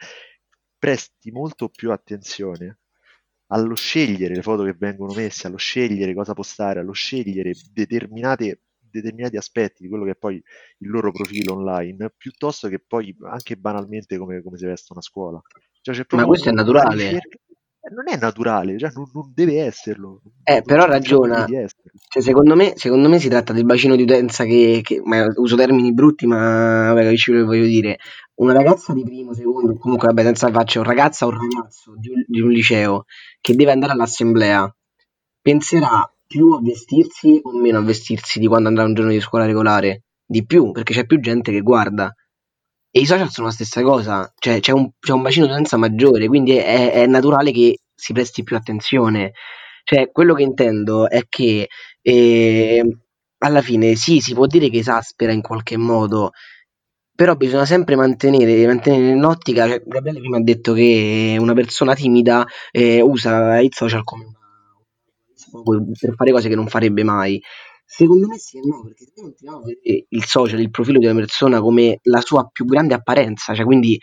presti 0.79 1.31
molto 1.31 1.68
più 1.68 1.90
attenzione 1.92 2.79
allo 3.49 3.75
scegliere 3.75 4.35
le 4.35 4.42
foto 4.42 4.62
che 4.62 4.73
vengono 4.73 5.12
messe, 5.12 5.46
allo 5.46 5.59
scegliere 5.59 6.14
cosa 6.14 6.33
postare, 6.33 6.81
allo 6.81 6.92
scegliere 6.92 7.53
determinate, 7.75 8.62
determinati 8.79 9.37
aspetti 9.37 9.83
di 9.83 9.88
quello 9.90 10.05
che 10.05 10.12
è 10.12 10.16
poi 10.16 10.37
il 10.37 10.88
loro 10.88 11.12
profilo 11.12 11.57
online, 11.57 12.11
piuttosto 12.16 12.68
che 12.68 12.79
poi 12.79 13.14
anche 13.25 13.57
banalmente 13.59 14.16
come, 14.16 14.40
come 14.42 14.57
si 14.57 14.64
vestono 14.64 15.01
a 15.01 15.03
scuola. 15.03 15.42
Cioè, 15.83 15.94
c'è 15.94 16.16
Ma 16.16 16.25
questo 16.25 16.49
è 16.49 16.53
una 16.53 16.62
naturale. 16.62 17.03
ricerca- 17.03 17.37
eh, 17.37 17.50
Non 17.93 18.09
è 18.09 18.16
naturale, 18.19 18.79
cioè 18.79 18.90
non, 18.95 19.09
non 19.12 19.33
deve 19.35 19.62
esserlo. 19.64 20.21
Eh, 20.45 20.55
Non 20.55 20.62
però 20.64 20.85
ragiona. 20.85 21.47
Cioè, 21.47 22.23
secondo 22.23 22.55
me, 22.55 22.73
secondo 22.77 23.09
me 23.09 23.19
si 23.19 23.29
tratta 23.29 23.53
del 23.53 23.64
bacino 23.64 23.97
di 23.97 24.03
utenza 24.03 24.45
che, 24.45 24.81
che- 24.83 25.01
ma 25.03 25.25
uso 25.37 25.57
termini 25.57 25.93
brutti, 25.95 26.27
ma 26.27 26.93
vabbè, 26.93 27.05
capisci 27.05 27.31
quello 27.31 27.49
che 27.49 27.57
voglio 27.57 27.69
dire. 27.69 27.99
Una 28.35 28.53
ragazza 28.53 28.93
di 28.93 29.03
primo, 29.03 29.33
secondo, 29.33 29.77
comunque 29.79 30.09
vabbè, 30.09 30.23
senza 30.23 30.51
faccia, 30.51 30.81
un 30.81 30.85
ragazza 30.87 31.27
o 31.27 31.31
un 31.31 31.38
ragazzo 31.40 31.95
di 31.97 32.09
un, 32.11 32.23
di 32.27 32.40
un 32.40 32.51
liceo 32.51 33.05
che 33.40 33.55
deve 33.55 33.73
andare 33.73 33.93
all'assemblea, 33.93 34.73
penserà 35.40 36.11
più 36.27 36.51
a 36.53 36.61
vestirsi 36.61 37.40
o 37.43 37.59
meno 37.59 37.79
a 37.79 37.83
vestirsi 37.83 38.38
di 38.38 38.47
quando 38.47 38.69
andrà 38.69 38.85
un 38.85 38.95
giorno 38.95 39.11
di 39.11 39.21
scuola 39.21 39.47
regolare? 39.47 40.05
Di 40.25 40.45
più, 40.45 40.71
perché 40.71 40.93
c'è 40.95 41.07
più 41.07 41.19
gente 41.19 41.51
che 41.51 41.61
guarda. 41.61 42.14
E 42.92 43.00
i 43.00 43.07
social 43.07 43.31
sono 43.31 43.46
la 43.46 43.53
stessa 43.53 43.83
cosa, 43.83 44.33
cioè 44.38 44.59
c'è 44.61 44.72
un, 44.72 44.90
c'è 44.98 45.12
un 45.12 45.22
bacino 45.22 45.46
di 45.46 45.53
utenza 45.53 45.76
maggiore, 45.76 46.26
quindi 46.26 46.57
è, 46.57 46.92
è 46.92 47.07
naturale 47.07 47.53
che 47.53 47.79
si 47.94 48.12
presti 48.12 48.42
più 48.42 48.57
attenzione. 48.57 49.33
Cioè, 49.85 50.11
quello 50.11 50.35
che 50.35 50.42
intendo 50.42 51.09
è 51.09 51.22
che 51.29 51.68
eh, 52.03 52.98
alla 53.38 53.62
fine 53.62 53.94
sì, 53.94 54.20
si 54.20 54.35
può 54.35 54.46
dire 54.46 54.68
che 54.70 54.79
esaspera 54.79 55.33
in 55.33 55.40
qualche 55.42 55.76
modo, 55.76 56.33
però 57.14 57.37
bisogna 57.37 57.64
sempre 57.66 57.96
mantenere, 57.96 58.66
mantenere 58.66 59.12
nell'ottica. 59.14 59.68
Cioè, 59.68 59.83
Gabriele 59.87 60.20
prima 60.20 60.38
ha 60.38 60.42
detto 60.42 60.72
che 60.72 61.37
una 61.38 61.55
persona 61.55 61.94
timida 61.94 62.44
eh, 62.72 63.00
usa 63.03 63.61
i 63.61 63.68
social 63.72 64.03
come 64.05 64.35
per 65.98 66.14
fare 66.14 66.33
cose 66.33 66.48
che 66.48 66.55
non 66.55 66.68
farebbe 66.68 67.03
mai. 67.03 67.40
Secondo 67.92 68.29
me 68.29 68.38
sì 68.38 68.59
e 68.59 68.61
no, 68.64 68.83
perché 68.83 69.05
se 69.05 69.12
noi 69.16 69.24
continuiamo 69.24 69.62
a 69.62 69.66
vedere 69.66 70.07
il 70.11 70.24
social, 70.24 70.61
il 70.61 70.70
profilo 70.70 70.98
di 70.98 71.07
una 71.07 71.14
persona 71.14 71.61
come 71.61 71.98
la 72.03 72.20
sua 72.20 72.48
più 72.50 72.64
grande 72.64 72.94
apparenza, 72.94 73.53
cioè 73.55 73.64
quindi 73.64 73.98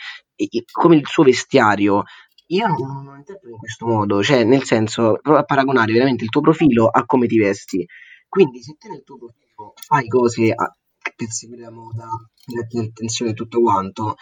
come 0.72 0.98
il 0.98 1.08
suo 1.08 1.24
vestiario, 1.24 2.04
io 2.48 2.68
non, 2.68 2.76
non 2.78 3.06
lo 3.06 3.16
interpreto 3.16 3.54
in 3.54 3.60
questo 3.60 3.86
modo, 3.88 4.22
cioè 4.22 4.44
nel 4.44 4.64
senso, 4.66 5.18
prova 5.22 5.40
a 5.40 5.44
paragonare 5.44 5.94
veramente 5.94 6.26
il 6.26 6.30
tuo 6.30 6.42
profilo 6.42 6.88
a 6.88 7.06
come 7.06 7.28
ti 7.28 7.38
vesti. 7.38 7.86
Quindi 8.28 8.62
se 8.62 8.76
te 8.78 8.90
nel 8.90 9.04
tuo 9.04 9.18
profilo 9.18 9.74
fai 9.88 10.08
cose 10.08 10.52
a- 10.52 10.76
per 11.16 11.30
seguire 11.30 11.62
la 11.64 11.72
moda, 11.72 12.06
per 12.46 12.64
attirare 12.64 12.90
attenzione 12.90 13.32
e 13.32 13.34
tutto 13.34 13.62
quanto, 13.62 14.16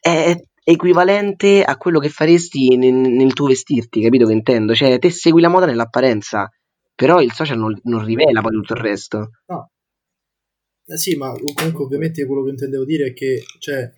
è 0.00 0.34
equivalente 0.64 1.62
a 1.62 1.76
quello 1.76 1.98
che 2.00 2.08
faresti 2.08 2.76
nel, 2.76 2.92
nel 2.94 3.32
tuo 3.32 3.46
vestirti, 3.46 4.02
capito 4.02 4.26
che 4.26 4.32
intendo? 4.32 4.74
Cioè 4.74 4.98
te 4.98 5.10
segui 5.10 5.40
la 5.40 5.48
moda 5.48 5.66
nell'apparenza, 5.66 6.48
però 7.00 7.22
il 7.22 7.32
social 7.32 7.56
non, 7.56 7.80
non 7.84 8.04
rivela 8.04 8.42
poi 8.42 8.52
tutto 8.52 8.74
il 8.74 8.80
resto. 8.80 9.30
No. 9.46 9.70
Eh 10.84 10.98
sì, 10.98 11.16
ma 11.16 11.32
comunque 11.32 11.84
ovviamente 11.84 12.26
quello 12.26 12.44
che 12.44 12.50
intendevo 12.50 12.84
dire 12.84 13.06
è 13.06 13.12
che, 13.14 13.42
cioè, 13.58 13.90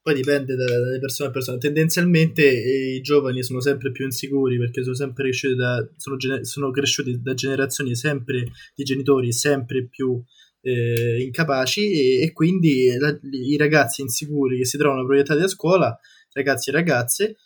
poi 0.00 0.14
dipende 0.14 0.54
da- 0.56 0.64
dalle 0.64 0.98
persone 0.98 1.28
a 1.28 1.32
persone. 1.32 1.58
Tendenzialmente 1.58 2.42
eh, 2.42 2.94
i 2.94 3.00
giovani 3.02 3.42
sono 3.42 3.60
sempre 3.60 3.90
più 3.90 4.06
insicuri 4.06 4.56
perché 4.56 4.82
sono 4.82 4.94
sempre 4.94 5.24
cresciuti 5.24 5.56
da, 5.56 5.86
sono, 5.98 6.16
gene- 6.16 6.44
sono 6.46 6.70
cresciuti 6.70 7.20
da 7.20 7.34
generazioni 7.34 7.94
sempre 7.94 8.50
di 8.74 8.82
genitori 8.82 9.30
sempre 9.30 9.86
più 9.86 10.18
eh, 10.62 11.20
incapaci 11.20 11.92
e, 11.92 12.22
e 12.22 12.32
quindi 12.32 12.96
la- 12.98 13.18
i 13.30 13.58
ragazzi 13.58 14.00
insicuri 14.00 14.56
che 14.56 14.64
si 14.64 14.78
trovano 14.78 15.04
proiettati 15.04 15.42
a 15.42 15.48
scuola, 15.48 15.98
ragazzi 16.32 16.70
e 16.70 16.72
ragazze, 16.72 17.36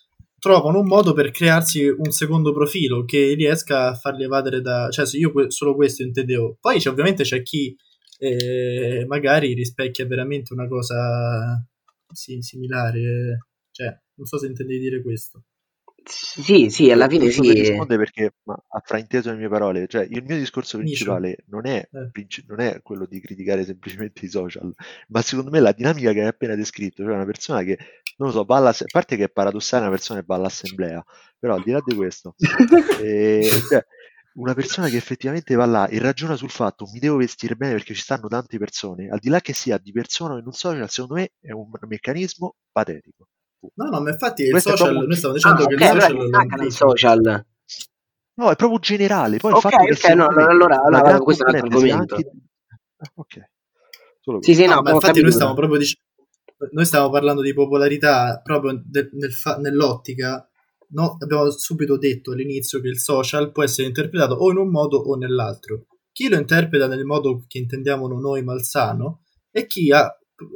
trovano 0.43 0.81
un 0.81 0.89
modo 0.89 1.13
per 1.13 1.31
crearsi 1.31 1.87
un 1.87 2.11
secondo 2.11 2.53
profilo 2.53 3.05
che 3.05 3.35
riesca 3.35 3.91
a 3.91 3.95
farli 3.95 4.25
evadere 4.25 4.61
da... 4.61 4.89
Cioè, 4.91 5.07
io 5.13 5.31
que- 5.31 5.53
solo 5.53 5.77
questo 5.77 6.03
intendevo. 6.03 6.57
Poi 6.61 6.81
c'è, 6.81 6.91
ovviamente 6.91 7.23
c'è 7.23 7.43
chi 7.43 7.77
eh, 8.19 9.05
magari 9.07 9.55
rispecchia 9.55 10.05
veramente 10.05 10.53
una 10.53 10.67
cosa 10.67 11.65
sì, 12.13 12.41
similare. 12.41 13.47
Cioè, 13.71 13.97
non 14.15 14.27
so 14.27 14.37
se 14.37 14.49
intendi 14.49 14.81
dire 14.81 15.01
questo. 15.01 15.45
Sì, 16.05 16.69
sì, 16.71 16.91
alla 16.91 17.09
fine 17.09 17.25
Non 17.25 17.33
so 17.33 17.43
se 17.45 17.53
sì. 17.53 17.59
risponde 17.61 17.97
perché 17.97 18.35
ma, 18.45 18.55
ha 18.55 18.81
frainteso 18.85 19.31
le 19.31 19.37
mie 19.37 19.49
parole. 19.49 19.87
Cioè, 19.87 20.07
il 20.11 20.23
mio 20.25 20.37
discorso 20.37 20.79
principale 20.79 21.45
non 21.49 21.67
è, 21.67 21.87
Eh. 21.91 22.11
princi- 22.11 22.45
non 22.47 22.61
è 22.61 22.81
quello 22.83 23.07
di 23.07 23.21
criticare 23.21 23.65
semplicemente 23.65 24.25
i 24.25 24.29
social, 24.29 24.73
ma 25.09 25.23
secondo 25.23 25.51
me 25.51 25.61
la 25.61 25.73
dinamica 25.73 26.13
che 26.13 26.21
hai 26.21 26.27
appena 26.27 26.55
descritto, 26.55 27.03
cioè 27.03 27.15
una 27.15 27.25
persona 27.25 27.63
che, 27.63 27.77
non 28.17 28.29
lo 28.29 28.31
so, 28.35 28.45
va 28.45 28.57
alla, 28.57 28.71
a 28.71 28.75
parte 28.91 29.17
che 29.17 29.25
è 29.25 29.31
paradossale 29.31 29.83
una 29.83 29.91
persona 29.93 30.21
che 30.21 30.27
va 30.27 30.35
all'assemblea, 30.37 31.05
però 31.39 31.55
al 31.55 31.63
di 31.63 31.71
là 31.71 31.81
di 31.85 31.95
questo, 31.95 32.35
eh, 33.03 33.49
cioè, 33.69 33.85
una 34.35 34.55
persona 34.55 34.89
che 34.89 34.97
effettivamente 34.97 35.55
va 35.55 35.67
là 35.67 35.87
e 35.89 35.99
ragiona 35.99 36.37
sul 36.37 36.51
fatto 36.51 36.87
mi 36.93 36.99
devo 36.99 37.17
vestire 37.17 37.55
bene 37.55 37.75
perché 37.75 37.95
ci 37.95 38.01
stanno 38.03 38.29
tante 38.29 38.59
persone, 38.59 39.09
al 39.09 39.19
di 39.19 39.29
là 39.29 39.41
che 39.41 39.53
sia 39.53 39.79
di 39.79 39.93
persona 39.93 40.35
o 40.35 40.39
in 40.39 40.47
un 40.47 40.53
social, 40.53 40.89
secondo 40.91 41.15
me 41.15 41.33
è 41.41 41.53
un 41.53 41.71
meccanismo 41.87 42.57
patetico. 42.73 43.29
No, 43.75 43.89
no, 43.91 44.01
ma 44.01 44.11
infatti 44.11 44.43
il 44.43 44.61
social, 44.61 44.77
proprio- 44.89 45.07
noi 45.07 45.17
stiamo 45.17 45.35
Ah, 45.35 45.37
dicendo 45.37 45.67
che 45.67 45.75
ok, 45.75 45.81
il 45.81 45.87
allora 45.87 46.01
social 46.01 46.11
ti 46.13 46.17
lo 46.19 46.27
staccano 46.27 46.63
i 46.63 46.65
implicita. 46.65 46.87
social. 46.89 47.47
No, 48.35 48.51
è 48.51 48.57
proprio 48.57 48.79
generale. 48.79 49.37
Poi 49.37 49.51
il 49.51 49.57
Ok, 49.57 49.63
fatto 49.63 49.85
che 49.85 49.91
ok, 49.93 49.97
secondo 49.99 50.25
no, 50.25 50.35
me 50.35 50.45
allora- 50.45 50.83
allora, 50.83 51.19
questo 51.21 51.45
è 51.45 51.49
un 51.49 51.55
altro 51.55 51.69
argomento. 51.79 52.15
anche- 52.17 52.31
Ah, 52.97 53.13
ok. 53.15 53.51
Solo 54.21 54.43
Sì, 54.43 54.55
sì, 54.55 54.65
no, 54.67 54.75
No, 54.75 54.83
ma 54.83 54.91
infatti 54.91 55.07
capito 55.07 55.23
noi 55.25 55.33
stiamo 55.33 55.55
proprio 55.55 55.79
dicendo 55.79 56.01
noi 56.71 56.85
stiamo 56.85 57.11
parlando 57.11 57.41
di 57.43 57.53
popolarità 57.55 58.41
proprio 58.41 58.81
de- 58.85 59.09
nel 59.15 59.33
fa- 59.33 59.57
nell'ottica 59.57 60.49
no? 60.91 61.17
abbiamo 61.19 61.51
subito 61.51 61.99
detto 61.99 62.31
all'inizio 62.31 62.81
che 62.81 62.87
il 62.87 63.01
social 63.01 63.51
può 63.51 63.65
essere 63.65 63.89
interpretato 63.89 64.35
o 64.35 64.49
in 64.53 64.59
un 64.59 64.71
modo 64.71 64.99
o 64.99 65.17
nell'altro 65.17 65.87
chi 66.13 66.29
lo 66.29 66.37
interpreta 66.37 66.87
nel 66.87 67.05
modo 67.05 67.43
che 67.49 67.59
intendiamo 67.59 68.07
noi 68.07 68.45
malsano 68.45 69.23
e 69.51 69.67
chi, 69.67 69.91
ha, 69.91 70.09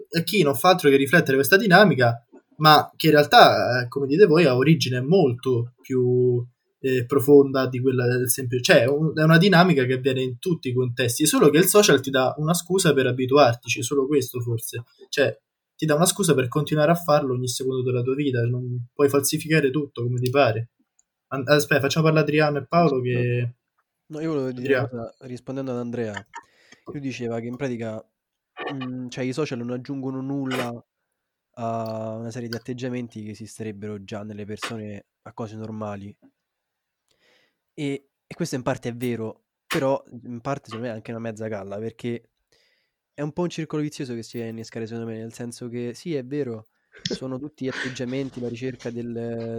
e 0.09 0.23
chi 0.23 0.43
non 0.45 0.55
fa 0.55 0.69
altro 0.71 0.91
che 0.91 0.97
riflettere 0.97 1.35
questa 1.37 1.57
dinamica 1.57 2.25
ma 2.59 2.91
che 2.97 3.07
in 3.07 3.13
realtà 3.13 3.83
eh, 3.83 3.89
come 3.89 4.07
dite 4.07 4.27
voi 4.27 4.45
ha 4.45 4.57
origine 4.57 5.01
molto 5.01 5.75
più 5.81 6.45
eh, 6.81 7.05
profonda 7.07 7.67
di 7.69 7.81
quella 7.81 8.07
del 8.07 8.29
semplice 8.31 8.63
cioè 8.63 8.83
è 8.83 8.87
un- 8.87 9.13
è 9.19 9.23
una 9.23 9.39
dinamica 9.39 9.85
che 9.85 9.95
avviene 9.95 10.23
in 10.23 10.39
tutti 10.39 10.69
i 10.69 10.73
contesti 10.75 11.27
solo 11.27 11.49
che 11.51 11.59
il 11.59 11.67
social 11.67 12.01
ti 12.01 12.11
dà 12.11 12.35
una 12.39 12.55
scusa 12.55 12.93
per 12.93 13.07
abituartici 13.07 13.83
solo 13.83 14.07
questo 14.07 14.41
forse 14.41 14.85
cioè 15.09 15.37
ti 15.77 15.85
dà 15.85 15.95
una 15.95 16.07
scusa 16.07 16.35
per 16.35 16.49
continuare 16.49 16.91
a 16.91 16.95
farlo 16.95 17.35
ogni 17.35 17.49
secondo 17.49 17.83
della 17.83 18.01
tua 18.01 18.15
vita, 18.15 18.41
non 18.47 18.87
puoi 18.95 19.11
falsificare 19.11 19.71
tutto 19.71 20.05
come 20.05 20.19
ti 20.19 20.31
pare. 20.31 20.71
An- 21.29 21.43
aspetta, 21.45 21.83
facciamo 21.83 22.07
parlare 22.07 22.27
Adriano 22.27 22.59
e 22.59 22.67
Paolo 22.67 23.01
che... 23.03 23.55
No, 24.07 24.21
io 24.21 24.31
volevo 24.33 24.53
dire 24.53 24.79
una 24.79 24.89
cosa, 24.89 25.15
rispondendo 25.27 25.73
ad 25.73 25.77
Andrea, 25.79 26.15
lui 26.87 27.01
diceva 27.01 27.41
che 27.41 27.47
in 27.47 27.57
pratica 27.57 28.03
mm, 28.73 29.09
cioè, 29.09 29.25
i 29.25 29.35
social 29.35 29.59
non 29.59 29.73
aggiungono 29.73 30.23
nulla 30.23 30.73
a 31.59 32.17
una 32.17 32.31
serie 32.31 32.49
di 32.49 32.57
atteggiamenti 32.57 33.23
che 33.23 33.31
esisterebbero 33.31 34.03
già 34.05 34.23
nelle 34.23 34.45
persone 34.45 35.07
a 35.23 35.33
cose 35.33 35.57
normali. 35.57 36.17
E, 37.75 38.09
e 38.27 38.35
questo 38.35 38.55
in 38.57 38.63
parte 38.63 38.89
è 38.91 38.95
vero, 38.97 39.45
però 39.67 40.03
in 40.23 40.41
parte 40.41 40.67
secondo 40.67 40.87
me 40.87 40.93
è 40.93 40.97
anche 40.97 41.11
una 41.11 41.21
mezza 41.21 41.49
galla, 41.49 41.79
perché 41.79 42.31
è 43.15 43.23
un 43.23 43.33
po' 43.33 43.43
un 43.43 43.49
circolo 43.51 43.83
vizioso 43.83 44.15
che 44.15 44.23
si 44.23 44.33
viene 44.37 44.49
a 44.49 44.53
innescare 44.53 44.87
secondo 44.87 45.11
me, 45.11 45.19
nel 45.19 45.33
senso 45.33 45.69
che 45.69 45.95
sì, 45.95 46.15
è 46.15 46.25
vero, 46.25 46.67
sono 47.03 47.39
tutti 47.39 47.69
atteggiamenti, 47.69 48.41
la 48.41 48.49
ricerca 48.49 48.91
del, 48.91 49.13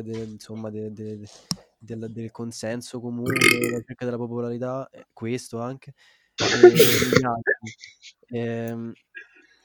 del- 0.04 0.30
insomma, 0.30 0.70
de- 0.70 0.92
de- 0.92 1.30
del, 1.78 2.08
del 2.12 2.32
consenso 2.32 3.00
comune, 3.00 3.34
la 3.72 3.78
ricerca 3.78 4.06
della 4.06 4.18
popolarità, 4.18 4.90
eh, 4.90 5.08
questo 5.14 5.60
anche, 5.60 5.94
e 6.36 6.44
altri. 7.26 7.54
Ehm, 8.30 8.94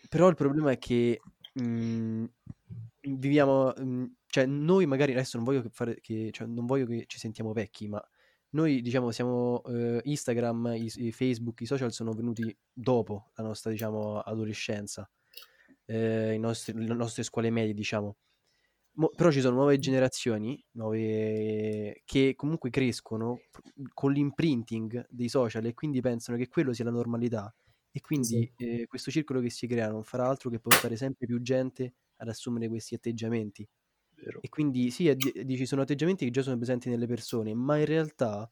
però 0.09 0.29
il 0.29 0.35
problema 0.37 0.71
è 0.73 0.79
che 0.79 1.21
mm, 1.61 2.25
viviamo, 3.01 3.73
mm, 3.79 4.05
cioè 4.27 4.47
noi 4.47 4.87
magari 4.87 5.13
adesso 5.13 5.37
non 5.37 5.47
voglio 5.47 5.63
che 5.63 5.71
fare 5.71 6.01
che, 6.01 6.31
cioè, 6.33 6.47
non 6.47 6.67
voglio 6.67 6.87
che 6.87 7.05
ci 7.07 7.19
sentiamo 7.19 7.53
vecchi, 7.53 7.89
ma 7.89 8.03
noi 8.51 8.81
diciamo 8.83 9.11
siamo 9.11 9.63
eh, 9.65 10.01
Instagram, 10.05 10.75
i, 10.77 10.91
i 10.97 11.13
Facebook, 11.13 11.61
i 11.63 11.67
social 11.67 11.93
sono 11.93 12.13
venuti 12.13 12.55
dopo 12.73 13.31
la 13.35 13.45
nostra 13.45 13.71
diciamo 13.71 14.21
adolescenza, 14.21 15.09
eh, 15.87 16.37
nostri- 16.39 16.75
le 16.75 16.95
nostre 16.95 17.23
scuole 17.23 17.51
medie 17.51 17.75
diciamo. 17.75 18.17
Mo- 18.95 19.11
però 19.17 19.31
ci 19.31 19.41
sono 19.41 19.57
nuove 19.57 19.79
generazioni 19.79 20.63
nuove, 20.73 22.03
che 22.05 22.35
comunque 22.37 22.69
crescono 22.71 23.41
con 23.95 24.13
l'imprinting 24.13 25.07
dei 25.09 25.29
social 25.31 25.65
e 25.65 25.73
quindi 25.75 26.01
pensano 26.03 26.37
che 26.37 26.49
quello 26.49 26.73
sia 26.75 26.85
la 26.85 26.91
normalità 26.91 27.55
e 27.93 28.01
quindi 28.01 28.51
eh, 28.57 28.87
questo 28.87 29.11
circolo 29.11 29.41
che 29.41 29.51
si 29.51 29.67
crea 29.67 29.91
non 29.91 30.03
farà 30.03 30.27
altro 30.27 30.51
che 30.51 30.59
portare 30.59 30.97
sempre 30.97 31.27
più 31.27 31.41
gente 31.43 31.95
ad 32.17 32.29
assumere 32.29 32.69
questi 32.69 32.95
atteggiamenti 32.95 33.69
vero. 34.17 34.41
E 34.41 34.49
quindi 34.49 34.91
sì, 34.91 35.15
dici 35.15 35.67
sono 35.67 35.83
atteggiamenti 35.83 36.25
che 36.25 36.31
già 36.31 36.43
sono 36.43 36.57
presenti 36.57 36.89
nelle 36.89 37.07
persone, 37.07 37.55
ma 37.55 37.77
in 37.79 37.85
realtà 37.85 38.51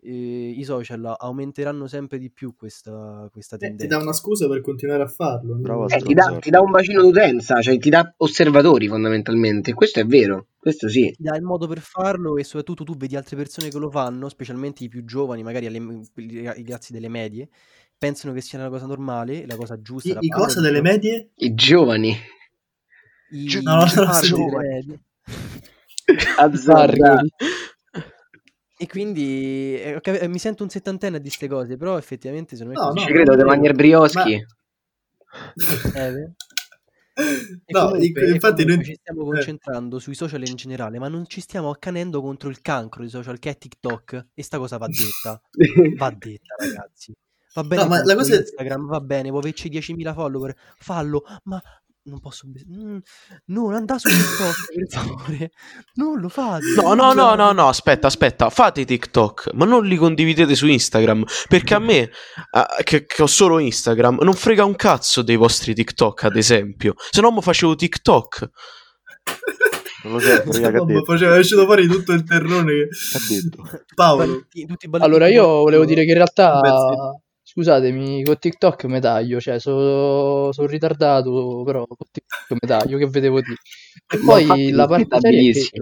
eh, 0.00 0.50
i 0.50 0.62
social 0.64 1.14
aumenteranno 1.18 1.86
sempre 1.86 2.18
di 2.18 2.30
più 2.30 2.54
questa, 2.54 3.28
questa 3.32 3.56
Eh, 3.56 3.60
ti 3.60 3.66
tendenza. 3.66 3.96
dà 3.96 4.02
una 4.02 4.12
scusa 4.12 4.48
per 4.48 4.60
continuare 4.60 5.02
a 5.02 5.08
farlo. 5.08 5.54
Bravo 5.56 5.88
Eh, 5.88 5.98
ti, 5.98 6.14
dà, 6.14 6.38
ti 6.38 6.50
dà 6.50 6.60
un 6.60 6.70
bacino 6.70 7.02
d'utenza, 7.02 7.60
cioè 7.62 7.78
ti 7.78 7.88
dà 7.90 8.14
osservatori 8.18 8.86
fondamentalmente. 8.88 9.72
Questo 9.72 10.00
è 10.00 10.04
vero, 10.04 10.48
questo 10.58 10.88
sì. 10.88 11.10
Ti 11.10 11.22
dà 11.22 11.36
il 11.36 11.42
modo 11.42 11.66
per 11.68 11.78
farlo 11.80 12.36
e 12.36 12.44
soprattutto 12.44 12.82
tu 12.84 12.96
vedi 12.96 13.14
altre 13.16 13.36
persone 13.36 13.68
che 13.68 13.78
lo 13.78 13.88
fanno, 13.88 14.28
specialmente 14.28 14.84
i 14.84 14.88
più 14.88 15.04
giovani, 15.04 15.42
magari 15.42 15.66
alle- 15.66 16.02
i 16.16 16.42
ragazzi 16.44 16.92
delle 16.92 17.08
medie, 17.08 17.48
pensano 18.04 18.34
che 18.34 18.40
sia 18.42 18.58
una 18.58 18.68
cosa 18.68 18.86
normale, 18.86 19.46
la 19.46 19.56
cosa 19.56 19.80
giusta. 19.80 20.18
I, 20.20 20.26
i 20.26 20.28
cosa 20.28 20.60
delle 20.60 20.82
medie? 20.82 21.30
I 21.36 21.54
giovani. 21.54 22.14
I 23.30 23.60
No, 23.62 23.76
no, 23.76 23.80
no, 23.84 23.86
giovani 23.86 24.26
sì. 24.26 24.32
delle 24.34 24.56
medie. 24.68 25.00
Bargari. 26.66 27.32
E 28.76 28.86
quindi 28.88 29.80
eh, 29.80 29.96
ok, 29.96 30.06
eh, 30.22 30.28
mi 30.28 30.38
sento 30.38 30.62
un 30.64 30.68
settantenne 30.68 31.16
di 31.18 31.28
queste 31.28 31.48
cose, 31.48 31.76
però 31.76 31.96
effettivamente 31.96 32.56
secondo 32.56 32.78
me 32.78 32.84
No, 32.86 32.92
così. 32.92 33.06
Ci 33.06 33.12
credo, 33.12 33.30
devo 33.34 33.34
credo. 33.36 33.48
mangiare 33.48 33.74
brioschi. 33.74 34.32
Eh, 35.94 36.12
beh. 36.12 36.32
E 37.16 37.72
No, 37.72 37.90
comunque- 37.90 38.26
in- 38.26 38.34
infatti 38.34 38.64
noi... 38.64 38.82
ci 38.84 38.96
stiamo 39.00 39.22
eh. 39.22 39.34
concentrando 39.36 40.00
sui 40.00 40.16
social 40.16 40.44
in 40.48 40.56
generale, 40.56 40.98
ma 40.98 41.06
non 41.06 41.26
ci 41.28 41.40
stiamo 41.40 41.70
accanendo 41.70 42.20
contro 42.20 42.48
il 42.50 42.60
cancro 42.60 43.02
dei 43.02 43.08
social 43.10 43.38
che 43.38 43.50
è 43.50 43.56
TikTok. 43.56 44.26
E 44.34 44.42
sta 44.42 44.58
cosa 44.58 44.78
va 44.78 44.88
detta. 44.88 45.40
Va 45.96 46.10
detta, 46.10 46.54
ragazzi. 46.58 47.14
Va 47.54 47.62
bene 47.62 47.82
No, 47.82 47.88
ma 47.88 48.04
la 48.04 48.16
cosa 48.16 48.34
è- 48.34 48.38
Instagram, 48.38 48.86
va 48.86 49.00
bene, 49.00 49.30
vuoi 49.30 49.42
averci 49.42 49.68
10.000 49.70 50.12
follower, 50.12 50.54
fallo, 50.78 51.22
ma 51.44 51.62
non 52.06 52.20
posso... 52.20 52.46
mm, 52.46 52.96
no, 53.46 53.62
non 53.62 53.74
andare 53.74 54.00
su 54.00 54.08
TikTok, 54.08 54.54
per 54.74 54.86
favore. 54.88 55.50
Non 55.94 56.20
lo 56.20 56.28
fate. 56.28 56.64
No, 56.76 56.94
no, 56.94 57.12
no, 57.12 57.34
no, 57.34 57.52
no, 57.52 57.68
aspetta, 57.68 58.08
aspetta, 58.08 58.50
fate 58.50 58.82
i 58.82 58.84
TikTok, 58.84 59.50
ma 59.54 59.64
non 59.64 59.86
li 59.86 59.96
condividete 59.96 60.54
su 60.54 60.66
Instagram, 60.66 61.24
perché 61.48 61.74
a 61.74 61.78
me, 61.78 62.10
ah, 62.50 62.76
che, 62.82 63.06
che 63.06 63.22
ho 63.22 63.26
solo 63.26 63.58
Instagram, 63.58 64.18
non 64.22 64.34
frega 64.34 64.64
un 64.64 64.74
cazzo 64.76 65.22
dei 65.22 65.36
vostri 65.36 65.74
TikTok, 65.74 66.24
ad 66.24 66.36
esempio. 66.36 66.94
Se 67.10 67.20
no, 67.20 67.30
mo 67.30 67.40
facevo 67.40 67.74
TikTok. 67.74 68.50
Non 70.02 70.12
lo 70.12 70.18
detto? 70.18 71.04
faceva 71.04 71.36
è 71.36 71.38
uscito 71.38 71.64
fuori 71.64 71.86
tutto 71.86 72.12
il 72.12 72.24
terrone 72.24 72.72
che... 72.72 72.88
Che 72.88 73.16
ha 73.16 73.20
detto? 73.26 73.62
Paolo 73.94 74.46
tutti 74.50 74.60
i 74.60 74.88
balletti 74.88 75.10
Allora, 75.10 75.28
io 75.28 75.46
volevo 75.46 75.86
dire 75.86 76.02
che 76.02 76.08
in 76.08 76.14
realtà. 76.14 76.60
Scusatemi, 77.54 78.24
con 78.24 78.36
TikTok 78.36 78.84
mi 78.86 78.98
taglio, 78.98 79.40
cioè 79.40 79.60
sono 79.60 80.50
ritardato, 80.66 81.62
però 81.64 81.86
con 81.86 82.08
TikTok 82.10 82.50
mi 82.50 82.68
taglio, 82.68 82.98
che 82.98 83.06
vedevo 83.06 83.40
di. 83.40 83.54
E 84.12 84.18
poi 84.24 84.70
la 84.70 84.86
parte 84.88 85.20
seria 85.20 85.52
che 85.52 85.80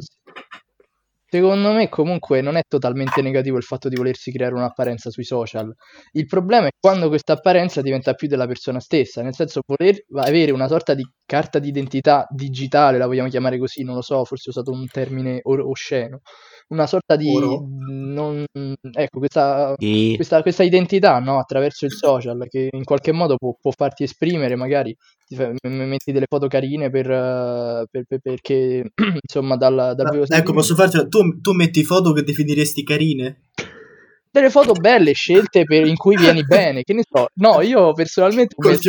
secondo 1.32 1.72
me 1.72 1.88
comunque 1.88 2.42
non 2.42 2.56
è 2.56 2.62
totalmente 2.68 3.22
negativo 3.22 3.56
il 3.56 3.62
fatto 3.62 3.88
di 3.88 3.96
volersi 3.96 4.30
creare 4.30 4.52
un'apparenza 4.52 5.08
sui 5.08 5.24
social. 5.24 5.74
Il 6.12 6.26
problema 6.26 6.66
è 6.66 6.72
quando 6.78 7.08
questa 7.08 7.32
apparenza 7.32 7.80
diventa 7.80 8.12
più 8.12 8.28
della 8.28 8.46
persona 8.46 8.80
stessa, 8.80 9.22
nel 9.22 9.34
senso 9.34 9.62
voler 9.64 10.04
avere 10.16 10.52
una 10.52 10.68
sorta 10.68 10.92
di 10.92 11.02
carta 11.24 11.58
d'identità 11.58 12.26
digitale, 12.28 12.98
la 12.98 13.06
vogliamo 13.06 13.30
chiamare 13.30 13.56
così, 13.58 13.82
non 13.82 13.94
lo 13.94 14.02
so, 14.02 14.22
forse 14.26 14.50
ho 14.50 14.52
usato 14.52 14.72
un 14.72 14.86
termine 14.88 15.40
osceno, 15.42 16.20
una 16.68 16.86
sorta 16.86 17.16
di... 17.16 17.32
Non- 17.32 18.44
ecco, 18.92 19.18
questa 19.18 19.74
E... 19.78 20.12
questa, 20.16 20.42
questa 20.42 20.62
identità 20.62 21.18
no, 21.18 21.38
attraverso 21.38 21.84
il 21.84 21.92
social 21.92 22.46
che 22.48 22.68
in 22.70 22.84
qualche 22.84 23.12
modo 23.12 23.36
può, 23.36 23.54
può 23.60 23.72
farti 23.76 24.04
esprimere, 24.04 24.56
magari 24.56 24.96
ti 25.26 25.34
fai- 25.34 25.54
metti 25.62 26.12
delle 26.12 26.26
foto 26.28 26.46
carine 26.46 26.90
per, 26.90 27.10
eh, 27.10 27.86
per- 27.90 28.04
per- 28.06 28.20
perché 28.20 28.90
insomma 29.22 29.56
dal, 29.56 29.94
dal 29.96 30.06
Ah, 30.06 30.10
vivo 30.10 30.24
ecco 30.28 30.52
posso 30.52 30.74
farti 30.74 31.08
tu, 31.08 31.40
tu 31.40 31.52
metti 31.52 31.84
foto 31.84 32.12
che 32.12 32.22
definiresti 32.22 32.84
carine 32.84 33.42
delle 34.32 34.50
foto 34.50 34.72
belle 34.72 35.12
scelte 35.12 35.64
per- 35.64 35.86
in 35.86 35.96
cui 35.96 36.16
vieni 36.16 36.42
bene, 36.44 36.82
che 36.82 36.94
ne 36.94 37.02
so. 37.08 37.26
No, 37.34 37.60
io 37.60 37.92
personalmente 37.92 38.54
ho 38.56 38.62
messo, 38.70 38.80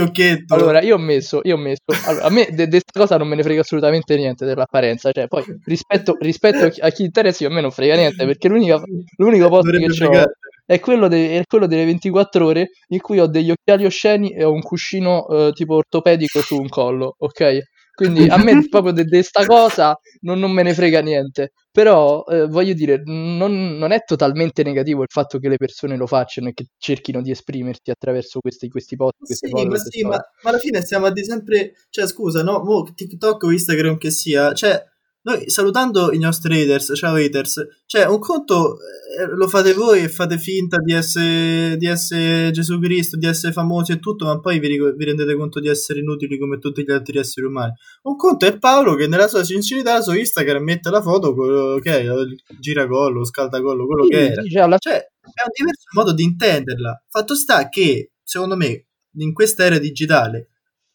allora 0.55 0.81
io 0.81 0.95
ho 0.95 0.99
messo, 0.99 1.41
io 1.43 1.55
ho 1.55 1.57
messo, 1.57 1.81
allora, 2.07 2.25
a 2.25 2.29
me 2.29 2.47
di 2.49 2.67
questa 2.69 2.99
cosa 2.99 3.17
non 3.17 3.27
me 3.27 3.35
ne 3.35 3.43
frega 3.43 3.61
assolutamente 3.61 4.15
niente 4.15 4.45
dell'apparenza, 4.45 5.11
cioè 5.11 5.27
poi 5.27 5.43
rispetto, 5.65 6.15
rispetto 6.19 6.65
a 6.79 6.89
chi- 6.89 7.03
interessa 7.03 7.43
io 7.43 7.49
a 7.49 7.53
me 7.53 7.61
non 7.61 7.71
frega 7.71 7.95
niente 7.95 8.25
perché 8.25 8.47
l'unica, 8.47 8.81
l'unico 9.17 9.49
posto 9.49 9.69
che 9.71 9.77
Dovrebbe 9.79 9.93
ho 9.93 9.95
fregare. 9.95 10.31
è 10.65 10.79
quello, 10.79 11.07
de- 11.09 11.39
è 11.39 11.43
quello 11.45 11.67
delle 11.67 11.85
24 11.85 12.45
ore 12.45 12.69
in 12.87 12.99
cui 13.01 13.19
ho 13.19 13.27
degli 13.27 13.51
occhiali 13.51 13.85
osceni 13.85 14.31
e 14.33 14.43
ho 14.45 14.51
un 14.51 14.61
cuscino 14.61 15.27
eh, 15.27 15.51
tipo 15.51 15.75
ortopedico 15.75 16.41
su 16.41 16.55
un 16.57 16.69
collo, 16.69 17.15
ok? 17.17 17.59
Quindi 17.95 18.27
a 18.27 18.37
me 18.37 18.53
proprio 18.69 18.91
di 18.93 19.05
questa 19.07 19.45
cosa 19.45 19.95
non, 20.21 20.39
non 20.39 20.51
me 20.51 20.63
ne 20.63 20.73
frega 20.73 21.01
niente. 21.01 21.51
Però 21.73 22.23
eh, 22.25 22.45
voglio 22.45 22.73
dire, 22.73 23.01
non, 23.03 23.77
non 23.77 23.91
è 23.91 24.03
totalmente 24.03 24.61
negativo 24.61 25.01
il 25.01 25.07
fatto 25.09 25.39
che 25.39 25.49
le 25.49 25.57
persone 25.57 25.97
lo 25.97 26.05
facciano 26.05 26.49
e 26.49 26.53
che 26.53 26.67
cerchino 26.77 27.19
di 27.19 27.31
esprimersi 27.31 27.89
attraverso 27.89 28.39
questi, 28.41 28.69
questi 28.69 28.95
post, 28.95 29.15
Sì, 29.23 29.49
foto, 29.49 29.65
ma, 29.65 29.77
sì 29.77 30.03
ma, 30.03 30.09
ma 30.09 30.49
alla 30.51 30.59
fine 30.59 30.81
stiamo 30.81 31.07
a 31.07 31.11
dire 31.11 31.25
sempre, 31.25 31.73
cioè 31.89 32.05
scusa, 32.05 32.43
no, 32.43 32.61
mo 32.63 32.83
TikTok 32.93 33.41
o 33.41 33.51
Instagram 33.51 33.97
che 33.97 34.11
sia, 34.11 34.53
cioè 34.53 34.79
noi 35.23 35.49
salutando 35.49 36.11
i 36.11 36.19
nostri 36.19 36.61
haters, 36.61 36.93
ciao 36.95 37.15
haters, 37.15 37.65
cioè 37.85 38.05
un 38.05 38.19
conto 38.19 38.77
eh, 39.17 39.25
lo 39.35 39.47
fate 39.47 39.73
voi 39.73 40.03
e 40.03 40.09
fate 40.09 40.37
finta 40.37 40.77
di 40.77 40.91
essere, 40.93 41.77
di 41.77 41.85
essere 41.85 42.51
Gesù 42.51 42.79
Cristo, 42.79 43.15
di 43.15 43.25
essere 43.25 43.53
famosi 43.53 43.93
e 43.93 43.99
tutto, 43.99 44.25
ma 44.25 44.39
poi 44.39 44.59
vi, 44.59 44.77
vi 44.77 45.05
rendete 45.05 45.35
conto 45.35 45.59
di 45.59 45.69
essere 45.69 45.99
inutili 45.99 46.37
come 46.37 46.57
tutti 46.57 46.83
gli 46.83 46.91
altri 46.91 47.19
esseri 47.19 47.45
umani. 47.45 47.71
Un 48.03 48.17
conto 48.17 48.45
è 48.45 48.57
Paolo 48.57 48.95
che 48.95 49.07
nella 49.07 49.27
sua 49.27 49.43
sincerità 49.43 50.01
su 50.01 50.11
Instagram 50.11 50.63
mette 50.63 50.89
la 50.89 51.01
foto 51.01 51.33
con 51.33 51.79
che 51.79 51.99
è, 51.99 52.03
il 52.03 52.35
giracollo, 52.59 53.19
lo 53.19 53.25
scaldacollo, 53.25 53.85
quello 53.85 54.05
che 54.07 54.17
Sì, 54.17 54.31
era. 54.31 54.41
sì, 54.41 54.49
cioè, 54.49 54.61
alla 54.61 54.77
Cioè, 54.77 54.95
è 54.95 55.43
un 55.45 55.51
diverso 55.55 55.85
modo 55.93 56.13
di 56.13 56.23
intenderla. 56.23 57.03
Fatto 57.09 57.35
sta 57.35 57.69
che, 57.69 58.11
secondo 58.23 58.57
me, 58.57 58.87
in 59.17 59.31
questa 59.31 59.63
era 59.63 59.77
digitale, 59.77 60.49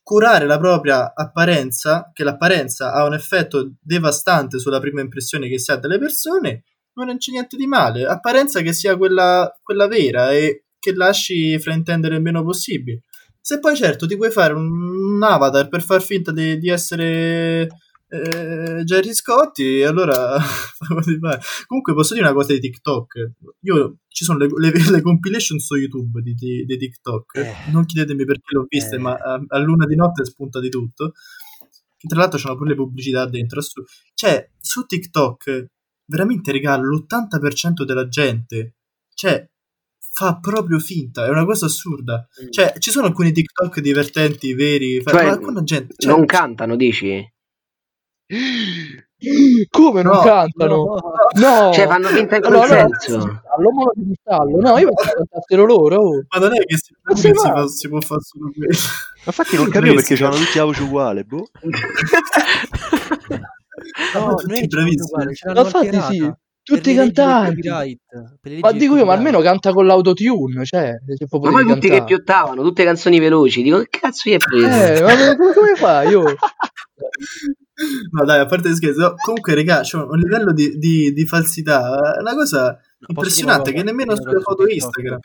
curare 0.08 0.46
la 0.46 0.56
propria 0.56 1.12
apparenza, 1.14 2.10
che 2.14 2.24
l'apparenza 2.24 2.94
ha 2.94 3.04
un 3.04 3.12
effetto 3.12 3.74
devastante 3.78 4.58
sulla 4.58 4.80
prima 4.80 5.02
impressione 5.02 5.50
che 5.50 5.58
si 5.58 5.70
ha 5.70 5.76
delle 5.76 5.98
persone, 5.98 6.64
non 6.94 7.18
c'è 7.18 7.30
niente 7.30 7.58
di 7.58 7.66
male. 7.66 8.06
Apparenza 8.06 8.62
che 8.62 8.72
sia 8.72 8.96
quella, 8.96 9.54
quella 9.62 9.86
vera 9.86 10.32
e 10.32 10.64
che 10.78 10.94
lasci 10.94 11.58
fraintendere 11.58 12.14
il 12.14 12.22
meno 12.22 12.42
possibile. 12.42 13.02
Se 13.38 13.60
poi 13.60 13.76
certo 13.76 14.06
ti 14.06 14.16
puoi 14.16 14.30
fare 14.30 14.54
un, 14.54 15.22
avatar 15.22 15.68
per 15.68 15.82
far 15.82 16.00
finta 16.00 16.32
di, 16.32 16.56
di 16.56 16.70
essere 16.70 17.68
eh, 18.08 18.82
Jerry 18.84 19.12
Scotti, 19.14 19.82
allora. 19.82 20.36
Comunque 21.66 21.94
posso 21.94 22.14
dire 22.14 22.26
una 22.26 22.34
cosa 22.34 22.52
di 22.52 22.60
TikTok. 22.60 23.30
Io 23.62 23.98
ci 24.08 24.24
sono 24.24 24.38
le, 24.38 24.48
le- 24.56 24.90
le 24.90 25.00
compilation 25.02 25.58
su 25.58 25.76
YouTube 25.76 26.20
di, 26.22 26.34
di- 26.34 26.64
di 26.64 26.76
TikTok. 26.78 27.36
Eh. 27.36 27.54
Non 27.72 27.84
chiedetemi 27.84 28.24
perché 28.24 28.54
l'ho 28.54 28.66
viste, 28.68 28.96
Eh. 28.96 28.98
ma 28.98 29.12
a, 29.14 29.40
a 29.46 29.58
luna 29.58 29.86
di 29.86 29.94
notte 29.96 30.24
spunta 30.24 30.60
di 30.60 30.68
tutto. 30.68 31.12
Che 31.96 32.06
tra 32.06 32.20
l'altro 32.20 32.38
c'hanno 32.38 32.56
pure 32.56 32.70
le 32.70 32.76
pubblicità 32.76 33.26
dentro. 33.26 33.58
assu- 33.58 33.84
Cioè, 34.14 34.50
su 34.58 34.84
TikTok, 34.84 35.66
veramente, 36.06 36.52
regalo 36.52 36.84
l'80% 36.88 37.84
della 37.84 38.06
gente, 38.08 38.76
cioè, 39.14 39.44
fa 39.98 40.38
proprio 40.38 40.78
finta. 40.78 41.26
È 41.26 41.28
una 41.28 41.44
cosa 41.44 41.66
assurda. 41.66 42.26
Cioè, 42.50 42.74
ci 42.78 42.90
sono 42.90 43.06
alcuni 43.06 43.32
TikTok 43.32 43.80
divertenti, 43.80 44.54
veri. 44.54 45.00
fa- 45.02 45.10
Cioè, 45.10 45.24
ma 45.24 45.30
alcuna 45.32 45.62
gente. 45.62 45.94
cioè, 45.98 46.12
non 46.12 46.24
cantano, 46.24 46.76
dici? 46.76 47.24
Come 49.70 50.02
non 50.02 50.16
No, 50.16 50.20
cantano? 50.22 50.74
No. 50.84 51.00
No! 51.40 51.72
Cioè, 51.72 51.86
fanno 51.86 52.08
finta 52.08 52.36
in 52.36 52.42
quel 52.42 52.54
Allora, 52.54 52.86
senso. 53.00 53.16
Allo 53.56 53.70
modo 53.72 53.92
di 53.94 54.04
cristallo. 54.04 54.60
No, 54.60 54.76
io 54.78 54.90
cantassero 54.92 55.64
loro. 55.64 55.96
oh. 55.96 56.24
Ma 56.28 56.38
non 56.46 56.54
è 56.54 56.64
che 56.64 56.76
si, 56.76 56.92
Ma 57.02 57.12
non 57.12 57.16
si, 57.16 57.30
matto? 57.32 57.56
fa- 57.60 57.66
si 57.68 57.88
può 57.88 58.00
fare 58.00 58.20
solo 58.20 58.50
quello. 58.54 58.72
Infatti 59.24 59.56
non 59.56 59.68
capivo 59.70 59.94
perché 59.94 60.14
c'hanno 60.14 60.36
tutti 60.36 60.58
la 60.58 60.64
voce 60.64 60.82
uguale, 60.82 61.24
boh. 61.24 61.46
No, 64.14 64.34
tutti 64.34 64.50
noi 64.50 64.66
bravissimi. 64.66 65.02
uguale, 65.02 65.34
ce 65.34 65.46
Ma 65.46 65.52
l'hanno 65.54 65.66
infatti 65.66 66.00
sì, 66.14 66.32
tutti 66.62 66.94
del 66.94 67.12
cantanti. 67.12 67.68
Ma 68.60 68.72
dico 68.72 68.96
io, 68.96 69.04
ma 69.04 69.12
almeno 69.14 69.40
canta 69.40 69.72
con 69.72 69.86
l'autotune, 69.86 70.64
cioè, 70.64 70.94
Ma 71.30 71.50
poi 71.50 71.64
tutti 71.64 71.88
che 71.88 72.04
piottavano, 72.04 72.62
tutte 72.62 72.84
canzoni 72.84 73.18
veloci. 73.18 73.62
Dico, 73.62 73.78
che 73.80 73.98
cazzo 74.00 74.28
gli 74.28 74.34
è 74.34 74.36
preso? 74.36 74.66
Eh, 74.66 75.02
ma 75.02 75.36
come, 75.36 75.52
come 75.54 75.74
fai? 75.76 76.08
Io? 76.10 76.24
No, 78.10 78.24
dai, 78.24 78.40
a 78.40 78.46
parte 78.46 78.70
no, 78.96 79.14
comunque, 79.14 79.54
regà, 79.54 79.80
c'è 79.82 79.96
un 79.98 80.18
livello 80.18 80.52
di, 80.52 80.78
di- 80.78 81.12
di 81.12 81.26
falsità, 81.26 82.16
è 82.16 82.20
una 82.20 82.34
cosa 82.34 82.80
No, 82.98 83.06
impressionante 83.10 83.72
che 83.72 83.82
nemmeno 83.84 84.16
sulle 84.16 84.40
foto 84.40 84.64
TikTok, 84.64 84.96
Instagram. 84.96 85.20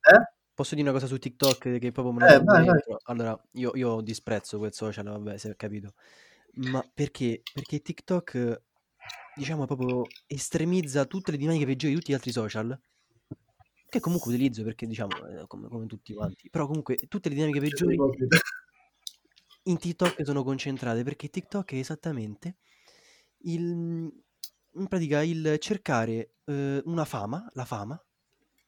Eh? 0.00 0.32
Posso 0.54 0.74
dire 0.74 0.88
una 0.88 0.98
cosa 0.98 1.06
su 1.06 1.18
TikTok 1.18 1.78
che 1.78 1.92
proprio 1.92 2.12
me 2.12 2.34
Eh, 2.34 2.42
vai, 2.42 2.66
vai. 2.66 2.80
Allora, 3.04 3.40
io, 3.52 3.70
io 3.74 4.02
disprezzo 4.02 4.58
quel 4.58 4.74
social, 4.74 5.06
vabbè, 5.06 5.38
si 5.38 5.48
è 5.48 5.56
capito. 5.56 5.94
Ma 6.56 6.84
perché? 6.92 7.40
Perché 7.54 7.80
TikTok, 7.80 8.62
diciamo, 9.34 9.64
proprio 9.64 10.02
estremizza 10.26 11.06
tutte 11.06 11.30
le 11.30 11.38
dinamiche 11.38 11.64
peggiori 11.64 11.94
di 11.94 11.98
tutti 11.98 12.12
gli 12.12 12.14
altri 12.14 12.32
social, 12.32 12.78
che 13.88 14.00
comunque 14.00 14.30
utilizzo 14.30 14.62
perché, 14.62 14.86
diciamo, 14.86 15.10
eh, 15.26 15.46
come, 15.46 15.68
come 15.68 15.86
tutti 15.86 16.12
quanti. 16.12 16.50
Però 16.50 16.66
comunque 16.66 16.96
tutte 17.08 17.30
le 17.30 17.36
dinamiche 17.36 17.60
peggiori 17.60 17.96
in 19.64 19.78
TikTok 19.78 20.24
sono 20.24 20.42
concentrate 20.42 21.02
perché 21.02 21.28
TikTok 21.28 21.72
è 21.72 21.76
esattamente 21.76 22.56
il, 23.42 23.60
in 23.60 24.88
pratica 24.88 25.22
il 25.22 25.56
cercare 25.58 26.34
eh, 26.44 26.82
una 26.84 27.04
fama, 27.04 27.48
la 27.52 27.64
fama, 27.64 28.02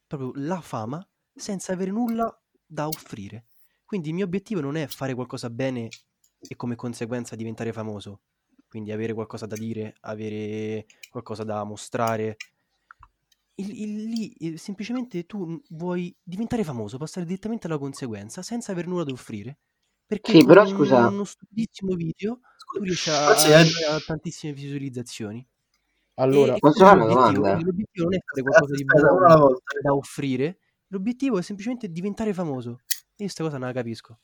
proprio 0.07 0.31
la 0.35 0.61
fama, 0.61 1.05
senza 1.33 1.73
avere 1.73 1.91
nulla 1.91 2.35
da 2.65 2.87
offrire. 2.87 3.45
Quindi 3.85 4.09
il 4.09 4.15
mio 4.15 4.25
obiettivo 4.25 4.61
non 4.61 4.75
è 4.75 4.87
fare 4.87 5.13
qualcosa 5.13 5.49
bene 5.49 5.89
e 6.39 6.55
come 6.55 6.75
conseguenza 6.75 7.35
diventare 7.35 7.71
famoso, 7.71 8.21
quindi 8.67 8.91
avere 8.91 9.13
qualcosa 9.13 9.45
da 9.45 9.55
dire, 9.55 9.95
avere 10.01 10.85
qualcosa 11.09 11.43
da 11.43 11.63
mostrare. 11.63 12.37
Lì 13.55 14.33
eh, 14.33 14.57
semplicemente 14.57 15.25
tu 15.25 15.45
n- 15.45 15.61
vuoi 15.69 16.15
diventare 16.23 16.63
famoso, 16.63 16.97
passare 16.97 17.25
direttamente 17.25 17.67
alla 17.67 17.77
conseguenza 17.77 18.41
senza 18.41 18.71
avere 18.71 18.87
nulla 18.87 19.03
da 19.03 19.11
offrire. 19.11 19.59
Perché 20.13 20.39
Sì, 20.39 20.45
però 20.45 20.65
scusa, 20.65 21.07
uno 21.07 21.23
stupidissimo 21.23 21.95
video 21.95 22.39
tu 22.73 22.83
riesci 22.83 23.09
a, 23.09 23.27
a 23.29 23.95
a 23.95 23.99
tantissime 23.99 24.53
visualizzazioni. 24.53 25.45
Allora, 26.15 26.53
E, 26.55 26.59
Posso 26.59 26.83
fare 26.85 26.99
una 27.01 27.05
l'obiettivo, 27.07 27.41
domanda? 27.41 27.65
l'obiettivo 27.65 28.03
non 28.05 28.13
è 28.13 28.19
fare 28.23 28.41
qualcosa 28.41 28.73
di 28.75 28.83
volta. 28.83 29.61
da 29.81 29.93
offrire, 29.95 30.59
l'obiettivo 30.87 31.37
è 31.39 31.41
semplicemente 31.41 31.91
diventare 31.91 32.33
famoso. 32.33 32.69
Io 32.69 33.25
questa 33.25 33.43
cosa 33.43 33.57
non 33.57 33.67
la 33.67 33.73
capisco. 33.73 34.19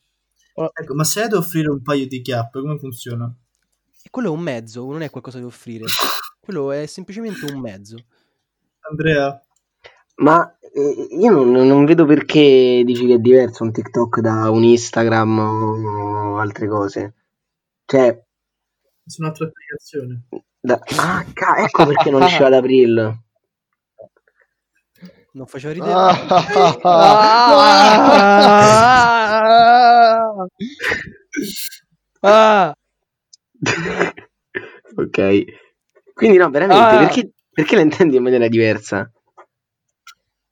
Ecco, 0.54 0.94
ma 0.94 1.04
se 1.04 1.24
hai 1.24 1.30
da 1.30 1.38
offrire 1.38 1.70
un 1.70 1.82
paio 1.82 2.06
di 2.08 2.22
chiappe, 2.22 2.60
come 2.60 2.78
funziona? 2.78 3.34
E 4.04 4.10
quello 4.10 4.28
è 4.28 4.32
un 4.32 4.42
mezzo, 4.42 4.86
non 4.86 5.02
è 5.02 5.10
qualcosa 5.10 5.40
da 5.40 5.46
offrire. 5.46 5.86
Quello 6.40 6.72
è 6.72 6.86
semplicemente 6.88 7.46
un 7.52 7.60
mezzo. 7.60 7.98
Andrea? 8.90 9.40
Ma 10.22 10.57
eh, 10.74 11.07
io 11.17 11.32
non, 11.32 11.51
non 11.67 11.86
vedo 11.86 12.05
perché 12.05 12.82
dici 12.86 13.05
che 13.05 13.15
è 13.15 13.20
diverso 13.20 13.63
un 13.63 13.72
TikTok 13.72 14.20
da 14.20 14.49
un 14.49 14.63
Instagram 14.63 15.39
o 15.39 16.38
altre 16.38 16.67
cose. 16.67 17.13
Cioè, 17.86 18.22
Su 19.05 19.22
un'altra 19.22 19.45
applicazione. 19.47 20.24
da... 20.59 20.80
ah, 20.97 21.26
ca- 21.34 21.57
ecco 21.63 21.86
perché 21.86 22.11
non 22.11 22.22
usciva 22.22 22.47
ad 22.47 22.53
aprile. 22.53 23.24
Non 25.32 25.45
faceva 25.47 25.74
ridere? 25.74 25.93
Ah! 25.93 26.17
Ah! 32.22 32.74
ok. 34.95 35.43
Quindi 36.13 36.38
no, 36.38 36.49
veramente, 36.49 36.95
Ah! 36.95 36.99
perché, 36.99 37.32
perché 37.51 37.76
la 37.76 37.82
intendi 37.82 38.17
in 38.17 38.24
maniera 38.24 38.47
diversa? 38.47 39.09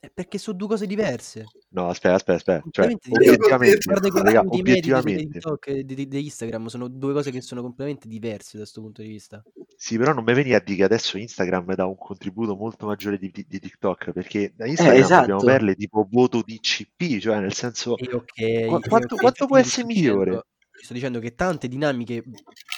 È 0.08 0.12
perché 0.14 0.38
sono 0.38 0.56
due 0.56 0.68
cose 0.70 0.88
diverse. 0.88 1.46
No, 1.70 1.90
aspetta, 1.90 2.16
aspetta, 2.16 2.54
aspetta. 2.56 2.70
Cioè, 2.72 2.96
obiettivamente, 3.10 3.78
Guarda 3.84 4.08
i 4.08 4.12
contenuti 4.12 4.62
medi 4.62 4.80
di 4.80 4.92
obiettivamente. 4.92 5.40
TikTok 5.40 5.68
e 5.68 5.84
di, 5.84 6.08
di- 6.08 6.24
Instagram 6.24 6.68
sono 6.68 6.88
due 6.88 7.12
cose 7.14 7.30
che 7.32 7.42
sono 7.42 7.62
completamente 7.62 8.08
diverse 8.08 8.52
da 8.54 8.60
questo 8.64 8.82
punto 8.82 9.02
di 9.02 9.10
vista. 9.10 9.44
Sì, 9.76 9.98
però 9.98 10.14
non 10.14 10.24
mi 10.24 10.34
veni 10.34 10.54
a 10.54 10.60
dire 10.62 10.78
che 10.78 10.84
adesso 10.86 11.18
Instagram 11.18 11.76
dà 11.76 11.86
un 11.86 11.98
contributo 11.98 12.56
molto 12.56 12.86
maggiore 12.86 13.18
di, 13.18 13.30
di- 13.32 13.46
di 13.48 13.60
TikTok, 13.60 14.12
perché 14.12 14.54
da 14.56 14.66
Instagram 14.66 14.98
esatto. 14.98 15.22
abbiamo 15.24 15.44
perle 15.44 15.76
tipo 15.76 16.08
voto 16.10 16.42
di 16.46 16.58
CP, 16.60 17.20
cioè 17.20 17.40
nel 17.40 17.54
senso... 17.54 17.98
E 17.98 18.08
ok, 18.14 18.68
Qua- 18.68 18.80
e 18.80 18.88
quanto- 18.88 19.16
ok, 19.16 19.20
quanto 19.22 19.46
può 19.46 19.58
essere 19.58 19.86
dicendo- 19.88 20.16
migliore? 20.20 20.46
ti 20.78 20.84
sto 20.86 20.94
dicendo 20.94 21.20
che 21.20 21.34
tante 21.34 21.68
dinamiche 21.68 22.24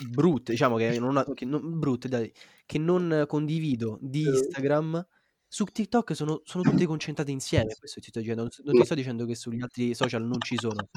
brutte, 0.09 0.53
diciamo 0.53 0.77
che 0.77 0.97
non, 0.99 1.23
che 1.35 1.45
non- 1.45 1.77
brutte, 1.77 2.07
dai, 2.07 2.31
che 2.65 2.77
non 2.79 3.25
condivido 3.27 3.97
di 4.01 4.21
Instagram, 4.23 5.05
su 5.51 5.65
TikTok 5.65 6.15
sono, 6.15 6.41
sono 6.45 6.63
tutte 6.63 6.85
concentrate 6.85 7.31
insieme. 7.31 7.75
Questo 7.77 7.99
ti 7.99 8.09
sto 8.09 8.19
dicendo. 8.19 8.43
Non, 8.43 8.51
non 8.63 8.75
ti 8.75 8.85
sto 8.85 8.93
dicendo 8.95 9.25
che 9.25 9.35
sugli 9.35 9.61
altri 9.61 9.93
social 9.95 10.23
non 10.23 10.39
ci 10.39 10.55
sono. 10.57 10.87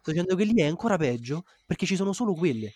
Sto 0.00 0.10
dicendo 0.10 0.34
che 0.34 0.44
lì 0.44 0.60
è 0.60 0.66
ancora 0.66 0.96
peggio 0.96 1.44
perché 1.64 1.86
ci 1.86 1.94
sono 1.96 2.12
solo 2.12 2.34
quelle. 2.34 2.72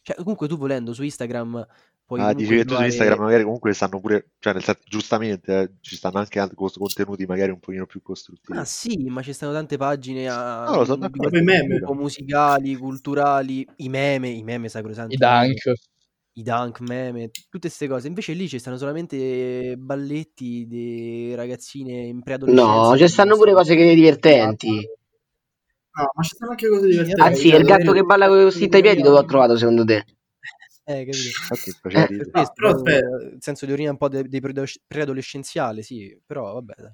Cioè, 0.00 0.16
comunque 0.16 0.48
tu 0.48 0.56
volendo 0.56 0.92
su 0.94 1.02
Instagram 1.02 1.66
puoi 2.04 2.20
Ah, 2.20 2.32
dici 2.32 2.54
che 2.54 2.64
tu 2.64 2.74
su 2.74 2.82
Instagram 2.82 3.20
magari 3.20 3.42
comunque 3.42 3.72
stanno 3.72 4.00
pure, 4.00 4.30
cioè 4.38 4.52
nel 4.52 4.62
senso, 4.62 4.82
giustamente, 4.86 5.60
eh, 5.60 5.72
ci 5.80 5.96
stanno 5.96 6.18
anche 6.18 6.38
altri 6.38 6.56
contenuti 6.56 7.24
magari 7.26 7.50
un 7.50 7.58
pochino 7.60 7.86
più 7.86 8.02
costruttivi. 8.02 8.58
Ah 8.58 8.64
sì, 8.64 8.96
ma 9.08 9.22
ci 9.22 9.32
stanno 9.32 9.52
tante 9.52 9.76
pagine 9.76 10.28
a, 10.28 10.64
No, 10.68 10.76
lo 10.76 10.84
so, 10.84 10.94
di 10.94 11.00
d'accordo. 11.00 11.30
Poi 11.30 11.42
meme. 11.42 11.80
musicali, 11.94 12.76
culturali, 12.76 13.66
i 13.76 13.88
meme, 13.88 14.28
i 14.28 14.42
meme 14.42 14.68
sacrosanti, 14.68 15.14
I 15.14 15.16
dunk. 15.16 15.72
I 16.34 16.42
dunk 16.42 16.80
meme, 16.80 17.30
tutte 17.30 17.68
queste 17.68 17.88
cose. 17.88 18.08
Invece 18.08 18.32
lì 18.32 18.48
ci 18.48 18.58
stanno 18.58 18.78
solamente 18.78 19.76
balletti 19.76 20.66
di 20.66 21.34
ragazzine 21.34 22.04
in 22.04 22.22
preadolescenza. 22.22 22.90
No, 22.90 22.96
ci 22.96 23.08
stanno 23.08 23.36
pure 23.36 23.52
cose 23.52 23.74
che 23.74 23.94
divertenti. 23.94 24.88
No, 25.94 26.10
ma 26.14 26.22
ci 26.22 26.34
sono 26.36 26.50
anche 26.52 26.68
cose 26.68 26.86
divertenti. 26.86 27.20
Anzi, 27.20 27.48
il 27.48 27.64
gatto 27.64 27.92
che 27.92 28.02
balla 28.02 28.28
con 28.28 28.48
i 28.50 28.68
piedi 28.68 29.02
dove 29.02 29.18
ho 29.18 29.24
trovato 29.24 29.56
secondo 29.56 29.84
te? 29.84 30.04
Eh, 30.84 31.04
capito? 31.04 31.28
Infatti 31.28 31.70
Eh, 31.70 31.76
ridere. 31.82 32.16
Per 32.16 32.30
questo, 32.30 32.52
però 32.54 32.68
eh, 32.68 32.72
aspetta. 32.72 33.16
il 33.24 33.36
senso 33.38 33.66
di 33.66 33.72
orina 33.72 33.90
un 33.90 33.96
po' 33.98 34.08
de- 34.08 34.28
dei 34.28 34.40
preado- 34.40 34.64
preadolescenziale, 34.86 35.82
sì, 35.82 36.18
però 36.26 36.54
vabbè, 36.54 36.74
dai. 36.76 36.92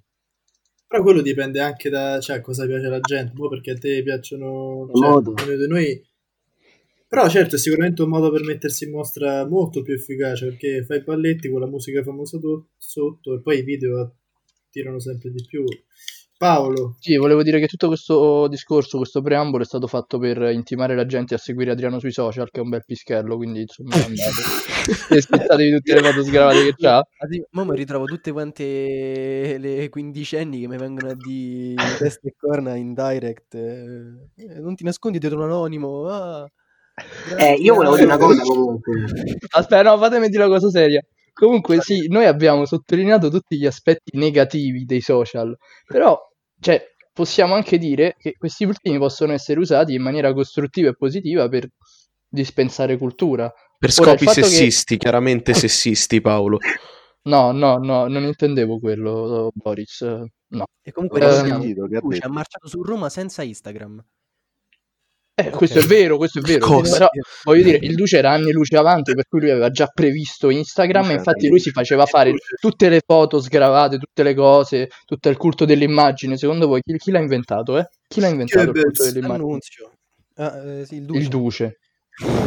Però 0.86 1.02
quello 1.02 1.20
dipende 1.20 1.60
anche 1.60 1.90
da 1.90 2.18
cioè, 2.18 2.40
cosa 2.40 2.66
piace 2.66 2.86
alla 2.86 3.00
gente, 3.00 3.32
boh, 3.32 3.48
perché 3.48 3.72
a 3.72 3.78
te 3.78 4.02
piacciono 4.02 4.88
cioè, 4.92 5.66
noi. 5.66 6.06
Però 7.08 7.26
certo 7.28 7.56
è 7.56 7.58
sicuramente 7.58 8.02
un 8.02 8.10
modo 8.10 8.30
per 8.30 8.42
mettersi 8.42 8.84
in 8.84 8.90
mostra 8.90 9.46
molto 9.46 9.82
più 9.82 9.94
efficace 9.94 10.46
perché 10.46 10.84
fai 10.84 10.98
i 10.98 11.02
balletti 11.02 11.48
con 11.50 11.60
la 11.60 11.66
musica 11.66 12.02
famosa 12.02 12.38
do- 12.38 12.68
sotto 12.76 13.34
e 13.34 13.40
poi 13.40 13.58
i 13.58 13.62
video 13.62 14.14
tirano 14.70 14.98
sempre 15.00 15.30
di 15.30 15.42
più. 15.46 15.64
Paolo, 16.36 16.94
Sì, 17.00 17.16
volevo 17.16 17.42
dire 17.42 17.58
che 17.58 17.66
tutto 17.66 17.88
questo 17.88 18.46
discorso, 18.46 18.98
questo 18.98 19.20
preambolo 19.22 19.64
è 19.64 19.66
stato 19.66 19.88
fatto 19.88 20.18
per 20.18 20.40
intimare 20.52 20.94
la 20.94 21.04
gente 21.04 21.34
a 21.34 21.38
seguire 21.38 21.72
Adriano 21.72 21.98
sui 21.98 22.12
social, 22.12 22.48
che 22.50 22.60
è 22.60 22.62
un 22.62 22.68
bel 22.68 22.84
pischello, 22.84 23.34
quindi 23.36 23.62
insomma 23.62 23.96
andate 24.04 24.44
e 25.10 25.16
aspettatevi 25.16 25.70
tutte 25.72 25.94
le 25.94 26.00
foto 26.00 26.22
sgravate 26.22 26.62
che 26.62 26.74
c'ha. 26.76 27.02
Ma 27.50 27.64
mi 27.64 27.74
ritrovo 27.74 28.06
tutte 28.06 28.30
quante 28.30 29.56
le 29.58 29.88
quindicenni 29.88 30.60
che 30.60 30.68
mi 30.68 30.76
vengono 30.76 31.08
a 31.10 31.14
di 31.14 31.74
testa 31.98 32.28
e 32.28 32.34
corna 32.36 32.76
in 32.76 32.94
direct. 32.94 33.54
eh, 33.54 34.28
eh, 34.36 34.60
non 34.60 34.76
ti 34.76 34.84
nascondi 34.84 35.18
dietro 35.18 35.38
un 35.38 35.44
anonimo. 35.44 36.06
ah, 36.06 36.48
Eh, 37.38 37.54
io 37.54 37.74
volevo 37.74 37.94
dire 37.94 38.06
una 38.06 38.16
cosa 38.18 38.42
comunque. 38.42 39.04
Aspetta, 39.50 39.82
no, 39.82 39.98
fatemi 39.98 40.28
dire 40.28 40.44
una 40.44 40.52
cosa 40.54 40.70
seria. 40.70 41.02
Comunque 41.32 41.80
sì, 41.80 42.08
noi 42.08 42.24
abbiamo 42.26 42.64
sottolineato 42.64 43.30
tutti 43.30 43.56
gli 43.56 43.66
aspetti 43.66 44.16
negativi 44.16 44.84
dei 44.84 45.00
social, 45.00 45.56
però 45.86 46.18
cioè, 46.60 46.82
possiamo 47.12 47.54
anche 47.54 47.78
dire 47.78 48.16
che 48.18 48.32
questi 48.36 48.64
ultimi 48.64 48.98
possono 48.98 49.32
essere 49.32 49.60
usati 49.60 49.94
in 49.94 50.02
maniera 50.02 50.32
costruttiva 50.32 50.88
e 50.88 50.96
positiva 50.96 51.48
per 51.48 51.68
dispensare 52.28 52.96
cultura. 52.98 53.52
Per 53.78 53.90
Ora, 54.00 54.10
scopi 54.10 54.24
fatto 54.24 54.40
che- 54.40 54.46
sessisti, 54.46 54.96
chiaramente 54.96 55.54
sessisti, 55.54 56.20
Paolo. 56.20 56.58
No, 57.22 57.52
no, 57.52 57.76
no, 57.76 58.08
non 58.08 58.22
intendevo 58.24 58.78
quello, 58.80 59.50
Boris. 59.54 60.00
No. 60.48 60.64
E 60.82 60.92
comunque 60.92 61.20
Eh, 61.20 61.32
sentito 61.32 61.86
che 61.86 61.96
ha 61.96 62.00
ha 62.26 62.28
marciato 62.30 62.66
su 62.68 62.82
Roma 62.82 63.08
senza 63.10 63.42
Instagram. 63.42 64.02
Eh, 65.40 65.50
questo 65.50 65.78
è 65.78 65.82
vero, 65.82 66.16
questo 66.16 66.40
è 66.40 66.42
vero. 66.42 66.66
Cosa? 66.66 66.96
Però 66.96 67.08
voglio 67.44 67.62
dire, 67.62 67.78
il 67.80 67.94
Duce 67.94 68.18
era 68.18 68.32
anni 68.32 68.50
luce 68.50 68.76
avanti, 68.76 69.14
per 69.14 69.24
cui 69.28 69.38
lui 69.40 69.50
aveva 69.50 69.70
già 69.70 69.86
previsto 69.86 70.50
Instagram 70.50 71.10
e 71.10 71.12
infatti 71.14 71.46
lui 71.46 71.60
si 71.60 71.70
faceva 71.70 72.06
fare 72.06 72.32
tutte 72.60 72.88
le 72.88 73.00
foto 73.06 73.40
sgravate, 73.40 73.98
tutte 73.98 74.24
le 74.24 74.34
cose, 74.34 74.88
tutto 75.04 75.28
il 75.28 75.36
culto 75.36 75.64
dell'immagine. 75.64 76.36
Secondo 76.36 76.66
voi 76.66 76.80
chi, 76.82 76.96
chi 76.96 77.12
l'ha 77.12 77.20
inventato, 77.20 77.78
eh? 77.78 77.88
Chi 78.08 78.20
l'ha 78.20 78.26
inventato 78.28 78.70
il 78.70 78.82
culto 78.82 79.04
dell'immagine? 79.04 79.58
Ah, 80.34 80.56
eh, 80.56 80.84
sì, 80.86 80.96
il 80.96 81.04
Duce. 81.04 81.20
Il 81.20 81.28
Duce. 81.28 81.78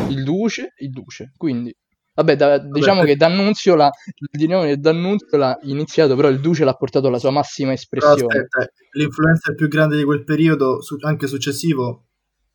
Il 0.09 0.23
Duce, 0.23 0.73
il 0.79 0.89
Duce. 0.89 1.31
Quindi, 1.37 1.73
vabbè, 2.13 2.35
da- 2.35 2.57
diciamo 2.59 2.99
per- 2.99 3.09
che 3.09 3.15
D'Annunzio 3.15 3.75
l'ha, 3.75 3.89
il 4.37 4.49
nome 4.49 4.75
di 4.75 4.81
D'Annunzio 4.81 5.37
l'ha 5.37 5.57
iniziato, 5.63 6.15
però 6.17 6.27
il 6.27 6.41
Duce 6.41 6.65
l'ha 6.65 6.73
portato 6.73 7.07
alla 7.07 7.19
sua 7.19 7.31
massima 7.31 7.73
però 7.73 7.77
espressione. 8.11 8.33
aspetta, 8.37 8.69
l'influencer 8.97 9.55
più 9.55 9.69
grande 9.69 9.95
di 9.95 10.03
quel 10.03 10.25
periodo, 10.25 10.81
su- 10.81 10.97
anche 10.99 11.27
successivo, 11.27 12.07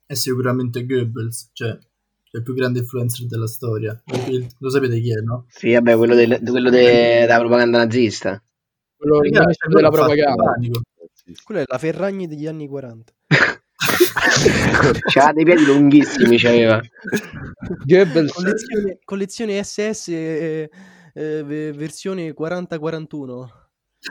è 0.07 0.14
sicuramente 0.14 0.86
Goebbels, 0.86 1.50
cioè 1.52 1.76
il 2.32 2.42
più 2.42 2.54
grande 2.54 2.80
influencer 2.80 3.26
della 3.26 3.46
storia. 3.46 4.00
Lo 4.59 4.70
sapete 4.70 5.00
chi 5.00 5.12
è, 5.12 5.20
no? 5.20 5.46
Sì, 5.48 5.72
vabbè, 5.72 5.96
quello, 5.96 6.14
del- 6.14 6.40
quello 6.44 6.70
de- 6.70 7.20
della 7.20 7.38
propaganda 7.38 7.78
nazista. 7.78 8.42
Quello 8.96 9.18
quello 9.18 9.40
della 9.68 9.90
fatto 9.90 9.90
propaganda. 9.90 10.54
Quello 11.42 11.61
è 11.61 11.64
la 11.66 11.78
Ferragni 11.78 12.26
degli 12.28 12.46
anni 12.46 12.68
40. 12.68 13.12
C'aveva 15.07 15.32
dei 15.32 15.44
piedi 15.44 15.64
lunghissimi, 15.64 16.38
c'aveva. 16.38 16.80
Goebbels 17.84 18.32
Collezione, 18.32 18.98
collezione 19.04 19.62
SS 19.64 20.09
eh, 20.09 20.70
eh, 21.14 21.42
ve- 21.42 21.72
versione 21.72 22.32
4041. 22.32 23.50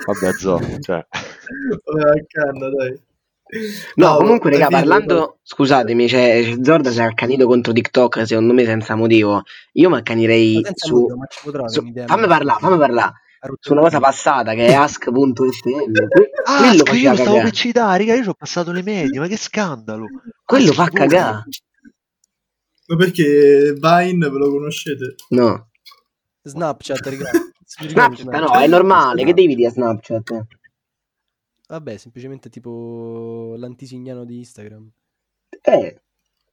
Vabbè, 0.05 0.31
Zo, 0.33 0.59
cioè, 0.81 1.05
Vabbè, 1.85 2.09
a 2.19 2.23
canna, 2.27 2.69
dai. 2.69 2.99
No, 3.95 4.07
Paolo, 4.07 4.23
comunque, 4.23 4.49
raga, 4.51 4.67
parlando, 4.69 5.37
scusatemi, 5.43 6.07
cioè, 6.07 6.55
Zorda 6.61 6.91
si 6.91 6.99
è 6.99 7.03
accanito 7.03 7.45
contro 7.45 7.71
TikTok, 7.71 8.25
secondo 8.25 8.53
me 8.53 8.65
senza 8.65 8.95
motivo. 8.95 9.43
Io 9.73 9.89
mi 9.89 9.97
accanirei 9.97 10.63
su, 10.73 10.95
motivo, 10.95 11.17
ma 11.17 11.27
su- 11.69 11.81
fammi 12.05 12.27
parlare, 12.27 12.59
fammi 12.59 12.77
parlare. 12.77 13.13
Su 13.59 13.73
una 13.73 13.81
cosa 13.81 13.99
passata 13.99 14.53
che 14.53 14.65
è 14.67 14.73
ask.fm. 14.73 15.93
Ah, 16.45 16.57
quello 16.69 16.85
sc- 16.85 16.93
io 16.93 17.15
stavo 17.15 17.39
per 17.39 17.51
citare, 17.51 17.97
raga, 17.99 18.15
io 18.15 18.23
ci 18.23 18.29
ho 18.29 18.33
passato 18.33 18.71
le 18.71 18.81
medie, 18.81 19.19
ma 19.19 19.27
che 19.27 19.37
scandalo. 19.37 20.09
Quello 20.43 20.71
Ah, 20.71 20.73
fa 20.73 20.87
cagare. 20.89 21.43
Ma 22.87 22.95
perché 22.97 23.73
Vine 23.73 24.29
ve 24.29 24.37
lo 24.37 24.49
conoscete? 24.49 25.15
No. 25.29 25.69
Snapchat, 26.43 27.05
ragazzi. 27.05 27.51
Snapchat, 27.87 28.39
no, 28.39 28.53
è 28.53 28.67
normale, 28.67 29.23
che 29.23 29.33
devi 29.33 29.55
dire 29.55 29.69
a 29.69 29.71
Snapchat? 29.71 30.45
Vabbè, 31.67 31.97
semplicemente 31.97 32.49
tipo 32.49 33.55
l'antisignano 33.57 34.23
di 34.25 34.37
Instagram. 34.37 34.89
Eh, 35.61 35.99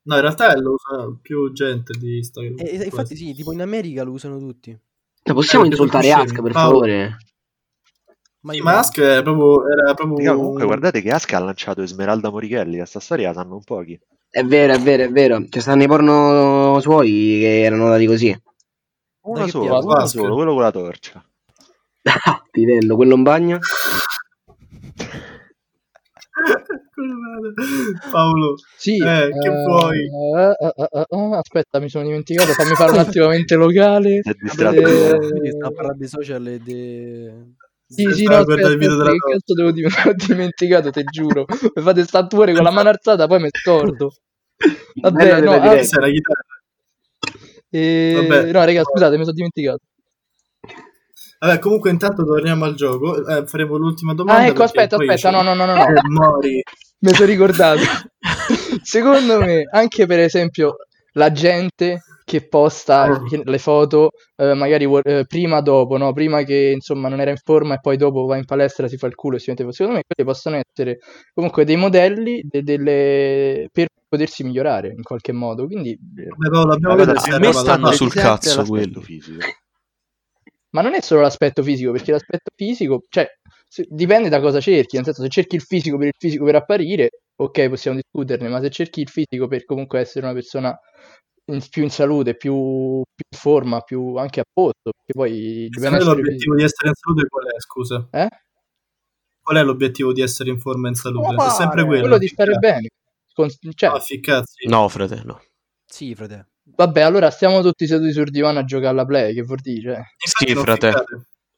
No, 0.04 0.16
in 0.16 0.20
realtà 0.20 0.58
lo 0.58 0.72
usa 0.72 1.16
più 1.22 1.52
gente 1.52 1.96
di 1.96 2.16
Instagram. 2.16 2.56
E, 2.58 2.80
e 2.80 2.84
infatti 2.86 3.14
sì, 3.14 3.34
tipo 3.34 3.52
in 3.52 3.60
America 3.60 4.02
lo 4.02 4.10
usano 4.10 4.36
tutti. 4.38 4.70
no, 4.72 5.34
possiamo 5.34 5.64
Eh, 5.64 5.68
insultare. 5.68 6.10
Ask, 6.10 6.42
per 6.42 6.50
Paolo. 6.50 6.78
favore? 6.80 7.16
Ma 8.40 8.50
Sì, 8.52 8.58
io- 8.58 8.64
ma 8.64 8.78
Ask 8.78 8.98
era 8.98 9.22
proprio, 9.22 9.68
era 9.70 9.94
proprio 9.94 10.16
Raga, 10.16 10.34
comunque 10.34 10.64
guardate 10.64 11.00
che 11.02 11.10
Aska 11.12 11.36
ha 11.36 11.40
lanciato 11.40 11.82
Esmeralda 11.82 12.30
Morichelli, 12.30 12.78
questa 12.78 12.98
storia 12.98 13.28
la 13.28 13.34
sanno 13.34 13.54
un 13.54 13.62
pochi. 13.62 13.96
È 14.28 14.42
vero, 14.42 14.72
è 14.72 14.80
vero, 14.80 15.04
è 15.04 15.10
vero. 15.12 15.46
Ci 15.48 15.60
stanno 15.60 15.84
i 15.84 15.86
porno 15.86 16.80
suoi 16.80 17.10
che 17.38 17.62
erano 17.62 17.88
dati 17.88 18.06
così. 18.06 18.36
Una 19.20 19.46
sola, 19.46 19.78
una 19.78 19.98
Ask. 19.98 20.16
sola, 20.16 20.34
quello 20.34 20.52
con 20.54 20.62
la 20.62 20.70
torcia. 20.72 21.24
Ah, 22.24 22.42
Livello, 22.50 22.96
quello 22.96 23.14
in 23.14 23.22
bagno? 23.22 23.58
Paolo. 28.10 28.54
Sì, 28.76 28.96
Eh, 28.96 29.30
che 29.38 29.50
vuoi? 29.50 29.98
eh, 30.00 30.56
eh, 30.58 30.72
eh, 30.76 31.06
eh, 31.08 31.36
aspetta, 31.36 31.78
mi 31.78 31.88
sono 31.88 32.04
dimenticato, 32.04 32.52
fammi 32.52 32.74
fare 32.74 32.92
un 32.92 32.98
attimo 32.98 33.28
mente 33.28 33.54
locale. 33.54 34.20
È 34.22 34.32
distratto. 34.32 34.80
Eh, 34.80 35.50
sta 35.50 35.66
a 35.66 35.70
parlare 35.70 35.98
dei 35.98 36.08
social 36.08 36.46
e 36.46 36.58
de... 36.58 37.54
Sì, 37.86 38.10
sì, 38.12 38.24
no, 38.24 38.36
aspetta, 38.36 38.68
il 38.68 38.78
video 38.78 38.92
aspetta, 38.92 38.96
della 38.96 39.10
che 39.10 39.32
cazzo 39.32 39.54
devo 39.54 39.70
dire? 39.70 39.88
Mi 40.04 40.10
ho 40.10 40.14
dimenticato, 40.14 40.90
te 40.90 41.04
giuro. 41.04 41.44
Mi 41.74 41.82
fate 41.82 42.04
sta 42.04 42.26
pure 42.26 42.54
con 42.54 42.62
la 42.62 42.70
mano 42.70 42.88
alzata, 42.88 43.26
poi 43.26 43.40
mi 43.40 43.48
scordo. 43.50 44.12
Vabbè, 45.00 45.40
no, 45.40 45.52
ah, 45.52 45.74
eh, 47.74 48.14
Vabbè. 48.14 48.50
no, 48.50 48.64
raga, 48.64 48.82
scusate, 48.82 49.16
mi 49.16 49.24
sono 49.24 49.34
dimenticato. 49.34 49.80
Vabbè, 51.44 51.58
comunque 51.58 51.90
intanto 51.90 52.24
torniamo 52.24 52.64
al 52.66 52.74
gioco. 52.74 53.26
Eh, 53.26 53.46
faremo 53.46 53.76
l'ultima 53.76 54.14
domanda. 54.14 54.42
Ah, 54.42 54.46
ecco, 54.46 54.62
aspetta, 54.62 54.94
aspetta, 54.96 55.30
no, 55.30 55.42
no, 55.42 55.54
no, 55.54 55.64
no, 55.64 55.74
no. 55.74 55.86
Eh, 55.88 56.00
Mori. 56.08 56.62
mi 57.02 57.12
sono 57.12 57.26
ricordato. 57.26 57.80
Secondo 58.82 59.38
me, 59.40 59.62
anche 59.70 60.06
per 60.06 60.20
esempio, 60.20 60.76
la 61.14 61.32
gente 61.32 61.98
che 62.24 62.46
posta 62.46 63.10
Oh. 63.10 63.24
le 63.42 63.58
foto, 63.58 64.10
eh, 64.36 64.54
magari 64.54 64.88
eh, 65.02 65.24
prima 65.26 65.60
dopo, 65.60 65.96
no? 65.96 66.12
Prima 66.12 66.42
che 66.44 66.70
insomma 66.74 67.08
non 67.08 67.20
era 67.20 67.30
in 67.30 67.36
forma 67.42 67.74
e 67.74 67.80
poi 67.80 67.96
dopo 67.96 68.24
va 68.24 68.36
in 68.36 68.44
palestra, 68.44 68.86
si 68.86 68.96
fa 68.96 69.08
il 69.08 69.16
culo 69.16 69.34
e 69.36 69.38
si 69.40 69.50
mette. 69.50 69.66
Secondo 69.72 69.98
me, 69.98 70.04
quelli 70.06 70.30
possono 70.30 70.60
essere 70.64 70.98
comunque 71.34 71.64
dei 71.64 71.76
modelli 71.76 72.40
de- 72.44 72.62
delle- 72.62 73.68
per 73.72 73.88
potersi 74.08 74.44
migliorare 74.44 74.92
in 74.96 75.02
qualche 75.02 75.32
modo. 75.32 75.66
Quindi, 75.66 75.98
Vabbè, 76.00 76.50
Paolo, 76.50 76.72
abbiamo 76.74 77.02
a 77.02 77.38
me 77.40 77.52
stanno 77.52 77.90
sul 77.90 78.12
cazzo 78.12 78.62
quelli. 78.64 79.02
fisico. 79.02 79.44
Ma 80.72 80.82
non 80.82 80.94
è 80.94 81.00
solo 81.00 81.20
l'aspetto 81.20 81.62
fisico, 81.62 81.92
perché 81.92 82.12
l'aspetto 82.12 82.50
fisico, 82.54 83.02
cioè, 83.08 83.26
se- 83.68 83.86
dipende 83.88 84.28
da 84.28 84.40
cosa 84.40 84.60
cerchi. 84.60 84.96
Nel 84.96 85.04
senso, 85.04 85.22
se 85.22 85.28
cerchi 85.28 85.56
il 85.56 85.62
fisico 85.62 85.96
per 85.98 86.08
il 86.08 86.14
fisico 86.18 86.44
per 86.44 86.54
apparire, 86.56 87.10
ok, 87.36 87.68
possiamo 87.68 87.98
discuterne, 88.02 88.48
ma 88.48 88.60
se 88.60 88.70
cerchi 88.70 89.00
il 89.00 89.08
fisico 89.08 89.48
per 89.48 89.64
comunque 89.64 90.00
essere 90.00 90.24
una 90.26 90.34
persona 90.34 90.78
in- 91.46 91.62
più 91.70 91.82
in 91.82 91.90
salute, 91.90 92.36
più, 92.36 92.52
più 93.02 93.24
in 93.30 93.38
forma, 93.38 93.80
più 93.80 94.16
anche 94.16 94.40
a 94.40 94.44
posto, 94.50 94.90
perché 94.96 95.12
poi 95.12 95.66
dipende 95.68 95.96
essere 95.98 96.04
l'obiettivo 96.04 96.54
di 96.54 96.62
essere 96.62 96.88
in 96.88 96.94
salute 96.94 97.28
qual 97.28 97.44
è, 97.46 97.60
scusa? 97.60 98.08
Eh? 98.12 98.28
Qual 99.42 99.56
è 99.56 99.62
l'obiettivo 99.64 100.12
di 100.12 100.22
essere 100.22 100.50
in 100.50 100.58
forma 100.60 100.86
e 100.86 100.90
in 100.90 100.96
salute? 100.96 101.34
Come 101.34 101.46
È 101.48 101.50
sempre 101.50 101.84
quello. 101.84 102.00
quello 102.00 102.18
di 102.18 102.28
stare 102.28 102.52
ficcare. 102.54 102.72
bene. 102.74 102.88
Con- 103.34 103.48
cioè, 103.74 103.90
No, 103.90 103.98
ficcazzi. 103.98 104.68
No, 104.68 104.88
fratello. 104.88 105.42
Sì, 105.84 106.14
frate. 106.14 106.46
Vabbè, 106.74 107.00
allora 107.00 107.30
stiamo 107.30 107.60
tutti 107.62 107.86
seduti 107.86 108.12
sul 108.12 108.30
divano 108.30 108.58
a 108.58 108.64
giocare 108.64 108.88
alla 108.90 109.04
play, 109.04 109.34
che 109.34 109.42
vuol 109.42 109.60
dire? 109.60 110.14
Sì, 110.16 110.54
frate. 110.54 110.92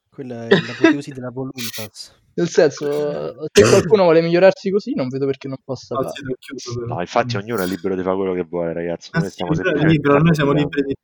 Quella 0.09 0.47
è 0.47 0.49
l'apoteosi 0.49 1.11
della 1.13 1.31
voluntas. 1.31 2.15
Nel 2.37 2.49
senso, 2.49 3.47
se 3.53 3.63
qualcuno 3.63 4.03
vuole 4.05 4.21
migliorarsi 4.21 4.71
così, 4.71 4.93
non 4.95 5.09
vedo 5.09 5.27
perché 5.27 5.47
non 5.49 5.57
possa 5.65 5.95
No, 5.95 6.03
farlo. 6.03 6.87
No, 6.95 7.01
infatti 7.01 7.37
ognuno 7.37 7.63
è 7.63 7.67
libero 7.67 7.95
di 7.95 8.03
fare 8.03 8.17
quello 8.17 8.35
che 8.35 8.43
vuole, 8.49 8.73
ragazzi. 8.73 9.11
Noi 9.13 9.31
semplicemente 9.31 9.87
libero, 9.87 10.19
noi 10.19 10.35
siamo 10.35 10.53
liberi 10.53 10.83
di... 10.83 10.95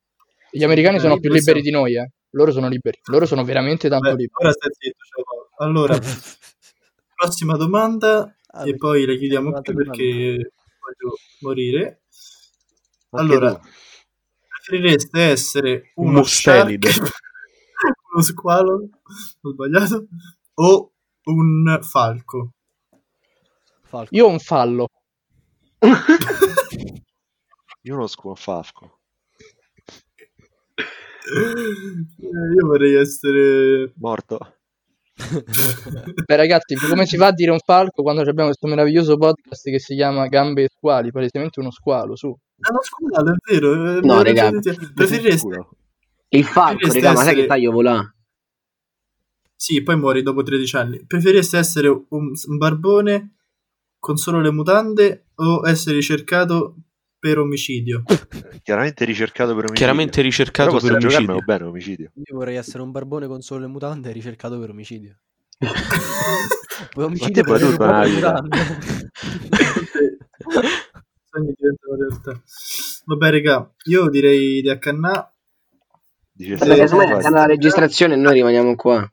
Gli 0.52 0.64
americani 0.64 0.98
sono 0.98 1.18
più 1.20 1.30
Liberi 1.32 1.60
di 1.60 1.70
noi, 1.70 1.96
eh. 1.96 2.10
Loro 2.30 2.50
sono 2.52 2.68
liberi. 2.68 2.98
Loro 3.06 3.26
sono 3.26 3.44
veramente 3.44 3.88
tanto 3.88 4.08
Vabbè, 4.08 4.20
liberi. 4.20 4.44
ora 4.44 4.52
stai 4.52 4.70
zitto, 4.76 5.22
Paolo. 5.24 5.48
Allora, 5.58 5.98
prossima 7.14 7.56
domanda 7.56 8.34
Ah, 8.52 8.66
e 8.66 8.74
poi 8.74 9.06
le 9.06 9.16
chiudiamo 9.16 9.52
qui 9.52 9.72
domanda. 9.72 9.90
perché 9.92 10.52
voglio 10.80 11.16
morire. 11.40 12.00
Anche 13.10 13.32
Allora, 13.34 13.54
tu. 13.54 13.68
Preferireste 14.64 15.20
essere 15.20 15.92
Un 15.94 16.08
uno 16.08 16.18
mustelide. 16.18 16.90
uno 18.12 18.22
squalo, 18.22 18.88
ho 19.40 19.50
sbagliato, 19.50 20.06
o 20.54 20.92
un 21.24 21.78
falco? 21.82 22.52
Falco. 23.82 24.14
Io 24.14 24.26
ho 24.26 24.30
un 24.30 24.38
fallo. 24.38 24.88
Io 27.82 27.96
non 27.96 28.08
sconfafco. 28.08 28.98
Eh, 30.76 32.26
Io 32.26 32.66
vorrei 32.66 32.94
essere... 32.94 33.92
Morto. 33.96 34.38
Beh, 36.26 36.36
ragazzi, 36.36 36.74
come 36.74 37.06
si 37.06 37.16
fa 37.16 37.28
a 37.28 37.32
dire 37.32 37.50
un 37.50 37.58
falco 37.58 38.02
quando 38.02 38.20
abbiamo 38.22 38.46
questo 38.46 38.66
meraviglioso 38.66 39.16
podcast 39.16 39.70
che 39.70 39.78
si 39.78 39.94
chiama 39.94 40.26
Gambe 40.28 40.64
e 40.64 40.68
Squali? 40.68 41.10
Palesemente 41.10 41.60
uno 41.60 41.70
squalo, 41.70 42.16
su. 42.16 42.34
Ah, 42.60 42.72
no, 42.72 42.78
squalo, 42.82 43.32
è 43.32 43.34
vero. 43.50 43.96
eh, 43.96 44.00
No, 44.00 44.22
raga. 44.22 44.50
ragionate- 44.50 44.92
Preferireste... 44.94 45.36
Sicuro. 45.38 45.76
Il 46.32 46.44
falco, 46.44 46.86
raga, 46.92 47.12
ma 47.12 47.22
sai 47.24 47.34
che 47.34 47.46
taglio 47.46 47.72
volà? 47.72 48.14
Sì, 49.56 49.82
poi 49.82 49.96
muori 49.96 50.22
dopo 50.22 50.42
13 50.42 50.76
anni. 50.76 51.04
Preferireste 51.06 51.58
essere 51.58 51.88
un, 51.88 52.04
un 52.08 52.56
barbone 52.56 53.34
con 53.98 54.16
solo 54.16 54.40
le 54.40 54.50
mutande 54.50 55.26
o 55.36 55.66
essere 55.68 55.96
ricercato 55.96 56.76
per 57.18 57.38
omicidio? 57.38 58.02
Chiaramente 58.62 59.04
ricercato 59.04 59.48
per 59.48 59.64
omicidio. 59.64 59.74
Chiaramente 59.74 60.22
ricercato 60.22 60.76
Però 60.76 60.80
per 60.80 60.92
omicidio. 61.02 61.38
bene 61.44 61.64
omicidio. 61.64 62.10
Io 62.14 62.36
vorrei 62.36 62.56
essere 62.56 62.82
un 62.82 62.90
barbone 62.92 63.26
con 63.26 63.40
solo 63.42 63.60
le 63.60 63.66
mutande 63.66 64.08
e 64.10 64.12
ricercato 64.12 64.58
per 64.58 64.70
omicidio. 64.70 65.18
Omicidio 66.94 67.42
per 67.44 67.60
le 67.60 67.70
vita. 67.70 68.40
mutande. 68.42 68.58
Sogni 71.30 71.54
diventano 71.56 71.96
realtà. 71.96 72.42
Vabbè, 73.04 73.30
raga, 73.30 73.72
io 73.84 74.08
direi 74.08 74.60
di 74.60 74.68
accannà. 74.68 75.32
Dice 76.32 76.56
stanno 76.56 77.30
la 77.30 77.46
registrazione 77.46 78.14
e 78.14 78.16
noi 78.16 78.34
rimaniamo 78.34 78.74
qua. 78.74 79.10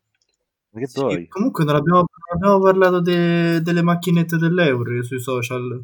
Sì, 0.84 1.28
comunque 1.28 1.64
non 1.64 1.76
abbiamo, 1.76 2.00
non 2.00 2.36
abbiamo 2.36 2.60
parlato 2.60 3.00
de- 3.02 3.62
delle 3.62 3.82
macchinette 3.82 4.38
dell'euro 4.38 5.04
sui 5.04 5.20
social. 5.20 5.84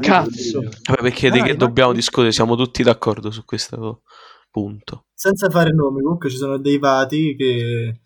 Cazzo. 0.00 0.60
Vabbè, 0.60 1.00
perché 1.00 1.30
di 1.30 1.40
che 1.40 1.48
le 1.52 1.56
dobbiamo 1.56 1.92
discutere? 1.92 2.32
Siamo 2.32 2.56
tutti 2.56 2.82
d'accordo 2.82 3.30
su 3.30 3.44
questo 3.44 4.02
punto. 4.50 5.06
Senza 5.14 5.48
fare 5.48 5.72
nomi, 5.72 6.02
comunque 6.02 6.28
ci 6.28 6.36
sono 6.36 6.58
dei 6.58 6.78
vati 6.78 7.36
che, 7.36 8.00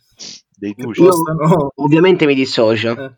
Dei 0.57 0.74
che 0.74 0.84
postano... 0.84 1.72
Ovviamente 1.76 2.26
mi 2.26 2.34
dissocio. 2.34 2.96
eh, 2.96 3.14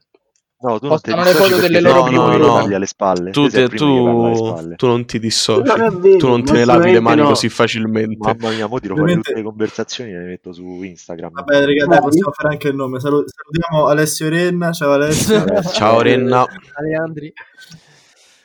No, 0.58 0.78
tu 0.78 0.86
non 0.86 0.98
ti 1.00 1.10
Postano 1.10 1.22
le 1.22 1.32
foto 1.34 1.60
delle 1.60 1.80
loro 1.80 2.04
che 2.04 2.10
bimbe. 2.16 2.38
parli 2.46 2.74
alle 2.74 2.86
spalle. 2.86 3.30
Tu, 3.30 3.46
Te 3.48 3.68
tu, 3.68 4.34
spalle. 4.34 4.76
tu 4.76 4.86
non 4.86 5.04
ti 5.04 5.18
dissoci. 5.18 5.68
Non 5.76 6.00
vero, 6.00 6.16
tu 6.16 6.28
non 6.28 6.44
te 6.44 6.52
ne 6.52 6.64
lavi 6.64 6.92
le 6.92 7.00
mani 7.00 7.20
no. 7.20 7.28
così 7.28 7.48
facilmente. 7.50 8.16
Mamma 8.18 8.50
mia, 8.54 8.66
mo 8.66 8.78
ti 8.80 8.88
lo 8.88 8.94
fai 8.94 9.02
Ovviamente- 9.02 9.28
tutte 9.32 9.42
le 9.42 9.44
conversazioni 9.46 10.10
e 10.12 10.18
le 10.18 10.24
metto 10.24 10.52
su 10.54 10.82
Instagram. 10.82 11.30
Vabbè, 11.32 11.64
raga, 11.64 11.84
dai, 11.86 12.00
possiamo 12.00 12.32
fare 12.32 12.48
anche 12.48 12.68
il 12.68 12.74
nome. 12.74 13.00
Salu- 13.00 13.24
salutiamo 13.28 13.86
Alessio 13.86 14.28
Renna. 14.30 14.72
Ciao 14.72 14.92
Alessio. 14.92 15.44
Ciao 15.74 16.00
Renna. 16.00 16.46
Aleandri. 16.74 17.32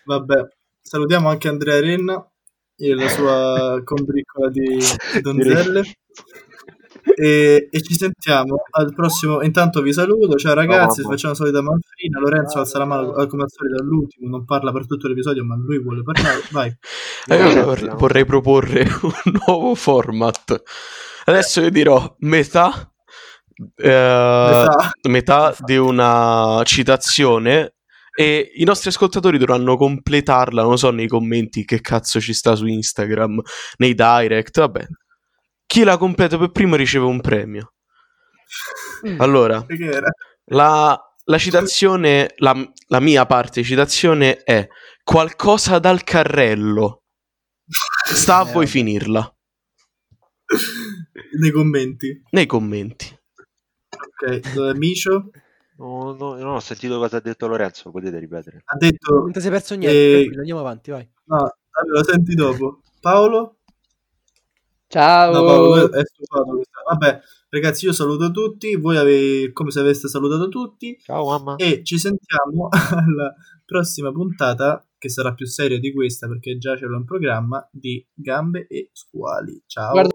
Vabbè, 0.03 0.47
salutiamo 0.81 1.29
anche 1.29 1.47
Andrea 1.47 1.79
Renna 1.79 2.29
e 2.75 2.93
la 2.93 3.07
sua 3.07 3.81
combriccola 3.85 4.49
di 4.49 4.79
donzelle. 5.21 5.83
E, 7.15 7.67
e 7.71 7.81
ci 7.81 7.95
sentiamo 7.95 8.63
al 8.71 8.93
prossimo. 8.93 9.41
Intanto 9.41 9.81
vi 9.81 9.93
saluto. 9.93 10.35
Ciao 10.37 10.53
ragazzi, 10.53 11.01
mamma. 11.01 11.13
facciamo 11.13 11.33
la 11.33 11.39
solita 11.39 11.61
manfrina. 11.61 12.19
Lorenzo 12.19 12.59
alza 12.59 12.77
la 12.77 12.85
mano 12.85 13.15
eh, 13.17 13.27
come 13.27 13.43
al 13.43 13.49
solito 13.49 13.81
all'ultimo. 13.81 14.29
Non 14.29 14.45
parla 14.45 14.71
per 14.71 14.85
tutto 14.85 15.07
l'episodio, 15.07 15.43
ma 15.43 15.55
lui 15.55 15.81
vuole 15.81 16.03
parlare. 16.03 16.41
Vai. 16.51 16.75
Eh, 17.27 17.35
io 17.35 17.49
Certo, 17.49 17.65
vorrei, 17.65 17.89
vorrei 17.95 18.25
proporre 18.25 18.81
un 19.01 19.39
nuovo 19.45 19.75
format. 19.75 20.61
Adesso 21.25 21.61
io 21.61 21.69
dirò 21.69 22.15
metà, 22.19 22.91
eh, 23.75 23.87
Metà. 23.87 24.91
metà 25.09 25.55
di 25.59 25.77
una 25.77 26.61
citazione 26.65 27.75
e 28.13 28.51
i 28.55 28.63
nostri 28.65 28.89
ascoltatori 28.89 29.37
dovranno 29.37 29.77
completarla, 29.77 30.63
non 30.63 30.77
so, 30.77 30.91
nei 30.91 31.07
commenti 31.07 31.63
che 31.63 31.79
cazzo 31.79 32.19
ci 32.19 32.33
sta 32.33 32.55
su 32.55 32.65
Instagram, 32.65 33.39
nei 33.77 33.93
direct, 33.93 34.59
vabbè. 34.59 34.85
Chi 35.71 35.85
la 35.85 35.95
completa 35.95 36.37
per 36.37 36.51
primo 36.51 36.75
riceve 36.75 37.05
un 37.05 37.21
premio. 37.21 37.71
Allora, 39.19 39.65
Che 39.65 39.75
era? 39.85 40.09
la, 40.49 41.01
la 41.23 41.37
citazione, 41.37 42.33
la, 42.39 42.53
la 42.87 42.99
mia 42.99 43.25
parte 43.25 43.61
di 43.61 43.65
citazione 43.67 44.43
è 44.43 44.67
qualcosa 45.01 45.79
dal 45.79 46.03
carrello. 46.03 47.03
Sta 48.05 48.39
a 48.39 48.43
voi 48.43 48.67
finirla. 48.67 49.33
nei 51.39 51.51
commenti. 51.51 52.21
nei 52.31 52.45
commenti. 52.45 53.17
Ok, 53.95 54.75
Micio 54.75 55.29
No, 55.77 56.11
no, 56.13 56.35
non 56.35 56.55
ho 56.55 56.59
sentito 56.59 56.97
cosa 56.99 57.15
ha 57.15 57.21
detto 57.21 57.47
Lorenzo, 57.47 57.91
potete 57.91 58.19
ripetere. 58.19 58.61
ha 58.65 58.75
detto... 58.75 59.13
Non 59.19 59.31
ti 59.31 59.39
sei 59.39 59.49
perso 59.51 59.75
niente, 59.75 60.19
Eh, 60.19 60.37
andiamo 60.37 60.59
avanti, 60.59 60.91
vai. 60.91 61.09
No, 61.27 61.49
lo 61.87 62.03
senti 62.03 62.35
dopo. 62.35 62.81
Paolo? 62.99 63.59
Ciao. 64.91 65.31
No, 65.31 65.45
Paolo 65.45 65.91
è 65.91 66.01
stufato. 66.05 66.51
questa- 66.55 66.81
Vabbè, 66.89 67.21
ragazzi, 67.49 67.85
io 67.85 67.93
saluto 67.93 68.29
tutti. 68.31 68.75
Voi 68.75 68.97
avete 68.97 69.51
come 69.53 69.71
se 69.71 69.79
aveste 69.79 70.07
salutato 70.09 70.49
tutti. 70.49 70.97
Ciao 71.01 71.25
mamma. 71.25 71.55
E 71.55 71.81
ci 71.83 71.97
sentiamo 71.97 72.67
alla 72.91 73.33
prossima 73.65 74.11
puntata, 74.11 74.85
che 74.97 75.07
sarà 75.09 75.33
più 75.33 75.45
seria 75.45 75.79
di 75.79 75.93
questa 75.93 76.27
perché 76.27 76.57
già 76.57 76.75
ce 76.75 76.85
l'ho 76.87 76.97
in 76.97 77.05
programma, 77.05 77.65
di 77.71 78.05
Gambe 78.13 78.67
e 78.67 78.89
Squali. 78.91 79.63
Ciao. 79.65 79.91
Guarda- 79.91 80.10